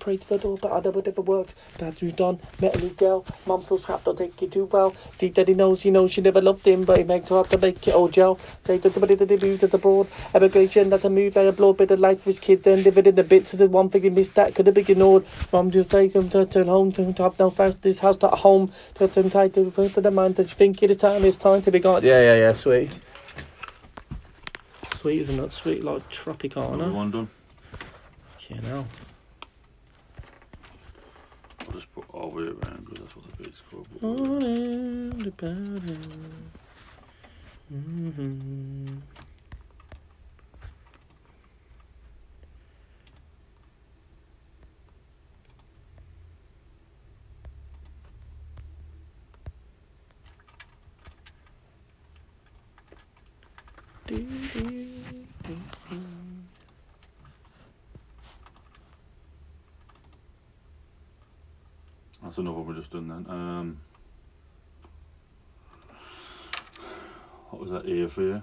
prayed 0.01 0.21
to 0.21 0.37
the 0.37 0.47
Lord, 0.47 0.61
but 0.61 0.71
I 0.71 0.79
know 0.79 0.97
it 0.97 1.05
never 1.05 1.21
worked. 1.21 1.55
Dad's 1.77 2.01
moved 2.01 2.21
on, 2.21 2.39
met 2.59 2.75
a 2.75 2.79
new 2.79 2.89
girl. 2.89 3.25
Mum 3.45 3.61
feels 3.61 3.85
trapped, 3.85 4.05
don't 4.05 4.17
take 4.17 4.41
it 4.41 4.51
too 4.51 4.65
well. 4.65 4.95
Deep 5.17 5.33
down 5.33 5.45
he 5.47 5.53
knows, 5.53 5.81
he 5.81 5.91
knows 5.91 6.11
she 6.11 6.21
never 6.21 6.41
loved 6.41 6.65
him, 6.65 6.83
but 6.83 6.97
he 6.97 7.03
made 7.03 7.27
her 7.29 7.37
have 7.37 7.49
to 7.49 7.57
make 7.57 7.87
it 7.87 7.93
all 7.93 8.07
gel. 8.07 8.37
Saved 8.61 8.85
up 8.85 8.93
the 8.93 8.99
money 8.99 9.15
that 9.15 9.29
he 9.29 9.37
moved 9.37 9.63
us 9.63 9.73
abroad. 9.73 10.07
Emigration, 10.33 10.89
that 10.89 11.03
a 11.03 11.09
move 11.09 11.37
I 11.37 11.41
applaud, 11.41 11.77
bit 11.77 11.91
of 11.91 11.99
life 11.99 12.23
for 12.23 12.29
his 12.31 12.39
kid, 12.39 12.63
then 12.63 12.83
living 12.83 13.05
in 13.05 13.15
the 13.15 13.23
bits. 13.23 13.49
So 13.51 13.57
the 13.57 13.67
one 13.67 13.89
thing 13.89 14.03
he 14.03 14.09
missed 14.09 14.35
that 14.35 14.55
could 14.55 14.65
have 14.67 14.75
been 14.75 14.85
ignored. 14.89 15.25
Mum 15.53 15.71
just 15.71 15.91
take 15.91 16.13
him 16.13 16.29
to 16.29 16.45
turn 16.45 16.67
home, 16.67 16.91
to 16.93 17.13
to 17.13 17.23
have 17.23 17.39
no 17.39 17.49
fast, 17.49 17.81
this 17.81 17.99
house 17.99 18.19
not 18.21 18.39
home. 18.39 18.71
To 18.95 19.07
him 19.07 19.29
tight 19.29 19.53
to 19.53 19.71
to 19.71 20.01
the 20.01 20.11
mind, 20.11 20.35
that 20.35 20.49
you 20.49 20.55
think 20.55 20.81
it's 20.83 21.01
time, 21.01 21.23
it's 21.25 21.37
time 21.37 21.61
to 21.61 21.71
be 21.71 21.79
gone. 21.79 22.03
Yeah, 22.03 22.21
yeah, 22.21 22.35
yeah, 22.35 22.53
sweet. 22.53 22.91
Sweet, 24.95 25.21
isn't 25.21 25.39
it? 25.43 25.51
Sweet 25.51 25.83
like 25.83 26.03
Another 26.03 26.33
Tropicana. 26.33 26.93
one 26.93 27.11
done. 27.11 27.29
Yeah, 28.51 28.59
know. 28.61 28.85
I'll 31.61 31.71
just 31.73 31.93
put 31.93 32.03
all 32.09 32.31
the 32.31 32.35
way 32.35 32.43
around 32.43 32.85
because 32.85 33.05
that's 33.05 33.15
what 33.15 33.25
the 33.37 33.43
beat's 33.43 33.61
called. 33.69 33.87
All 34.01 34.43
in 34.43 35.19
the 35.19 35.31
battle. 35.31 35.97
Mhm. 37.73 39.01
Do, 54.07 54.17
do, 54.53 54.61
do, 55.43 55.57
do. 55.89 56.10
That's 62.21 62.37
another 62.37 62.57
one 62.57 62.67
we 62.67 62.75
just 62.75 62.91
done 62.91 63.07
then. 63.07 63.25
Um, 63.27 63.79
what 67.49 67.61
was 67.61 67.71
that 67.71 67.85
ear 67.87 68.07
for 68.07 68.21
you? 68.21 68.41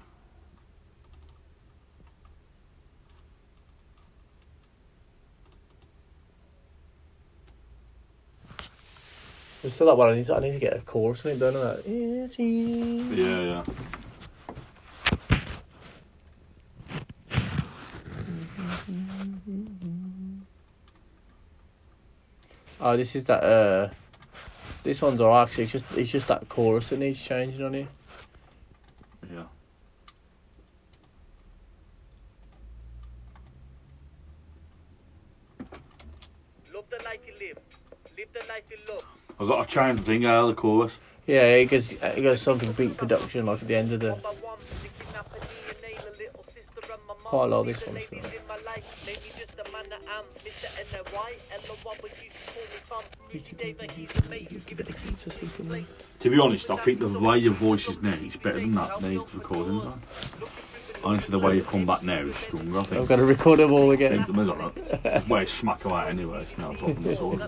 There's 9.63 9.75
still 9.75 9.89
that 9.89 9.97
one. 9.97 10.11
I 10.13 10.15
need 10.17 10.27
to, 10.27 10.37
I 10.37 10.41
need 10.41 10.53
to 10.53 10.59
get 10.59 10.77
a 10.77 10.81
chorus 10.81 11.25
in 11.25 11.33
it, 11.33 11.39
don't 11.39 11.57
I? 11.57 11.79
Yeah, 11.87 12.27
Yeah, 13.17 13.41
yeah. 13.41 13.65
Oh, 22.81 22.97
this 22.97 23.15
is 23.17 23.25
that. 23.25 23.43
Uh, 23.43 23.89
this 24.85 25.03
one's 25.03 25.21
alright. 25.21 25.49
Actually, 25.49 25.65
it's 25.65 25.73
just 25.73 25.85
it's 25.97 26.11
just 26.11 26.29
that 26.29 26.49
chorus 26.49 26.91
that 26.91 26.99
needs 26.99 27.21
changing 27.21 27.63
on 27.63 27.75
here. 27.75 27.89
Yeah. 29.31 29.43
Love 36.73 36.89
the 36.89 37.03
life 37.05 37.27
you 37.27 37.35
live. 37.39 37.59
Live 38.17 38.33
the 38.33 38.45
life 38.49 38.63
you 38.71 38.77
love. 38.89 39.05
I've 39.41 39.49
got 39.49 39.69
to 39.69 39.75
change 39.75 39.99
the 39.99 40.05
thing 40.05 40.25
out 40.25 40.45
of 40.45 40.49
the 40.49 40.55
chorus. 40.55 40.97
Yeah, 41.27 41.43
it 41.43 41.67
goes 41.67 41.93
it 41.93 42.23
goes 42.23 42.41
something 42.41 42.73
beat 42.73 42.97
production 42.97 43.47
like 43.47 43.61
at 43.61 43.69
the 43.69 43.77
end 43.77 43.93
of 43.93 44.01
the. 44.01 44.19
Quite 47.25 47.47
like 47.47 47.67
this 47.67 47.87
one, 47.87 47.97
so. 55.17 55.41
To 56.21 56.31
be 56.31 56.39
honest, 56.39 56.71
I 56.71 56.77
think 56.77 57.01
the 57.01 57.19
way 57.19 57.39
your 57.39 57.53
voice 57.53 57.89
is 57.89 58.03
now 58.03 58.11
is 58.11 58.37
better 58.37 58.61
than 58.61 58.75
that 58.75 59.01
than 59.01 59.15
the 59.15 59.25
recordings 59.35 59.85
are. 59.85 59.99
Honestly, 61.05 61.31
the 61.31 61.39
way 61.39 61.57
you 61.57 61.63
come 61.63 61.87
back 61.87 62.03
now 62.03 62.19
is 62.19 62.35
stronger, 62.37 62.79
I 62.79 62.83
think. 62.83 63.03
I've 63.03 63.09
got 63.09 63.17
to 63.17 63.25
record 63.25 63.61
them 63.61 63.73
all 63.73 63.91
I 63.91 63.95
again. 63.95 64.25
think 64.25 64.27
them 64.27 64.39
is 64.41 64.49
alright. 64.49 65.29
Well, 65.29 65.47
smack 65.47 65.85
away 65.85 66.07
anyway, 66.09 66.43
it's 66.43 66.59
not 66.59 66.75
a 66.75 66.79
problem 66.79 67.09
at 67.09 67.21
all. 67.21 67.41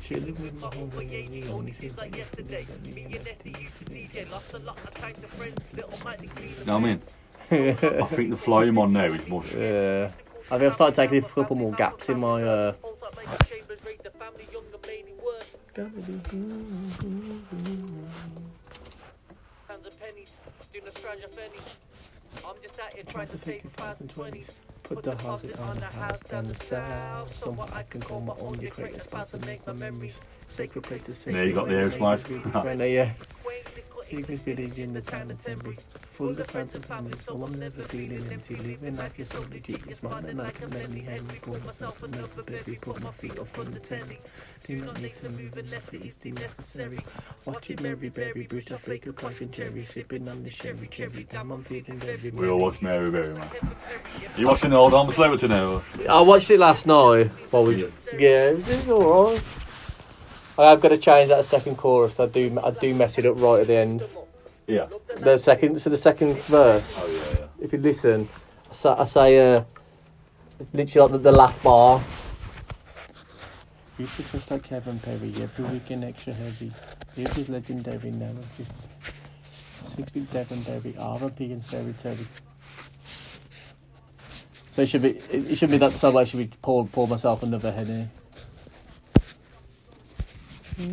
Chilling 0.00 0.36
with 0.40 0.60
my 0.62 0.68
homie, 0.68 1.30
we 1.30 1.48
only 1.50 1.72
see 1.72 1.90
like 1.96 2.16
yesterday. 2.16 2.64
Me 2.94 3.04
and 3.04 3.24
Nesty 3.24 3.50
used 3.50 3.76
to 3.78 3.84
DJ, 3.84 4.30
lost 4.30 4.52
a 4.52 4.58
lot 4.58 4.78
of 4.78 4.94
time 4.94 5.14
to 5.14 5.26
friends. 5.26 5.74
Little 5.74 5.98
Mikey 6.04 6.28
clean 6.28 6.50
You 6.50 6.64
know 6.64 6.78
what 6.78 6.84
I 6.84 6.86
mean? 6.86 7.02
I 7.50 8.06
think 8.06 8.30
the 8.30 8.36
flow 8.36 8.62
I'm 8.62 8.76
on 8.78 8.92
now 8.92 9.04
is 9.04 9.28
much. 9.28 9.54
Yeah. 9.54 10.10
I 10.50 10.58
think 10.58 10.62
I've 10.62 10.74
started 10.74 10.96
taking 10.96 11.18
a 11.18 11.28
couple 11.28 11.54
more 11.54 11.70
gaps 11.72 12.08
in 12.08 12.18
my. 12.18 12.42
Uh... 12.42 12.72
Pounds 12.72 12.82
and 19.86 20.00
pennies, 20.00 20.38
doing 20.72 20.88
a 20.88 20.90
stranger 20.90 21.28
penny. 21.28 21.60
I'm 22.44 22.56
just 22.60 22.80
out 22.80 22.92
here 22.94 23.04
trying 23.04 23.28
to 23.28 23.38
save 23.38 23.62
fives 23.76 24.00
and 24.00 24.10
twenties. 24.10 24.58
Put 24.82 25.04
the 25.04 25.12
deposit 25.12 25.56
on 25.58 25.78
the 25.78 25.86
house 25.86 26.20
down 26.20 26.48
the 26.48 26.54
south. 26.54 27.34
Somewhere 27.34 27.68
I 27.72 27.84
can 27.84 28.00
call 28.00 28.20
my 28.20 28.34
own. 28.40 28.60
You 28.60 28.70
create 28.70 28.96
a 28.96 29.00
spouse 29.00 29.34
and 29.34 29.46
make 29.46 29.64
my 29.66 29.72
memories. 29.72 30.20
Sacred 30.48 30.82
places. 30.82 31.24
There 31.24 31.44
you 31.44 31.54
got 31.54 31.68
the 31.68 31.74
air 31.74 31.90
smash. 31.90 32.22
Yeah. 32.80 33.12
Secret 34.08 34.38
village 34.38 34.78
in 34.78 34.92
the 34.92 35.00
town 35.00 35.32
of 35.32 35.42
Tenbury. 35.42 35.76
Full 36.12 36.28
of 36.28 36.46
friends 36.46 36.74
and 36.76 36.86
family, 36.86 37.18
so 37.18 37.42
I'm 37.42 37.58
never 37.58 37.82
feeling 37.82 38.24
empty. 38.30 38.54
Living 38.54 38.96
life, 38.96 39.18
you're 39.18 39.26
solely 39.26 39.58
deep. 39.58 39.84
It's 39.88 40.02
mine 40.04 40.26
and 40.26 40.40
I 40.40 40.50
can 40.50 40.70
let 40.70 40.90
me 40.90 41.00
hand 41.00 41.26
me. 41.26 41.34
Pour 41.42 41.58
myself 41.58 42.00
another 42.04 42.42
baby, 42.44 42.78
put 42.80 43.02
my 43.02 43.10
feet 43.10 43.36
up 43.36 43.58
on 43.58 43.72
the 43.72 43.80
telly. 43.80 44.20
Do 44.64 44.80
not 44.84 45.00
need 45.00 45.16
to 45.16 45.28
move 45.30 45.56
unless 45.56 45.92
it 45.92 46.02
is 46.02 46.14
deemed 46.14 46.40
necessary. 46.40 47.00
Watching 47.44 47.82
Mary 47.82 48.08
Berry, 48.08 48.46
Brita, 48.48 48.78
Flake, 48.78 49.14
Clive 49.16 49.40
and 49.40 49.52
Jerry. 49.52 49.84
Sipping 49.84 50.28
on 50.28 50.44
the 50.44 50.50
sherry, 50.50 50.86
cherry. 50.88 51.26
Damn, 51.28 51.50
I'm 51.50 51.64
feeling 51.64 51.98
very 51.98 52.30
We 52.30 52.48
all 52.48 52.60
watch 52.60 52.80
Mary 52.80 53.10
Berry, 53.10 53.34
man. 53.34 53.50
You 54.38 54.46
watching 54.46 54.70
the 54.70 54.76
old 54.76 54.94
Arm 54.94 55.10
Celebrity 55.10 55.48
now? 55.48 55.82
I 56.08 56.20
watched 56.20 56.50
it 56.50 56.60
last 56.60 56.86
night. 56.86 57.26
While 57.50 57.64
we, 57.64 57.92
yeah, 58.16 58.50
it 58.50 58.66
was 58.66 58.88
alright. 58.88 59.42
I've 60.58 60.80
got 60.80 60.88
to 60.88 60.98
change 60.98 61.28
that 61.28 61.44
second 61.44 61.76
chorus. 61.76 62.18
I 62.18 62.26
do, 62.26 62.58
I 62.62 62.70
do 62.70 62.94
mess 62.94 63.18
it 63.18 63.26
up 63.26 63.40
right 63.40 63.60
at 63.60 63.66
the 63.66 63.76
end. 63.76 64.02
Yeah. 64.66 64.86
The 65.18 65.38
second, 65.38 65.80
so 65.80 65.90
the 65.90 65.98
second 65.98 66.38
verse. 66.44 66.94
Oh, 66.96 67.06
yeah, 67.06 67.38
yeah. 67.40 67.46
If 67.60 67.72
you 67.72 67.78
listen, 67.78 68.28
I 68.70 68.74
say, 68.74 68.90
I 68.90 69.04
say 69.04 69.54
uh, 69.54 69.64
it's 70.58 70.74
literally 70.74 71.12
like 71.12 71.22
the, 71.22 71.30
the 71.30 71.36
last 71.36 71.62
bar. 71.62 72.02
Used 73.98 74.16
to 74.16 74.22
just 74.22 74.50
like 74.50 74.62
Kevin 74.62 74.98
Perry, 74.98 75.32
every 75.40 75.64
weekend 75.66 76.04
extra 76.04 76.34
heavy. 76.34 76.72
It 77.16 77.34
was 77.36 77.48
legendary 77.48 78.10
now. 78.10 78.32
Six 79.50 80.10
feet 80.10 80.30
Devon 80.30 80.60
Berry, 80.62 80.94
R&B 80.98 81.52
and 81.52 81.62
Terry 81.62 81.94
Terry. 81.94 82.26
So 84.72 84.82
it 84.82 84.88
should 84.88 85.00
be, 85.00 85.10
it, 85.10 85.52
it 85.52 85.56
should 85.56 85.70
be 85.70 85.78
that 85.78 85.94
song. 85.94 86.18
I 86.18 86.24
should 86.24 86.38
be 86.38 86.50
pour, 86.60 86.86
pour 86.86 87.08
myself 87.08 87.42
another 87.42 87.72
head 87.72 87.88
in. 87.88 88.10
So, 90.76 90.84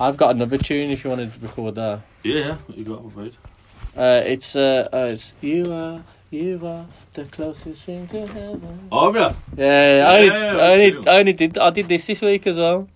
I've 0.00 0.16
got 0.16 0.32
another 0.32 0.58
tune 0.58 0.90
if 0.90 1.04
you 1.04 1.10
want 1.10 1.32
to 1.32 1.38
record 1.40 1.76
that. 1.76 2.00
yeah, 2.24 2.56
what 2.66 2.76
you 2.76 2.84
got, 2.84 3.16
mate? 3.16 3.36
Uh, 3.96 4.22
it's 4.26 4.56
uh, 4.56 4.88
uh, 4.92 5.06
it's 5.12 5.32
you 5.40 5.72
are 5.72 6.02
you 6.30 6.60
are 6.66 6.84
the 7.14 7.26
closest 7.26 7.84
thing 7.84 8.08
to 8.08 8.26
heaven. 8.26 8.88
Oh, 8.90 9.14
yeah. 9.14 9.34
Yeah, 9.56 10.04
I 10.08 10.16
only, 10.16 10.28
Yeah, 10.28 10.56
I 10.56 10.72
only. 10.72 11.08
I 11.08 11.18
only 11.20 11.32
did 11.32 11.58
I 11.58 11.70
did 11.70 11.86
this 11.88 12.06
this 12.06 12.20
week 12.20 12.44
as 12.48 12.56
well. 12.56 12.88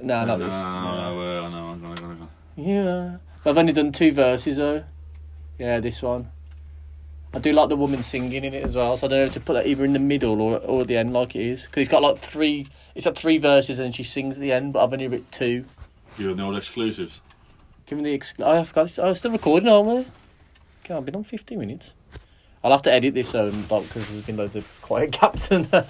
No, 0.00 0.24
not 0.24 0.38
no, 0.38 0.44
this. 0.46 0.54
no, 0.54 0.62
no. 0.62 1.14
no, 1.14 1.44
I 1.44 1.50
know, 1.50 1.66
I'm 1.66 1.80
gonna, 1.82 1.94
gonna, 1.94 2.14
gonna. 2.14 2.28
Yeah. 2.56 3.16
I've 3.44 3.58
only 3.58 3.74
done 3.74 3.92
two 3.92 4.12
verses 4.12 4.56
though. 4.56 4.84
Yeah, 5.58 5.80
this 5.80 6.00
one. 6.00 6.30
I 7.34 7.38
do 7.38 7.52
like 7.52 7.68
the 7.68 7.76
woman 7.76 8.02
singing 8.02 8.44
in 8.44 8.54
it 8.54 8.64
as 8.64 8.74
well, 8.74 8.96
so 8.96 9.06
I 9.06 9.10
don't 9.10 9.18
know 9.20 9.24
if 9.26 9.34
to 9.34 9.40
put 9.40 9.52
that 9.52 9.66
either 9.66 9.84
in 9.84 9.92
the 9.92 9.98
middle 9.98 10.40
or 10.40 10.58
or 10.58 10.80
at 10.80 10.86
the 10.88 10.96
end 10.96 11.12
like 11.12 11.36
it 11.36 11.42
is. 11.42 11.66
Because 11.66 11.82
it's 11.82 11.90
got 11.90 12.02
like 12.02 12.18
three, 12.18 12.66
it's 12.94 13.04
got 13.04 13.18
three 13.18 13.38
verses 13.38 13.78
and 13.78 13.86
then 13.86 13.92
she 13.92 14.02
sings 14.02 14.36
at 14.36 14.40
the 14.40 14.52
end, 14.52 14.72
but 14.72 14.82
I've 14.82 14.92
only 14.92 15.08
written 15.08 15.26
two. 15.30 15.64
You're 16.16 16.34
the 16.34 16.42
old 16.42 16.56
exclusives. 16.56 17.20
Give 17.86 17.98
me 17.98 18.04
the. 18.04 18.14
Ex- 18.14 18.34
oh, 18.38 18.60
I've 18.60 18.72
got. 18.72 18.98
I 18.98 19.06
was 19.06 19.18
still 19.18 19.30
recording, 19.30 19.68
aren't 19.68 19.88
we? 19.88 20.06
Okay, 20.84 20.94
I've 20.94 21.04
been 21.04 21.16
on 21.16 21.24
15 21.24 21.58
minutes. 21.58 21.92
I'll 22.64 22.72
have 22.72 22.82
to 22.82 22.92
edit 22.92 23.14
this 23.14 23.34
um, 23.34 23.62
because 23.62 24.08
there's 24.08 24.24
been 24.24 24.36
loads 24.36 24.56
of 24.56 24.66
quiet 24.82 25.10
gaps 25.20 25.50
in 25.50 25.64
there. 25.64 25.86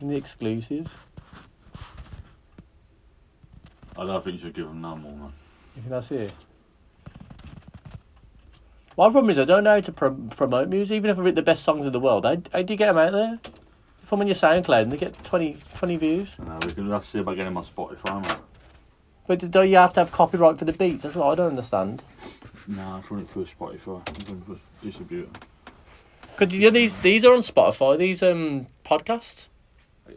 in 0.00 0.08
the 0.08 0.16
exclusives. 0.16 0.90
I 3.96 4.04
don't 4.04 4.22
think 4.24 4.36
you 4.36 4.40
should 4.42 4.54
give 4.54 4.66
them 4.66 4.80
no 4.80 4.96
more, 4.96 5.12
man. 5.12 5.32
You 5.76 5.82
think 5.82 5.90
that's 5.90 6.10
it? 6.10 6.32
My 8.98 9.08
problem 9.10 9.30
is 9.30 9.38
I 9.38 9.44
don't 9.44 9.64
know 9.64 9.74
how 9.74 9.80
to 9.80 9.92
pro- 9.92 10.14
promote 10.14 10.68
music. 10.68 10.94
Even 10.96 11.10
if 11.10 11.18
I 11.18 11.22
write 11.22 11.34
the 11.34 11.42
best 11.42 11.64
songs 11.64 11.86
in 11.86 11.92
the 11.92 12.00
world, 12.00 12.24
how, 12.24 12.36
how 12.52 12.62
do 12.62 12.72
you 12.72 12.76
get 12.76 12.86
them 12.86 12.98
out 12.98 13.12
there? 13.12 13.38
If 14.02 14.12
I'm 14.12 14.20
on 14.20 14.26
your 14.26 14.36
SoundCloud 14.36 14.82
and 14.82 14.92
they 14.92 14.96
get 14.98 15.22
20, 15.24 15.56
20 15.76 15.96
views. 15.96 16.28
No, 16.38 16.58
we 16.62 16.72
can 16.72 16.90
have 16.90 17.02
to 17.04 17.08
see 17.10 17.18
about 17.20 17.32
getting 17.36 17.46
them 17.46 17.56
on 17.56 17.64
Spotify, 17.64 18.22
man. 18.26 18.36
But 19.26 19.50
don't 19.50 19.70
you 19.70 19.76
have 19.76 19.92
to 19.94 20.00
have 20.00 20.12
copyright 20.12 20.58
for 20.58 20.64
the 20.66 20.72
beats? 20.72 21.04
That's 21.04 21.14
what 21.14 21.28
I 21.32 21.34
don't 21.36 21.50
understand. 21.50 22.02
No, 22.66 22.98
it's 22.98 23.10
running 23.10 23.26
through 23.26 23.46
Spotify. 23.46 23.74
It's 23.74 23.86
running 23.86 24.42
through 24.44 24.60
distributor. 24.82 25.28
Because 26.38 26.54
you 26.54 26.62
know, 26.62 26.70
these 26.70 26.94
these 26.96 27.24
are 27.24 27.32
on 27.32 27.40
Spotify. 27.40 27.98
These 27.98 28.22
um 28.22 28.66
podcasts 28.84 29.46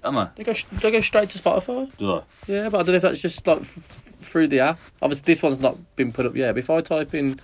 Am 0.03 0.17
I? 0.17 0.29
they 0.35 0.43
go 0.43 0.53
they 0.71 0.91
go 0.91 1.01
straight 1.01 1.29
to 1.31 1.39
Spotify. 1.39 1.95
Do 1.97 2.15
I? 2.15 2.21
Yeah, 2.47 2.69
but 2.69 2.79
I 2.79 2.83
don't 2.83 2.87
know 2.87 2.95
if 2.95 3.01
that's 3.03 3.21
just 3.21 3.45
like 3.45 3.61
f- 3.61 3.77
f- 3.77 4.13
through 4.21 4.47
the 4.47 4.59
app. 4.59 4.79
Obviously, 5.01 5.23
this 5.25 5.41
one's 5.43 5.59
not 5.59 5.77
been 5.95 6.11
put 6.11 6.25
up 6.25 6.35
yet. 6.35 6.53
But 6.53 6.59
if 6.59 6.69
I 6.69 6.81
type 6.81 7.13
in 7.13 7.39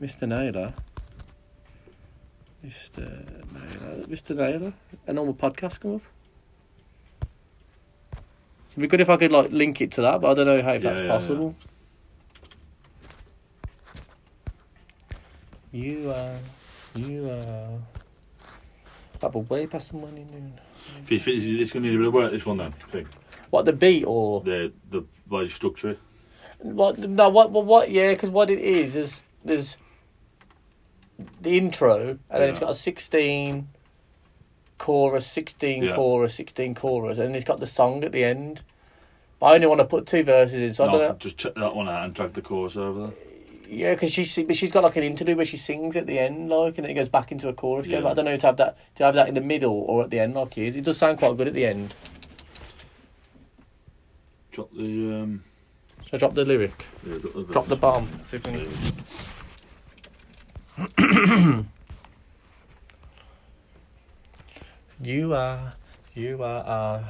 Mr. 0.00 0.28
Naylor, 0.28 0.74
Mr. 2.64 3.00
Naylor, 3.52 4.06
Mr. 4.06 4.36
Naylor, 4.36 4.72
a 5.06 5.12
normal 5.12 5.34
podcast 5.34 5.80
come 5.80 5.96
up. 5.96 6.02
So 7.22 8.72
it'd 8.72 8.82
be 8.82 8.86
good 8.86 9.00
if 9.00 9.10
I 9.10 9.16
could 9.16 9.32
like 9.32 9.50
link 9.50 9.80
it 9.80 9.90
to 9.92 10.02
that, 10.02 10.20
but 10.20 10.30
I 10.30 10.34
don't 10.34 10.46
know 10.46 10.62
how 10.62 10.72
if 10.74 10.84
Yeah, 10.84 10.92
that's 10.92 11.02
yeah, 11.02 11.08
possible. 11.08 11.54
You 15.72 16.10
are, 16.10 16.36
you 16.94 17.30
are. 17.30 17.78
That 19.20 19.34
will 19.34 19.42
way 19.42 19.66
past 19.66 19.90
the 19.90 19.98
money 19.98 20.24
noon. 20.30 20.60
If 21.02 21.10
you 21.10 21.18
this 21.58 21.72
going 21.72 21.82
to 21.82 21.88
need 21.88 21.96
a 21.96 21.98
bit 21.98 22.06
of 22.08 22.14
work, 22.14 22.30
this 22.30 22.46
one 22.46 22.58
then, 22.58 22.74
I 22.86 22.90
think. 22.90 23.08
What 23.50 23.64
the 23.64 23.72
beat 23.72 24.04
or? 24.04 24.42
The, 24.42 24.72
the 24.90 25.04
you 25.30 25.48
structure. 25.48 25.96
What 26.58 26.98
no 26.98 27.28
what 27.28 27.50
what, 27.50 27.66
what 27.66 27.90
yeah 27.90 28.12
because 28.12 28.30
what 28.30 28.50
it 28.50 28.58
is 28.58 28.96
is 28.96 29.22
there's 29.44 29.76
the 31.40 31.56
intro 31.58 32.18
and 32.30 32.42
then 32.42 32.48
it's 32.48 32.58
got 32.60 32.70
a 32.70 32.74
16 32.74 33.68
chorus 34.78 35.26
16 35.26 35.82
Yeah. 35.82 35.94
chorus 35.94 36.34
16 36.34 36.74
chorus 36.74 37.18
and 37.18 37.34
it's 37.34 37.44
got 37.44 37.58
the 37.60 37.66
song 37.66 38.04
at 38.04 38.12
the 38.12 38.22
end 38.24 38.62
but 39.40 39.46
I 39.46 39.54
only 39.56 39.66
want 39.66 39.80
to 39.80 39.84
put 39.84 40.06
two 40.06 40.22
verses 40.22 40.54
in 40.62 40.74
so 40.74 40.84
I 40.88 40.92
don't 40.92 41.00
know 41.00 41.16
Just 41.18 41.36
check 41.38 41.54
that 41.56 41.74
one 41.74 41.88
out 41.88 42.04
and 42.04 42.14
drag 42.14 42.34
the 42.34 42.42
chorus 42.42 42.76
over 42.76 43.06
there. 43.08 43.14
yeah 43.68 43.94
because 43.94 44.12
she's 44.12 44.32
but 44.36 44.56
she's 44.56 44.70
got 44.70 44.84
like 44.84 44.94
an 44.96 45.02
interlude 45.02 45.36
where 45.36 45.46
she 45.46 45.56
sings 45.56 45.96
at 45.96 46.06
the 46.06 46.18
end 46.18 46.48
like 46.50 46.78
and 46.78 46.84
then 46.84 46.90
it 46.90 46.94
goes 46.94 47.08
back 47.08 47.32
into 47.32 47.48
a 47.48 47.52
chorus 47.52 47.86
again 47.86 47.98
Yeah. 47.98 48.02
but 48.04 48.10
I 48.10 48.14
don't 48.14 48.24
know 48.26 48.36
to 48.36 48.46
have 48.46 48.56
that 48.58 48.78
to 48.96 49.04
have 49.04 49.14
that 49.16 49.26
in 49.28 49.34
the 49.34 49.40
middle 49.40 49.74
or 49.88 50.04
at 50.04 50.10
the 50.10 50.20
end 50.20 50.34
like 50.34 50.56
it 50.56 50.68
is 50.68 50.76
it 50.76 50.84
does 50.84 50.98
sound 50.98 51.18
quite 51.18 51.36
good 51.36 51.48
at 51.48 51.54
the 51.54 51.66
end 51.66 51.92
Drop 54.52 54.70
the 54.72 55.14
um. 55.22 55.44
so 56.10 56.16
drop 56.18 56.34
the 56.34 56.44
lyric 56.44 56.84
Yeah, 57.06 57.18
drop 57.18 57.32
the, 57.34 57.42
drop 57.52 57.66
the 57.68 57.76
bomb 57.76 58.08
See 58.24 58.36
if 58.36 58.46
we 58.46 58.52
Yeah. 58.52 58.58
can- 58.58 58.94
You 65.02 65.34
are, 65.34 65.74
you 66.14 66.42
are. 66.42 66.66
Uh... 66.66 67.04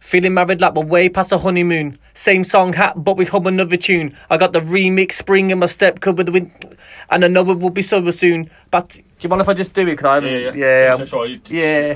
Feeling 0.00 0.34
married 0.34 0.60
like 0.60 0.74
we're 0.74 0.84
way 0.84 1.08
past 1.08 1.32
a 1.32 1.38
honeymoon. 1.38 1.98
Same 2.14 2.44
song 2.44 2.74
hat, 2.74 3.02
but 3.02 3.16
we 3.16 3.24
hum 3.24 3.46
another 3.46 3.76
tune. 3.76 4.14
I 4.28 4.36
got 4.36 4.52
the 4.52 4.60
remix 4.60 5.12
spring 5.14 5.50
in 5.50 5.58
my 5.60 5.66
step 5.66 6.00
cut 6.00 6.16
with 6.16 6.26
the 6.26 6.32
wind, 6.32 6.76
and 7.10 7.24
I 7.24 7.28
know 7.28 7.48
it 7.50 7.58
will 7.58 7.70
be 7.70 7.82
sober 7.82 8.12
soon. 8.12 8.50
But 8.70 8.90
do 8.90 9.02
you 9.20 9.28
mind 9.28 9.42
if 9.42 9.48
I 9.48 9.54
just 9.54 9.72
do 9.72 9.86
it? 9.88 9.96
Cause 9.96 10.22
I. 10.22 10.26
Yeah, 10.26 10.38
yeah. 10.38 10.52
yeah, 10.54 10.94
I'm, 10.94 11.30
you- 11.30 11.40
yeah. 11.48 11.94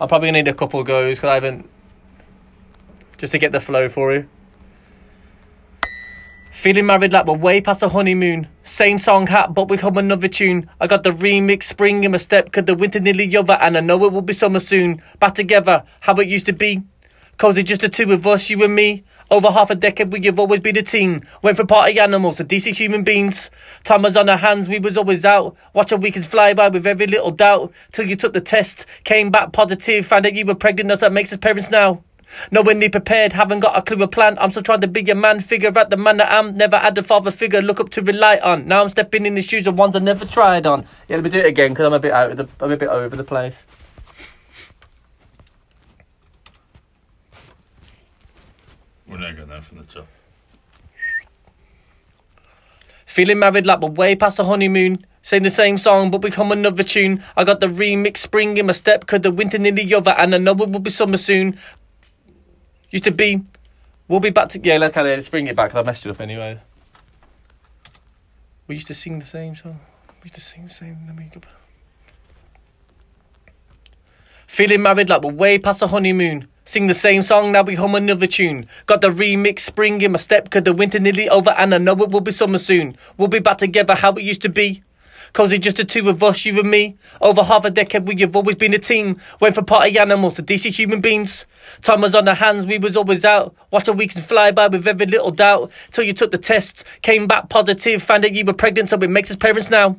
I'm 0.00 0.08
probably 0.08 0.28
gonna 0.28 0.42
need 0.42 0.48
a 0.48 0.54
couple 0.54 0.82
goes 0.82 1.18
because 1.18 1.28
I 1.28 1.34
haven't. 1.34 1.68
Just 3.18 3.30
to 3.32 3.38
get 3.38 3.52
the 3.52 3.60
flow 3.60 3.88
for 3.88 4.12
you. 4.12 4.28
Feeling 6.54 6.86
married 6.86 7.12
like 7.12 7.26
we're 7.26 7.34
way 7.34 7.60
past 7.60 7.82
a 7.82 7.88
honeymoon. 7.90 8.46
Same 8.62 8.96
song 8.96 9.26
hat, 9.26 9.52
but 9.52 9.68
we 9.68 9.76
hum 9.76 9.98
another 9.98 10.28
tune. 10.28 10.70
I 10.80 10.86
got 10.86 11.02
the 11.02 11.10
remix 11.10 11.64
spring 11.64 12.04
in 12.04 12.12
my 12.12 12.16
step, 12.16 12.52
cause 12.52 12.64
the 12.64 12.74
winter 12.74 13.00
nearly 13.00 13.36
over, 13.36 13.52
and 13.54 13.76
I 13.76 13.80
know 13.80 14.02
it 14.04 14.12
will 14.12 14.22
be 14.22 14.32
summer 14.32 14.60
soon. 14.60 15.02
Back 15.18 15.34
together, 15.34 15.82
how 16.00 16.14
it 16.14 16.28
used 16.28 16.46
to 16.46 16.54
be. 16.54 16.82
Cozy 17.36 17.64
just 17.64 17.82
the 17.82 17.88
two 17.88 18.10
of 18.12 18.26
us, 18.26 18.48
you 18.48 18.62
and 18.62 18.74
me. 18.74 19.02
Over 19.30 19.50
half 19.50 19.68
a 19.68 19.74
decade, 19.74 20.12
we 20.12 20.24
have 20.24 20.38
always 20.38 20.60
been 20.60 20.78
a 20.78 20.82
team. 20.82 21.22
Went 21.42 21.58
from 21.58 21.66
party 21.66 21.98
animals 21.98 22.36
to 22.36 22.44
decent 22.44 22.78
human 22.78 23.02
beings. 23.02 23.50
Time 23.82 24.02
was 24.02 24.16
on 24.16 24.28
our 24.28 24.38
hands, 24.38 24.68
we 24.68 24.78
was 24.78 24.96
always 24.96 25.24
out. 25.24 25.56
Watch 25.74 25.92
our 25.92 25.98
weekends 25.98 26.28
fly 26.28 26.54
by 26.54 26.68
with 26.68 26.86
every 26.86 27.08
little 27.08 27.32
doubt. 27.32 27.72
Till 27.92 28.06
you 28.06 28.16
took 28.16 28.32
the 28.32 28.40
test, 28.40 28.86
came 29.02 29.30
back 29.30 29.52
positive, 29.52 30.06
found 30.06 30.24
out 30.24 30.34
you 30.34 30.46
were 30.46 30.54
pregnant, 30.54 30.88
that's 30.88 31.02
what 31.02 31.12
makes 31.12 31.32
us 31.32 31.38
parents 31.38 31.68
now. 31.68 32.02
Nowhere 32.50 32.74
near 32.74 32.90
prepared, 32.90 33.32
haven't 33.32 33.60
got 33.60 33.76
a 33.76 33.82
clue 33.82 34.02
or 34.02 34.06
plan. 34.06 34.38
I'm 34.38 34.50
still 34.50 34.62
trying 34.62 34.80
to 34.80 34.86
be 34.86 35.08
a 35.10 35.14
man, 35.14 35.40
figure 35.40 35.76
out 35.78 35.90
the 35.90 35.96
man 35.96 36.18
that 36.18 36.30
I'm. 36.32 36.56
Never 36.56 36.78
had 36.78 36.96
a 36.98 37.02
father 37.02 37.30
figure, 37.30 37.62
look 37.62 37.80
up 37.80 37.90
to 37.90 38.02
rely 38.02 38.38
on. 38.38 38.66
Now 38.66 38.82
I'm 38.82 38.88
stepping 38.88 39.26
in 39.26 39.34
the 39.34 39.42
shoes 39.42 39.66
of 39.66 39.76
ones 39.76 39.96
I 39.96 39.98
never 39.98 40.24
tried 40.24 40.66
on. 40.66 40.86
Yeah, 41.08 41.16
let 41.16 41.24
me 41.24 41.30
do 41.30 41.38
it 41.38 41.46
again 41.46 41.70
because 41.70 41.86
I'm 41.86 41.92
a 41.92 42.00
bit 42.00 42.12
out 42.12 42.30
of 42.30 42.36
the, 42.36 42.48
I'm 42.60 42.72
a 42.72 42.76
bit 42.76 42.88
over 42.88 43.16
the 43.16 43.24
place. 43.24 43.62
We're 49.06 49.18
not 49.18 49.36
going 49.36 49.48
there 49.48 49.62
from 49.62 49.78
the 49.78 49.84
top. 49.84 50.06
Feeling 53.06 53.38
married 53.38 53.64
like 53.64 53.80
we're 53.80 53.90
way 53.90 54.16
past 54.16 54.38
the 54.38 54.44
honeymoon. 54.44 55.06
Saying 55.22 55.44
the 55.44 55.50
same 55.50 55.78
song, 55.78 56.10
but 56.10 56.18
become 56.18 56.52
another 56.52 56.82
tune. 56.82 57.24
I 57.34 57.44
got 57.44 57.60
the 57.60 57.66
remix 57.66 58.18
spring 58.18 58.58
in 58.58 58.66
my 58.66 58.72
step, 58.72 59.06
cause 59.06 59.20
the 59.20 59.30
winter 59.30 59.56
nearly 59.56 59.94
over, 59.94 60.10
and 60.10 60.34
I 60.34 60.38
know 60.38 60.52
it 60.52 60.68
will 60.68 60.80
be 60.80 60.90
summer 60.90 61.16
soon. 61.16 61.58
Used 62.94 63.02
to 63.02 63.10
be, 63.10 63.42
we'll 64.06 64.20
be 64.20 64.30
back 64.30 64.50
to, 64.50 64.60
yeah, 64.62 64.78
look 64.78 64.96
at 64.96 65.04
it, 65.04 65.16
let's 65.16 65.28
bring 65.28 65.48
it 65.48 65.56
back, 65.56 65.74
I 65.74 65.82
messed 65.82 66.06
it 66.06 66.10
up 66.10 66.20
anyway. 66.20 66.60
We 68.68 68.76
used 68.76 68.86
to 68.86 68.94
sing 68.94 69.18
the 69.18 69.26
same 69.26 69.56
song. 69.56 69.80
We 70.22 70.28
used 70.28 70.36
to 70.36 70.40
sing 70.40 70.62
the 70.66 70.70
same, 70.70 70.98
let 71.08 71.16
me 71.16 71.28
go. 71.34 71.40
Feeling 74.46 74.82
married 74.82 75.08
like 75.08 75.22
we're 75.22 75.32
way 75.32 75.58
past 75.58 75.80
the 75.80 75.88
honeymoon. 75.88 76.46
Sing 76.66 76.86
the 76.86 76.94
same 76.94 77.24
song, 77.24 77.50
now 77.50 77.62
we 77.62 77.74
hum 77.74 77.96
another 77.96 78.28
tune. 78.28 78.68
Got 78.86 79.00
the 79.00 79.10
remix 79.10 79.58
spring 79.58 80.00
in 80.00 80.12
my 80.12 80.18
step, 80.18 80.48
cause 80.50 80.62
the 80.62 80.72
winter 80.72 81.00
nearly 81.00 81.28
over, 81.28 81.50
and 81.50 81.74
I 81.74 81.78
know 81.78 82.00
it 82.00 82.10
will 82.10 82.20
be 82.20 82.30
summer 82.30 82.58
soon. 82.58 82.96
We'll 83.18 83.26
be 83.26 83.40
back 83.40 83.58
together 83.58 83.96
how 83.96 84.12
it 84.12 84.22
used 84.22 84.42
to 84.42 84.48
be. 84.48 84.84
Cozy 85.32 85.58
just 85.58 85.76
the 85.76 85.84
two 85.84 86.08
of 86.08 86.22
us, 86.22 86.44
you 86.44 86.58
and 86.60 86.70
me. 86.70 86.96
Over 87.20 87.42
half 87.42 87.64
a 87.64 87.70
decade, 87.70 88.06
we 88.06 88.20
have 88.20 88.36
always 88.36 88.56
been 88.56 88.74
a 88.74 88.78
team. 88.78 89.20
Went 89.40 89.54
from 89.54 89.64
party 89.64 89.98
animals 89.98 90.34
to 90.34 90.42
decent 90.42 90.76
human 90.76 91.00
beings. 91.00 91.46
Time 91.82 92.02
was 92.02 92.14
on 92.14 92.28
our 92.28 92.34
hands, 92.34 92.66
we 92.66 92.78
was 92.78 92.96
always 92.96 93.24
out. 93.24 93.54
Watch 93.70 93.88
our 93.88 93.94
weekends 93.94 94.26
fly 94.26 94.50
by 94.50 94.68
with 94.68 94.86
every 94.86 95.06
little 95.06 95.30
doubt. 95.30 95.70
Till 95.92 96.04
you 96.04 96.12
took 96.12 96.30
the 96.30 96.38
test, 96.38 96.84
came 97.02 97.26
back 97.26 97.48
positive, 97.48 98.02
found 98.02 98.24
out 98.24 98.34
you 98.34 98.44
were 98.44 98.52
pregnant, 98.52 98.90
so 98.90 98.96
it 98.96 99.10
makes 99.10 99.30
us 99.30 99.36
parents 99.36 99.70
now. 99.70 99.96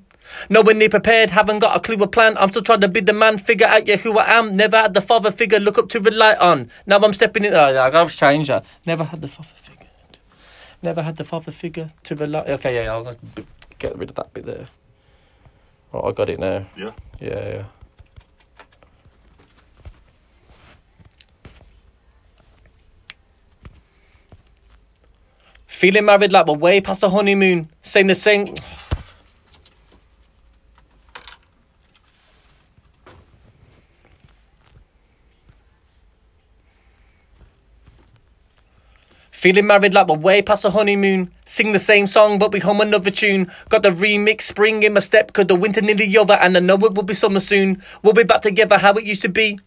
Nowhere 0.50 0.74
near 0.74 0.90
prepared, 0.90 1.30
haven't 1.30 1.60
got 1.60 1.76
a 1.76 1.80
clue 1.80 1.98
or 1.98 2.08
plan. 2.08 2.38
I'm 2.38 2.50
still 2.50 2.62
trying 2.62 2.82
to 2.82 2.88
be 2.88 3.02
the 3.02 3.14
man, 3.14 3.38
figure 3.38 3.68
out 3.68 3.88
yeah 3.88 3.98
who 3.98 4.18
I 4.18 4.38
am. 4.38 4.56
Never 4.56 4.78
had 4.78 4.94
the 4.94 5.02
father 5.02 5.32
figure, 5.32 5.60
look 5.60 5.78
up 5.78 5.90
to 5.90 6.00
rely 6.00 6.36
on. 6.36 6.70
Now 6.86 7.00
I'm 7.00 7.14
stepping 7.14 7.46
in. 7.46 7.54
Oh, 7.54 7.70
yeah, 7.70 7.84
I 7.84 7.90
gotta 7.90 8.16
change 8.16 8.48
that. 8.48 8.66
Never 8.86 9.04
had 9.04 9.22
the 9.22 9.28
father 9.28 9.50
figure. 9.64 9.88
Never 10.82 11.04
had 11.04 11.18
the 11.18 11.24
father 11.24 11.52
figure 11.52 11.92
to 12.04 12.16
rely. 12.16 12.42
Okay, 12.42 12.76
yeah, 12.76 12.94
I'll 12.94 13.16
get 13.80 13.98
rid 13.98 14.10
of 14.10 14.16
that 14.16 14.34
bit 14.34 14.46
there. 14.46 14.68
Oh, 15.94 16.10
I 16.10 16.12
got 16.12 16.30
it 16.30 16.40
now. 16.40 16.66
Yeah. 16.78 16.92
Yeah, 17.20 17.48
yeah. 17.48 17.66
Feeling 25.68 26.06
married 26.06 26.32
like 26.32 26.48
we're 26.48 26.56
way 26.56 26.82
past 26.82 27.02
the 27.02 27.10
honeymoon. 27.10 27.70
Saying 27.84 28.08
the 28.08 28.16
same. 28.16 28.56
Feeling 39.46 39.68
married 39.68 39.94
like 39.94 40.08
we're 40.08 40.18
way 40.18 40.42
past 40.42 40.64
the 40.64 40.72
honeymoon. 40.72 41.32
Sing 41.46 41.72
the 41.72 41.78
same 41.78 42.08
song, 42.08 42.40
but 42.40 42.52
we 42.52 42.60
hum 42.60 42.82
another 42.82 43.12
tune. 43.12 43.52
Got 43.70 43.84
the 43.84 43.92
remix 43.92 44.42
spring 44.42 44.82
in 44.82 44.94
my 44.94 45.02
step, 45.02 45.34
cause 45.34 45.46
the 45.46 45.54
winter 45.54 45.82
nearly 45.82 46.18
over, 46.18 46.34
and 46.34 46.58
I 46.58 46.62
know 46.62 46.74
it 46.84 46.96
will 46.96 47.04
be 47.04 47.14
summer 47.14 47.40
soon. 47.40 47.84
We'll 48.02 48.14
be 48.14 48.24
back 48.24 48.42
together 48.42 48.80
how 48.80 48.94
it 48.94 49.04
used 49.04 49.22
to 49.22 49.30
be. 49.30 49.60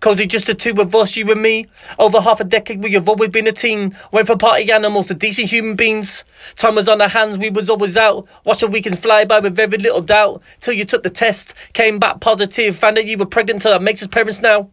Cozy 0.00 0.24
just 0.24 0.46
the 0.46 0.54
two 0.54 0.80
of 0.80 0.94
us, 0.94 1.18
you 1.18 1.30
and 1.30 1.42
me. 1.42 1.66
Over 1.98 2.22
half 2.22 2.40
a 2.40 2.44
decade, 2.44 2.82
we 2.82 2.94
have 2.94 3.10
always 3.10 3.28
been 3.28 3.46
a 3.46 3.52
team. 3.52 3.94
Went 4.10 4.26
from 4.26 4.38
party 4.38 4.72
animals 4.72 5.08
to 5.08 5.14
decent 5.14 5.50
human 5.50 5.76
beings. 5.76 6.24
Time 6.56 6.76
was 6.76 6.88
on 6.88 7.02
our 7.02 7.08
hands, 7.10 7.36
we 7.36 7.50
was 7.50 7.68
always 7.68 7.98
out. 7.98 8.26
Watch 8.46 8.62
a 8.62 8.66
weekend 8.66 8.98
fly 9.00 9.26
by 9.26 9.40
with 9.40 9.54
very 9.54 9.76
little 9.76 10.00
doubt. 10.00 10.40
Till 10.62 10.72
you 10.72 10.86
took 10.86 11.02
the 11.02 11.10
test, 11.10 11.52
came 11.74 11.98
back 11.98 12.20
positive, 12.20 12.78
found 12.78 12.96
out 12.96 13.04
you 13.04 13.18
were 13.18 13.26
pregnant, 13.26 13.64
so 13.64 13.68
that 13.68 13.82
makes 13.82 14.02
us 14.02 14.08
parents 14.08 14.40
now. 14.40 14.70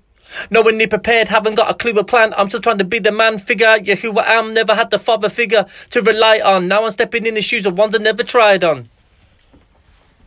No 0.49 0.61
one 0.61 0.77
near 0.77 0.87
prepared, 0.87 1.27
haven't 1.27 1.55
got 1.55 1.69
a 1.69 1.73
clue 1.73 1.97
or 1.97 2.03
plan. 2.03 2.33
I'm 2.35 2.49
still 2.49 2.61
trying 2.61 2.77
to 2.79 2.83
be 2.83 2.99
the 2.99 3.11
man, 3.11 3.37
figure 3.37 3.67
out 3.67 3.85
yeah, 3.85 3.95
who 3.95 4.17
I 4.17 4.33
am. 4.33 4.53
Never 4.53 4.75
had 4.75 4.91
the 4.91 4.99
father 4.99 5.29
figure 5.29 5.65
to 5.91 6.01
rely 6.01 6.39
on. 6.39 6.67
Now 6.67 6.85
I'm 6.85 6.91
stepping 6.91 7.25
in 7.25 7.35
the 7.35 7.41
shoes 7.41 7.65
of 7.65 7.77
ones 7.77 7.95
I 7.95 7.99
never 7.99 8.23
tried 8.23 8.63
on. 8.63 8.89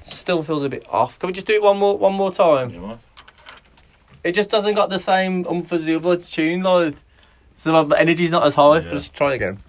Still 0.03 0.43
feels 0.43 0.63
a 0.63 0.69
bit 0.69 0.87
off. 0.89 1.19
Can 1.19 1.29
we 1.29 1.33
just 1.33 1.47
do 1.47 1.55
it 1.55 1.63
one 1.63 1.79
more 1.79 1.99
one 1.99 2.15
more 2.15 2.33
time? 2.33 2.99
It 4.23 4.33
just 4.33 4.51
doesn't 4.51 4.75
got 4.75 4.91
the 4.91 4.99
same 4.99 5.47
umph 5.47 5.73
as 5.73 5.85
the 5.85 5.97
other 5.97 6.17
tune, 6.17 6.63
like 6.63 6.95
so 7.57 7.73
like, 7.73 7.89
the 7.89 8.01
energy's 8.01 8.31
not 8.31 8.47
as 8.47 8.55
high. 8.55 8.81
Yeah. 8.81 8.93
Let's 8.93 9.09
try 9.09 9.35
again. 9.35 9.63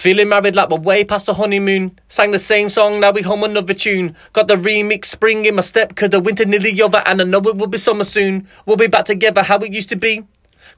Feeling 0.00 0.30
married 0.30 0.56
like 0.56 0.70
we're 0.70 0.78
way 0.78 1.04
past 1.04 1.26
the 1.26 1.34
honeymoon. 1.34 1.98
Sang 2.08 2.30
the 2.30 2.38
same 2.38 2.70
song, 2.70 3.00
now 3.00 3.10
we 3.10 3.20
hum 3.20 3.44
another 3.44 3.74
tune. 3.74 4.16
Got 4.32 4.48
the 4.48 4.54
remix 4.54 5.04
spring 5.04 5.44
in 5.44 5.56
my 5.56 5.60
step, 5.60 5.94
cause 5.94 6.08
the 6.08 6.20
winter 6.20 6.46
nearly 6.46 6.80
over, 6.80 7.02
and 7.04 7.20
I 7.20 7.24
know 7.24 7.40
it 7.40 7.58
will 7.58 7.66
be 7.66 7.76
summer 7.76 8.04
soon. 8.04 8.48
We'll 8.64 8.78
be 8.78 8.86
back 8.86 9.04
together 9.04 9.42
how 9.42 9.58
it 9.58 9.74
used 9.74 9.90
to 9.90 9.96
be. 9.96 10.24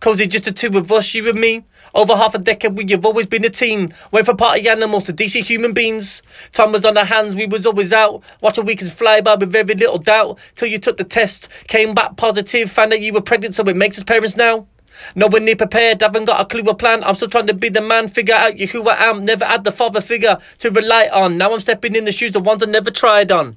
Cozy 0.01 0.27
just 0.27 0.47
the 0.47 0.51
two 0.51 0.77
of 0.77 0.91
us, 0.91 1.15
you 1.15 1.29
and 1.29 1.41
me. 1.41 1.65
Over 1.95 2.17
half 2.17 2.35
a 2.35 2.39
decade, 2.41 2.77
we 2.77 2.85
have 2.91 3.07
always 3.07 3.27
been 3.27 3.45
a 3.45 3.51
team. 3.51 3.95
Went 4.11 4.27
from 4.27 4.39
party 4.39 4.69
animals 4.69 5.05
to 5.05 5.13
decent 5.13 5.47
human 5.47 5.73
beings. 5.73 6.21
Time 6.51 6.73
was 6.73 6.85
on 6.85 6.99
our 6.99 7.05
hands, 7.05 7.37
we 7.37 7.47
was 7.47 7.65
always 7.65 7.93
out. 7.93 8.25
Watch 8.41 8.59
a 8.59 8.63
weekends 8.63 8.93
fly 8.93 9.21
by 9.21 9.37
with 9.37 9.53
very 9.53 9.77
little 9.77 9.99
doubt. 9.99 10.41
Till 10.57 10.67
you 10.67 10.81
took 10.81 10.97
the 10.97 11.05
test, 11.05 11.49
came 11.69 11.95
back 11.95 12.17
positive, 12.17 12.73
found 12.73 12.93
out 12.93 13.01
you 13.01 13.13
were 13.13 13.21
pregnant, 13.21 13.55
so 13.55 13.63
it 13.69 13.77
makes 13.77 13.99
us 13.99 14.03
parents 14.03 14.37
now. 14.37 14.67
No 15.15 15.27
one 15.27 15.45
near 15.45 15.57
prepared, 15.57 16.01
haven't 16.01 16.27
got 16.27 16.41
a 16.41 16.45
clue 16.45 16.63
or 16.67 16.75
plan. 16.75 17.05
I'm 17.05 17.15
still 17.15 17.29
trying 17.29 17.47
to 17.49 17.55
be 17.55 17.69
the 17.69 17.81
man, 17.81 18.09
figure 18.09 18.35
out 18.35 18.59
you 18.59 18.67
who 18.69 18.89
I 18.89 19.11
am. 19.11 19.25
Never 19.25 19.45
had 19.45 19.65
the 19.65 19.73
father 19.73 20.01
figure 20.01 20.39
to 20.59 20.71
rely 20.71 21.09
on. 21.09 21.39
Now 21.39 21.53
I'm 21.53 21.61
stepping 21.61 21.95
in 21.95 22.05
the 22.05 22.13
shoes 22.13 22.35
of 22.37 22.45
ones 22.45 22.63
I 22.63 22.67
never 22.67 22.91
tried 22.91 23.31
on. 23.33 23.57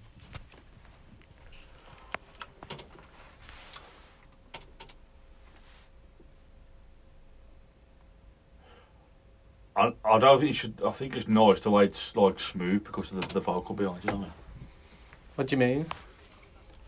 I, 9.75 9.91
I 10.05 10.19
don't 10.19 10.39
think 10.39 10.47
you 10.47 10.53
should. 10.53 10.81
I 10.85 10.91
think 10.91 11.15
it's 11.15 11.27
nice 11.27 11.59
the 11.59 11.69
way 11.69 11.85
it's 11.85 12.15
like 12.15 12.39
smooth 12.39 12.85
because 12.85 13.11
of 13.11 13.21
the, 13.21 13.33
the 13.33 13.39
vocal 13.41 13.75
behind. 13.75 14.03
You 14.05 14.11
know 14.11 14.17
what 14.17 14.21
I 14.21 14.23
mean? 14.23 14.33
What 15.35 15.47
do 15.47 15.53
you 15.55 15.59
mean? 15.59 15.85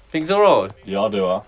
Things 0.09 0.31
are 0.31 0.43
alright? 0.43 0.71
Yeah, 0.85 1.01
I 1.01 1.09
do. 1.09 1.25
Huh? 1.25 1.41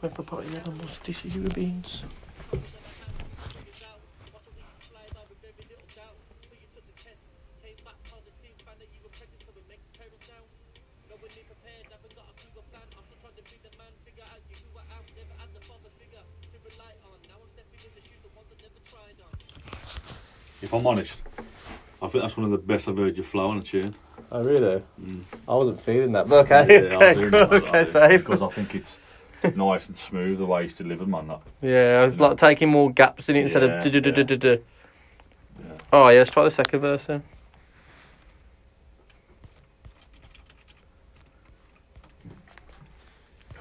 Went 0.00 0.14
for 0.14 0.22
party 0.22 0.48
animals, 0.56 0.90
decent 1.02 1.32
human 1.32 1.50
beings. 1.52 2.04
If 20.60 20.74
I'm 20.74 20.86
honest, 20.86 21.22
I 22.02 22.08
think 22.08 22.22
that's 22.22 22.36
one 22.36 22.44
of 22.44 22.50
the 22.50 22.58
best 22.58 22.88
I've 22.88 22.96
heard 22.96 23.16
you 23.16 23.22
flow 23.22 23.48
on 23.48 23.58
a 23.58 23.62
tune. 23.62 23.94
Oh 24.30 24.44
really? 24.44 24.82
Mm. 25.00 25.22
I 25.48 25.54
wasn't 25.54 25.80
feeling 25.80 26.12
that. 26.12 26.28
But 26.28 26.44
okay, 26.50 26.88
Yeah, 26.88 26.96
okay, 26.96 27.24
I'm 27.24 27.30
cool, 27.30 27.40
okay, 27.56 27.84
safe. 27.84 28.24
Because 28.24 28.42
I 28.42 28.48
think 28.48 28.74
it's 28.74 28.98
nice 29.56 29.88
and 29.88 29.96
smooth 29.96 30.38
the 30.38 30.46
way 30.46 30.64
it's 30.64 30.72
delivered, 30.72 31.08
man. 31.08 31.28
That. 31.28 31.40
Yeah, 31.62 32.00
I 32.00 32.04
was 32.04 32.18
like 32.18 32.36
taking 32.36 32.68
more 32.68 32.90
gaps 32.90 33.28
in 33.28 33.36
it 33.36 33.42
instead 33.42 33.62
Yeah, 33.62 33.76
of. 33.78 33.84
du- 33.84 33.90
du- 33.90 34.00
du- 34.00 34.08
yeah. 34.10 34.22
du- 34.24 34.36
du. 34.36 34.48
Yeah. 34.50 35.74
Oh 35.92 36.10
yeah, 36.10 36.18
let's 36.18 36.30
try 36.30 36.44
the 36.44 36.50
second 36.50 36.80
verse 36.80 37.04
then. 37.06 37.22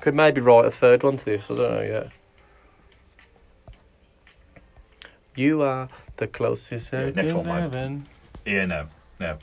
Could 0.01 0.15
maybe 0.15 0.41
write 0.41 0.65
a 0.65 0.71
third 0.71 1.03
one 1.03 1.17
to 1.17 1.25
this. 1.25 1.49
I 1.51 1.55
don't 1.55 1.71
know 1.71 1.81
yet. 1.81 2.11
You 5.35 5.61
are 5.61 5.89
the 6.17 6.27
closest 6.27 6.91
Yeah, 6.93 7.09
next 7.11 7.33
one, 7.33 7.45
mate. 7.71 8.01
Yeah, 8.45 8.65
no, 8.65 8.87
no. 9.19 9.37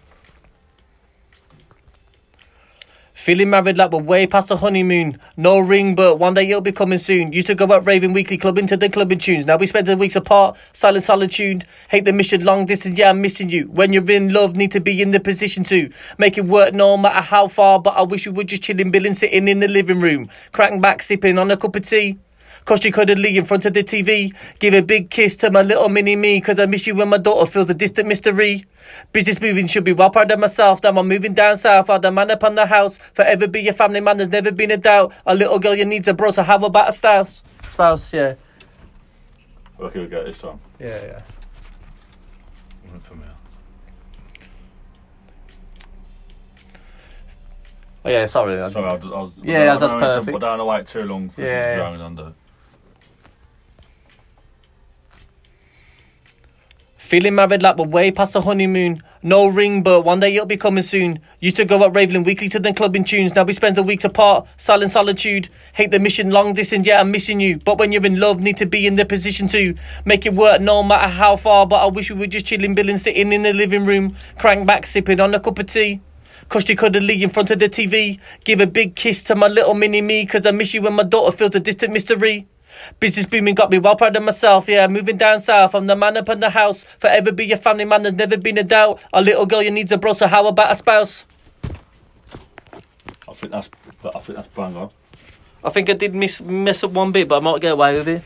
Feeling 3.25 3.49
married 3.49 3.79
like 3.79 3.91
we're 3.91 4.03
way 4.03 4.27
past 4.27 4.49
the 4.49 4.59
honeymoon. 4.59 5.19
No 5.39 5.59
ring, 5.59 5.95
but 5.95 6.19
one 6.19 6.35
day 6.35 6.47
it'll 6.47 6.61
be 6.61 6.73
coming 6.73 6.99
soon. 6.99 7.33
Used 7.33 7.47
to 7.47 7.55
go 7.55 7.73
out 7.73 7.87
raving 7.87 8.13
weekly, 8.13 8.37
clubbing 8.37 8.67
to 8.67 8.77
the 8.77 8.91
clubbing 8.91 9.19
tunes. 9.19 9.47
Now 9.47 9.57
we 9.57 9.67
spend 9.67 9.87
the 9.87 9.97
weeks 9.97 10.15
apart, 10.15 10.59
silent 10.75 11.05
solitude. 11.05 11.67
Hate 11.89 12.05
the 12.05 12.13
mission, 12.13 12.45
long 12.45 12.67
distance, 12.67 12.99
yeah, 12.99 13.09
I'm 13.09 13.23
missing 13.23 13.49
you. 13.49 13.71
When 13.71 13.95
you're 13.95 14.11
in 14.11 14.35
love, 14.35 14.57
need 14.57 14.73
to 14.73 14.81
be 14.81 15.01
in 15.01 15.13
the 15.13 15.21
position 15.21 15.65
to 15.65 15.91
make 16.19 16.37
it 16.37 16.45
work 16.45 16.75
no 16.75 16.99
matter 16.99 17.23
how 17.23 17.49
far. 17.49 17.81
But 17.81 17.93
I 17.97 18.03
wish 18.03 18.27
we 18.27 18.33
were 18.33 18.45
just 18.45 18.63
chilling, 18.63 18.91
billing, 18.91 19.15
sitting 19.15 19.49
in 19.49 19.61
the 19.61 19.69
living 19.69 20.01
room. 20.01 20.29
Cracking 20.53 20.83
back, 20.83 21.03
sipping 21.03 21.39
on 21.39 21.51
a 21.51 21.57
cup 21.57 21.77
of 21.77 21.89
tea. 21.89 22.19
Cause 22.65 22.81
she 22.81 22.91
cuddly 22.91 23.37
in 23.37 23.45
front 23.45 23.67
of 23.67 23.75
the 23.75 23.85
TV. 23.85 24.35
Give 24.59 24.73
a 24.73 24.81
big 24.81 25.11
kiss 25.11 25.37
to 25.37 25.51
my 25.51 25.61
little 25.61 25.91
mini 25.91 26.17
me. 26.17 26.41
Cause 26.41 26.59
I 26.59 26.65
miss 26.65 26.87
you 26.87 26.95
when 26.95 27.09
my 27.11 27.19
daughter 27.19 27.51
feels 27.51 27.69
a 27.69 27.75
distant 27.75 28.09
mystery. 28.09 28.65
Business 29.13 29.39
moving 29.39 29.67
should 29.67 29.85
be 29.85 29.93
well 29.93 30.09
proud 30.09 30.31
of 30.31 30.39
myself. 30.39 30.83
Now 30.83 30.97
I'm 30.97 31.07
moving 31.07 31.35
down 31.35 31.59
south. 31.59 31.91
I'll 31.91 32.01
the 32.01 32.11
man 32.11 32.31
upon 32.31 32.55
the 32.55 32.65
house. 32.67 32.99
Forever 33.13 33.47
be 33.49 33.61
your 33.61 33.75
family 33.75 34.01
man. 34.01 34.17
There's 34.17 34.31
never 34.31 34.51
been 34.51 34.71
a 34.71 34.79
doubt. 34.79 35.13
A 35.27 35.35
little 35.35 35.59
girl 35.59 35.75
you 35.75 35.85
need 35.85 36.09
a 36.09 36.15
bro. 36.15 36.31
So 36.31 36.43
how 36.43 36.57
about 36.65 36.89
a 36.89 36.93
spouse? 36.93 37.43
Spouse, 37.69 38.13
yeah. 38.15 38.35
Reckon 39.79 40.01
we'll 40.03 40.11
get 40.11 40.25
this 40.25 40.39
time. 40.39 40.59
Yeah, 40.81 40.87
yeah. 41.05 41.23
Wasn't 42.87 43.05
for 43.05 43.15
me. 43.17 43.27
Oh, 48.07 48.11
yeah, 48.11 48.27
sorry. 48.27 48.61
I- 48.63 48.71
Sorry, 48.71 48.87
I 48.87 48.95
was, 48.95 49.03
I 49.05 49.07
was, 49.21 49.33
Yeah, 49.43 49.75
I 49.75 49.79
that's 49.79 49.93
don't 49.93 50.01
perfect. 50.01 50.37
I 50.37 50.39
don't 50.39 50.59
want 50.67 50.87
to 50.87 51.01
wait 51.01 51.05
too 51.05 51.09
long 51.11 51.33
Yeah, 51.37 51.45
it's 51.45 51.99
yeah. 51.99 52.05
under. 52.07 52.33
Feeling 57.05 57.35
married 57.35 57.63
like 57.63 57.77
we're 57.77 57.85
way 57.87 58.11
past 58.11 58.33
the 58.33 58.41
honeymoon. 58.41 59.03
No 59.23 59.47
ring, 59.47 59.83
but 59.83 60.07
one 60.07 60.21
day 60.21 60.35
it'll 60.35 60.47
be 60.47 60.57
coming 60.57 60.83
soon. 60.83 61.21
Used 61.39 61.57
to 61.57 61.67
go 61.67 61.85
out 61.85 61.95
raving 61.95 62.23
weekly 62.23 62.49
to 62.49 62.59
the 62.59 62.73
clubbing 62.73 63.05
tunes. 63.05 63.35
Now 63.35 63.43
we 63.43 63.53
spend 63.53 63.77
the 63.77 63.83
weeks 63.83 64.05
apart, 64.05 64.47
silent 64.57 64.91
solitude. 64.91 65.51
Hate 65.75 65.91
the 65.91 65.99
mission, 65.99 66.31
long 66.31 66.55
distance, 66.55 66.87
yeah, 66.87 67.01
I'm 67.01 67.11
missing 67.11 67.41
you. 67.41 67.59
But 67.59 67.77
when 67.77 67.93
you're 67.93 68.07
in 68.07 68.19
love, 68.19 68.41
need 68.41 68.57
to 68.57 68.65
be 68.65 68.87
in 68.87 68.97
the 68.97 69.05
position 69.05 69.49
to 69.49 69.75
make 70.07 70.25
it 70.25 70.33
work 70.33 70.63
no 70.63 70.83
matter 70.83 71.09
how 71.09 71.37
far. 71.37 71.67
But 71.67 71.83
I 71.83 71.87
wish 71.89 72.09
we 72.09 72.17
were 72.17 72.27
just 72.27 72.47
chilling, 72.47 72.75
billing, 72.75 72.97
sitting 72.97 73.35
in 73.35 73.43
the 73.43 73.53
living 73.53 73.85
room, 73.85 74.17
crank 74.39 74.67
back, 74.67 74.87
sipping 74.87 75.21
on 75.21 75.35
a 75.35 75.41
cup 75.41 75.59
of 75.59 75.67
tea. 75.67 76.01
Cause 76.49 76.65
she 76.65 76.75
cuddly 76.75 77.23
in 77.23 77.29
front 77.29 77.51
of 77.51 77.59
the 77.59 77.69
TV. 77.69 78.19
Give 78.45 78.61
a 78.61 78.67
big 78.67 78.97
kiss 78.97 79.23
to 79.25 79.35
my 79.35 79.49
little 79.49 79.75
mini 79.75 80.01
me. 80.01 80.25
Cause 80.25 80.47
I 80.47 80.53
miss 80.53 80.73
you 80.73 80.81
when 80.81 80.95
my 80.95 81.03
daughter 81.03 81.37
feels 81.37 81.55
a 81.55 81.61
distant 81.61 81.93
mystery. 81.93 82.49
Business 83.01 83.27
booming 83.27 83.55
got 83.55 83.71
me 83.71 83.79
well 83.79 83.97
proud 83.97 84.17
of 84.17 84.23
myself, 84.23 84.69
yeah. 84.69 84.87
Moving 84.87 85.17
down 85.17 85.41
south, 85.41 85.75
I'm 85.75 85.87
the 85.87 85.97
man 85.97 86.17
up 86.17 86.29
in 86.29 86.41
the 86.41 86.51
house. 86.51 86.85
Forever 86.99 87.33
be 87.33 87.47
your 87.47 87.59
family 87.59 87.85
man, 87.85 88.03
there's 88.03 88.15
never 88.15 88.37
been 88.37 88.59
a 88.59 88.63
doubt. 88.63 89.03
A 89.13 89.23
little 89.23 89.47
girl 89.47 89.63
you 89.63 89.71
needs 89.71 89.93
a 89.93 89.99
bro, 89.99 90.13
so 90.13 90.27
how 90.27 90.47
about 90.47 90.73
a 90.73 90.77
spouse? 90.77 91.25
I 93.29 93.33
think 93.33 93.53
that's, 93.53 93.69
I 94.05 94.19
think 94.21 94.37
that's 94.37 94.49
bang 94.55 94.77
on. 94.77 94.91
I 95.65 95.71
think 95.71 95.89
I 95.89 95.95
did 95.95 96.15
miss 96.15 96.41
mess 96.41 96.85
up 96.85 96.91
one 96.93 97.11
bit, 97.11 97.27
but 97.27 97.37
I 97.37 97.41
might 97.41 97.61
get 97.61 97.73
away 97.73 97.97
with 97.97 98.09
it. 98.09 98.23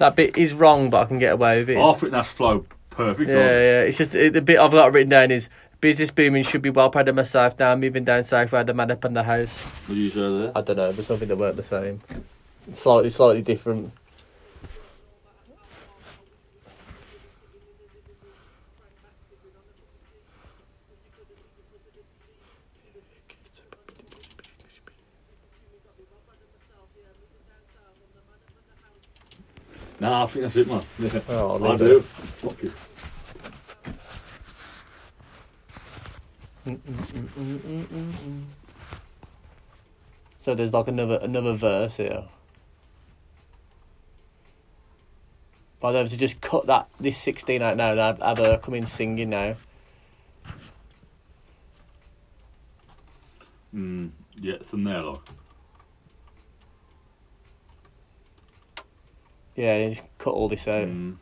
That 0.00 0.16
bit 0.16 0.38
is 0.38 0.54
wrong, 0.54 0.88
but 0.88 1.02
I 1.02 1.04
can 1.04 1.18
get 1.18 1.34
away 1.34 1.60
with 1.60 1.68
it. 1.68 1.78
I 1.78 1.92
think 1.92 2.12
that's 2.12 2.30
flow 2.30 2.64
perfect. 2.88 3.28
Yeah, 3.28 3.36
like. 3.36 3.44
yeah. 3.44 3.80
It's 3.82 3.98
just 3.98 4.14
it, 4.14 4.32
the 4.32 4.40
bit 4.40 4.58
I've 4.58 4.72
got 4.72 4.94
written 4.94 5.10
down 5.10 5.30
is 5.30 5.50
Business 5.80 6.10
booming 6.10 6.42
should 6.42 6.60
be 6.60 6.68
well 6.68 6.90
proud 6.90 7.08
of 7.08 7.14
myself 7.14 7.58
now. 7.58 7.74
Moving 7.74 8.04
down 8.04 8.22
south 8.24 8.52
where 8.52 8.64
the 8.64 8.74
man 8.74 8.90
up 8.90 9.04
in 9.04 9.14
the 9.14 9.22
house. 9.22 9.56
What 9.86 9.94
did 9.94 10.00
you 10.02 10.10
say 10.10 10.20
there? 10.20 10.52
I 10.54 10.60
don't 10.60 10.76
know, 10.76 10.92
but 10.92 11.04
something 11.04 11.28
that 11.28 11.36
weren't 11.36 11.56
the 11.56 11.62
same. 11.62 12.00
Slightly, 12.72 13.08
slightly 13.10 13.42
different. 13.42 13.92
Nah, 30.00 30.24
I 30.24 30.26
think 30.26 30.44
that's 30.44 30.56
it, 30.56 30.66
man. 30.66 30.82
Yeah. 30.98 31.20
Oh, 31.28 31.62
I 31.72 31.76
do. 31.76 31.98
it. 31.98 32.04
Fuck 32.04 32.62
you. 32.62 32.72
So 40.38 40.54
there's 40.54 40.72
like 40.72 40.88
another 40.88 41.18
another 41.22 41.52
verse 41.52 41.98
here. 41.98 42.24
But 45.80 45.94
I'd 45.94 45.98
have 46.00 46.10
to 46.10 46.16
just 46.16 46.40
cut 46.40 46.66
that 46.66 46.88
this 46.98 47.18
sixteen 47.18 47.60
out 47.62 47.76
now 47.76 47.90
and 47.90 48.00
have, 48.00 48.18
have 48.20 48.38
her 48.38 48.58
come 48.58 48.74
in 48.74 48.86
singing 48.86 49.30
now. 49.30 49.56
Mm, 53.74 54.10
yeah, 54.40 54.56
from 54.66 54.84
there, 54.84 55.02
like. 55.02 55.20
Yeah, 59.56 59.88
just 59.90 60.02
cut 60.18 60.34
all 60.34 60.48
this 60.48 60.66
out. 60.68 60.86
Mm. 60.88 61.16